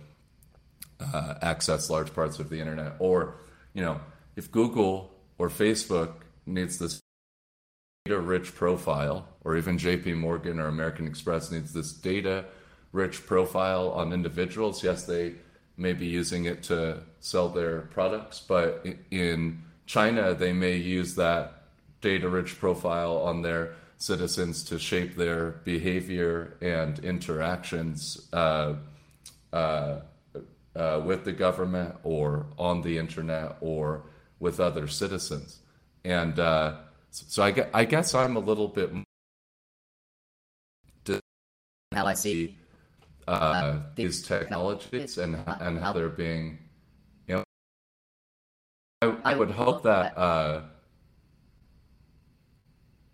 uh, 0.99 1.35
access 1.43 1.91
large 1.91 2.11
parts 2.15 2.39
of 2.39 2.49
the 2.49 2.59
internet. 2.59 2.93
Or, 2.97 3.35
you 3.75 3.83
know, 3.83 4.01
if 4.35 4.51
Google 4.51 5.11
or 5.37 5.49
Facebook 5.49 6.13
needs 6.47 6.79
this 6.79 6.99
data 8.05 8.19
rich 8.19 8.55
profile, 8.55 9.27
or 9.43 9.57
even 9.57 9.77
JP 9.77 10.17
Morgan 10.17 10.59
or 10.59 10.67
American 10.67 11.05
Express 11.05 11.51
needs 11.51 11.71
this 11.71 11.91
data 11.91 12.45
rich 12.91 13.25
profile 13.25 13.89
on 13.91 14.13
individuals, 14.13 14.83
yes, 14.83 15.03
they 15.03 15.35
may 15.77 15.93
be 15.93 16.07
using 16.07 16.45
it 16.45 16.63
to 16.63 17.01
sell 17.19 17.49
their 17.49 17.81
products, 17.81 18.39
but 18.39 18.85
in 19.11 19.61
China, 19.85 20.33
they 20.33 20.53
may 20.53 20.75
use 20.75 21.15
that 21.15 21.63
data 22.01 22.27
rich 22.27 22.59
profile 22.59 23.17
on 23.17 23.41
their 23.41 23.75
citizens 23.97 24.63
to 24.63 24.77
shape 24.77 25.15
their 25.15 25.51
behavior 25.63 26.57
and 26.61 26.99
interactions 26.99 28.27
uh, 28.33 28.75
uh, 29.53 29.99
uh, 30.75 31.01
with 31.03 31.25
the 31.25 31.31
government 31.31 31.95
or 32.03 32.45
on 32.57 32.81
the 32.81 32.97
internet 32.97 33.57
or 33.61 34.03
with 34.39 34.59
other 34.59 34.87
citizens. 34.87 35.59
And 36.05 36.39
uh, 36.39 36.75
so 37.09 37.43
I, 37.43 37.67
I, 37.73 37.85
guess 37.85 38.13
I'm 38.13 38.35
a 38.35 38.39
little 38.39 38.67
bit 38.67 38.91
how 41.93 42.05
I 42.05 42.13
see 42.13 42.57
uh, 43.27 43.79
these 43.95 44.21
technologies 44.21 45.17
and 45.17 45.37
and 45.59 45.79
how 45.79 45.93
they're 45.93 46.09
being, 46.09 46.59
you 47.27 47.35
know, 47.35 47.43
I, 49.01 49.33
I 49.33 49.35
would 49.35 49.51
hope 49.51 49.83
that 49.83 50.17
uh, 50.17 50.61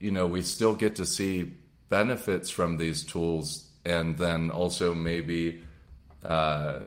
you 0.03 0.11
know, 0.11 0.27
we 0.27 0.41
still 0.41 0.75
get 0.75 0.97
to 0.97 1.05
see 1.05 1.53
benefits 1.87 2.49
from 2.49 2.75
these 2.77 3.05
tools, 3.05 3.69
and 3.85 4.17
then 4.17 4.51
also 4.51 4.93
maybe 4.93 5.63
uh, 6.25 6.79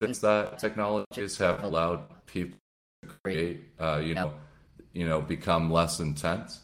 that 0.00 0.58
technologies 0.58 1.36
have 1.38 1.64
allowed 1.64 2.04
people 2.26 2.56
to 3.02 3.08
create, 3.24 3.64
uh, 3.80 4.00
you 4.02 4.14
know, 4.14 4.32
you 4.92 5.08
know, 5.08 5.20
become 5.20 5.72
less 5.72 5.98
intense. 5.98 6.60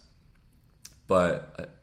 But 1.08 1.73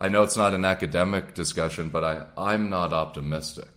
I 0.00 0.08
know 0.08 0.22
it's 0.22 0.36
not 0.36 0.54
an 0.54 0.64
academic 0.64 1.34
discussion, 1.34 1.88
but 1.88 2.04
I, 2.04 2.26
I'm 2.36 2.70
not 2.70 2.92
optimistic. 2.92 3.68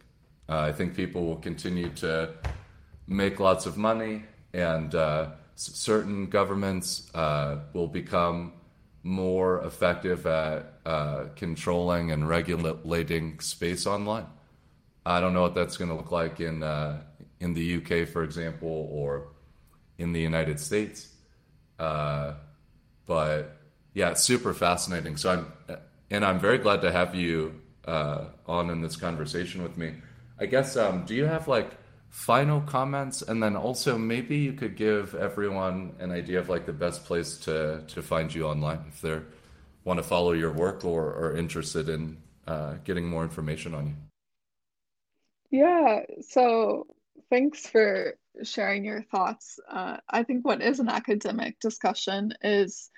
Uh, 0.47 0.59
I 0.59 0.71
think 0.71 0.95
people 0.95 1.25
will 1.25 1.37
continue 1.37 1.89
to 1.95 2.33
make 3.07 3.39
lots 3.39 3.65
of 3.65 3.75
money, 3.75 4.23
and 4.53 4.93
uh, 4.93 5.29
certain 5.55 6.27
governments 6.27 7.09
uh, 7.15 7.59
will 7.73 7.87
become 7.87 8.53
more 9.03 9.63
effective 9.65 10.27
at 10.27 10.73
uh, 10.85 11.25
controlling 11.35 12.11
and 12.11 12.29
regulating 12.29 13.39
space 13.39 13.87
online. 13.87 14.27
I 15.03 15.19
don't 15.19 15.33
know 15.33 15.41
what 15.41 15.55
that's 15.55 15.77
going 15.77 15.89
to 15.89 15.95
look 15.95 16.11
like 16.11 16.39
in 16.39 16.61
uh, 16.61 17.01
in 17.39 17.55
the 17.55 17.77
UK, 17.77 18.07
for 18.07 18.23
example, 18.23 18.87
or 18.91 19.29
in 19.97 20.13
the 20.13 20.21
United 20.21 20.59
States. 20.59 21.09
Uh, 21.79 22.33
but 23.07 23.57
yeah, 23.95 24.11
it's 24.11 24.21
super 24.21 24.53
fascinating. 24.53 25.17
So 25.17 25.31
I'm 25.31 25.77
and 26.11 26.25
I'm 26.25 26.39
very 26.39 26.57
glad 26.57 26.81
to 26.81 26.91
have 26.91 27.15
you 27.15 27.61
uh, 27.85 28.25
on 28.45 28.69
in 28.69 28.81
this 28.81 28.95
conversation 28.95 29.63
with 29.63 29.77
me. 29.77 29.93
I 30.39 30.45
guess 30.45 30.75
um, 30.75 31.05
do 31.05 31.15
you 31.15 31.25
have 31.25 31.47
like 31.47 31.71
final 32.09 32.61
comments? 32.61 33.21
And 33.21 33.41
then 33.41 33.55
also 33.55 33.97
maybe 33.97 34.37
you 34.37 34.53
could 34.53 34.75
give 34.75 35.15
everyone 35.15 35.93
an 35.99 36.11
idea 36.11 36.39
of 36.39 36.49
like 36.49 36.65
the 36.65 36.73
best 36.73 37.05
place 37.05 37.37
to 37.39 37.83
to 37.87 38.01
find 38.01 38.33
you 38.33 38.45
online 38.45 38.83
if 38.89 39.01
they 39.01 39.19
want 39.85 39.97
to 39.97 40.03
follow 40.03 40.33
your 40.33 40.51
work 40.51 40.83
or 40.85 41.15
are 41.15 41.35
interested 41.35 41.89
in 41.89 42.17
uh, 42.45 42.75
getting 42.83 43.07
more 43.07 43.23
information 43.23 43.73
on 43.73 43.87
you. 43.87 43.95
Yeah. 45.49 46.01
So 46.21 46.87
thanks 47.29 47.65
for 47.65 48.15
sharing 48.43 48.85
your 48.85 49.01
thoughts. 49.03 49.59
Uh, 49.69 49.97
i 50.09 50.23
think 50.23 50.45
what 50.45 50.61
is 50.61 50.79
an 50.79 50.89
academic 50.89 51.59
discussion 51.59 52.33
is 52.41 52.89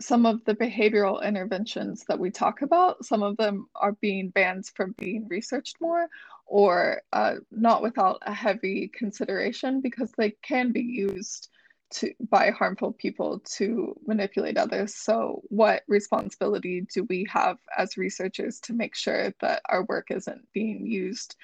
some 0.00 0.26
of 0.26 0.44
the 0.44 0.54
behavioral 0.54 1.22
interventions 1.22 2.04
that 2.08 2.18
we 2.18 2.30
talk 2.30 2.62
about 2.62 3.04
some 3.04 3.22
of 3.22 3.36
them 3.36 3.66
are 3.76 3.92
being 4.00 4.30
banned 4.30 4.66
from 4.74 4.94
being 4.98 5.26
researched 5.28 5.76
more 5.80 6.08
or 6.46 7.02
uh, 7.12 7.36
not 7.52 7.82
without 7.82 8.18
a 8.22 8.34
heavy 8.34 8.90
consideration 8.92 9.80
because 9.80 10.10
they 10.18 10.30
can 10.42 10.72
be 10.72 10.80
used 10.80 11.48
to 11.90 12.12
by 12.28 12.50
harmful 12.50 12.92
people 12.92 13.40
to 13.44 13.96
manipulate 14.06 14.56
others. 14.56 14.94
So, 14.94 15.42
what 15.48 15.82
responsibility 15.88 16.86
do 16.92 17.04
we 17.08 17.26
have 17.30 17.58
as 17.76 17.96
researchers 17.96 18.60
to 18.60 18.72
make 18.72 18.94
sure 18.94 19.32
that 19.40 19.62
our 19.68 19.84
work 19.84 20.10
isn't 20.10 20.46
being 20.52 20.86
used 20.86 21.36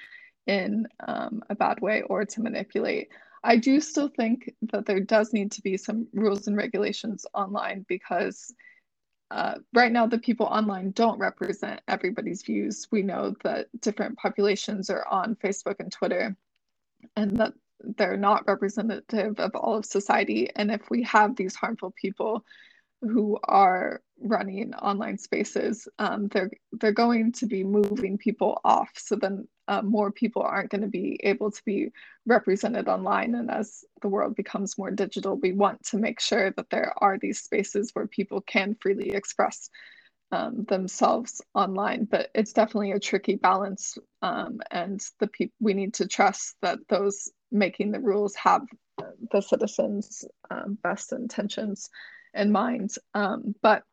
in 0.45 0.87
um, 1.05 1.43
a 1.49 1.55
bad 1.55 1.81
way 1.81 2.01
or 2.03 2.25
to 2.25 2.41
manipulate? 2.41 3.09
I 3.47 3.55
do 3.55 3.79
still 3.79 4.09
think 4.09 4.53
that 4.73 4.85
there 4.85 4.99
does 4.99 5.31
need 5.31 5.53
to 5.53 5.61
be 5.61 5.77
some 5.77 6.07
rules 6.13 6.47
and 6.47 6.57
regulations 6.57 7.25
online 7.33 7.85
because 7.87 8.53
uh, 9.31 9.55
right 9.73 9.91
now 9.91 10.05
the 10.05 10.19
people 10.19 10.45
online 10.47 10.91
don't 10.91 11.17
represent 11.17 11.79
everybody's 11.87 12.43
views. 12.43 12.89
We 12.91 13.03
know 13.03 13.35
that 13.45 13.67
different 13.79 14.17
populations 14.17 14.89
are 14.89 15.07
on 15.07 15.35
Facebook 15.35 15.75
and 15.79 15.89
Twitter, 15.89 16.35
and 17.15 17.37
that 17.37 17.53
they're 17.95 18.17
not 18.17 18.47
representative 18.47 19.39
of 19.39 19.55
all 19.55 19.77
of 19.77 19.85
society. 19.85 20.49
And 20.53 20.69
if 20.69 20.89
we 20.89 21.03
have 21.03 21.37
these 21.37 21.55
harmful 21.55 21.93
people 21.95 22.43
who 23.01 23.39
are 23.45 24.01
running 24.21 24.73
online 24.73 25.17
spaces, 25.17 25.87
um, 25.99 26.27
they're 26.27 26.51
they're 26.73 26.91
going 26.91 27.31
to 27.33 27.45
be 27.45 27.63
moving 27.63 28.17
people 28.17 28.59
off. 28.65 28.91
So 28.95 29.15
then 29.15 29.47
uh, 29.67 29.81
more 29.81 30.11
people 30.11 30.41
aren't 30.41 30.69
going 30.69 30.81
to 30.81 30.87
be 30.87 31.19
able 31.23 31.51
to 31.51 31.61
be 31.65 31.91
represented 32.25 32.87
online. 32.87 33.35
And 33.35 33.51
as 33.51 33.83
the 34.01 34.07
world 34.07 34.35
becomes 34.35 34.77
more 34.77 34.91
digital, 34.91 35.35
we 35.35 35.51
want 35.51 35.83
to 35.87 35.97
make 35.97 36.19
sure 36.19 36.51
that 36.51 36.69
there 36.69 36.93
are 36.97 37.17
these 37.17 37.41
spaces 37.41 37.91
where 37.93 38.07
people 38.07 38.41
can 38.41 38.75
freely 38.79 39.11
express 39.11 39.69
um, 40.31 40.65
themselves 40.65 41.41
online. 41.53 42.05
But 42.05 42.29
it's 42.33 42.53
definitely 42.53 42.91
a 42.91 42.99
tricky 42.99 43.35
balance, 43.35 43.97
um, 44.21 44.59
and 44.71 45.01
the 45.19 45.29
we 45.59 45.73
need 45.73 45.93
to 45.95 46.07
trust 46.07 46.55
that 46.61 46.79
those 46.89 47.29
making 47.51 47.91
the 47.91 47.99
rules 47.99 48.35
have 48.35 48.61
the 49.31 49.41
citizens' 49.41 50.25
um, 50.49 50.77
best 50.81 51.13
intentions 51.13 51.89
in 52.33 52.51
mind. 52.51 52.95
Um, 53.13 53.55
but 53.61 53.83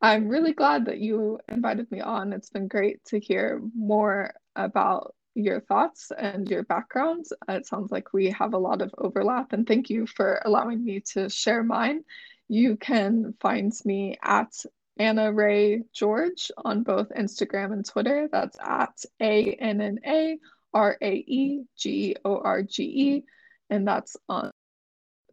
I'm 0.00 0.28
really 0.28 0.52
glad 0.52 0.86
that 0.86 0.98
you 0.98 1.38
invited 1.48 1.90
me 1.90 2.00
on. 2.00 2.32
It's 2.32 2.50
been 2.50 2.68
great 2.68 3.04
to 3.06 3.20
hear 3.20 3.60
more 3.74 4.34
about 4.56 5.14
your 5.34 5.60
thoughts 5.60 6.10
and 6.16 6.48
your 6.48 6.62
background. 6.64 7.26
It 7.48 7.66
sounds 7.66 7.90
like 7.90 8.12
we 8.12 8.30
have 8.30 8.54
a 8.54 8.58
lot 8.58 8.82
of 8.82 8.94
overlap, 8.98 9.52
and 9.52 9.66
thank 9.66 9.90
you 9.90 10.06
for 10.06 10.40
allowing 10.44 10.84
me 10.84 11.00
to 11.12 11.28
share 11.28 11.62
mine. 11.62 12.04
You 12.48 12.76
can 12.76 13.34
find 13.40 13.72
me 13.84 14.18
at 14.22 14.52
Anna 14.98 15.32
Rae 15.32 15.82
George 15.92 16.50
on 16.56 16.82
both 16.82 17.08
Instagram 17.10 17.72
and 17.72 17.86
Twitter. 17.86 18.28
That's 18.30 18.56
at 18.60 19.04
A 19.20 19.54
N 19.54 19.80
N 19.80 19.98
A 20.06 20.38
R 20.74 20.96
A 21.00 21.12
E 21.12 21.64
G 21.76 22.16
O 22.24 22.38
R 22.38 22.62
G 22.62 22.82
E, 22.82 23.24
and 23.70 23.86
that's 23.86 24.16
on 24.28 24.50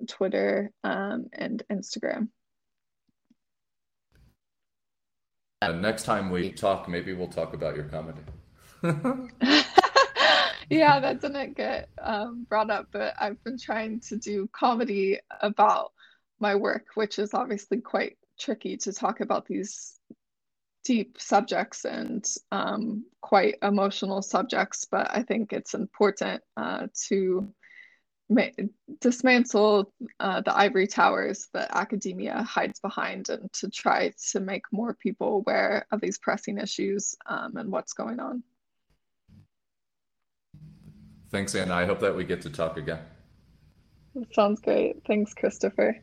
Twitter 0.08 0.72
um, 0.84 1.28
and 1.34 1.62
Instagram. 1.70 2.30
Uh, 5.62 5.74
next 5.74 6.04
time 6.04 6.30
we 6.30 6.52
talk, 6.52 6.88
maybe 6.88 7.14
we'll 7.14 7.28
talk 7.28 7.54
about 7.54 7.76
your 7.76 7.86
comedy. 7.86 8.22
yeah, 10.70 11.00
that 11.00 11.22
didn't 11.22 11.58
get 11.58 11.90
um, 12.02 12.46
brought 12.48 12.70
up, 12.70 12.88
but 12.92 13.14
I've 13.20 13.44
been 13.44 13.58
trying 13.58 14.02
to 14.02 14.18
do 14.18 14.50
comedy 14.54 15.20
about 15.42 15.92
my 16.40 16.56
work, 16.56 16.86
which 16.96 17.20
is 17.20 17.34
obviously 17.34 17.82
quite 17.82 18.18
tricky 18.40 18.78
to 18.78 18.94
talk 18.94 19.20
about 19.20 19.46
these 19.46 20.00
deep 20.86 21.18
subjects 21.20 21.86
and 21.86 22.26
um, 22.52 23.06
quite 23.22 23.56
emotional 23.62 24.22
subjects, 24.22 24.86
but 24.90 25.08
I 25.12 25.24
think 25.24 25.54
it's 25.54 25.74
important 25.74 26.42
uh, 26.56 26.88
to 27.08 27.54
dismantle 29.02 29.92
uh, 30.20 30.42
the 30.42 30.56
ivory 30.56 30.88
towers 30.88 31.48
that 31.54 31.76
academia 31.76 32.44
hides 32.44 32.80
behind 32.80 33.30
and 33.30 33.52
to 33.54 33.70
try 33.70 34.14
to 34.32 34.40
make 34.40 34.64
more 34.72 34.94
people 34.94 35.38
aware 35.38 35.86
of 35.92 36.00
these 36.00 36.20
pressing 36.20 36.60
issues 36.60 37.16
um, 37.26 37.58
and 37.58 37.72
what's 37.72 37.94
going 37.94 38.20
on. 38.20 38.44
Thanks, 41.30 41.54
Anna. 41.56 41.74
I 41.76 41.86
hope 41.86 42.00
that 42.00 42.16
we 42.16 42.24
get 42.24 42.42
to 42.42 42.50
talk 42.50 42.78
again. 42.78 43.00
Sounds 44.34 44.60
great. 44.62 45.04
Thanks, 45.08 45.34
Christopher. 45.34 45.96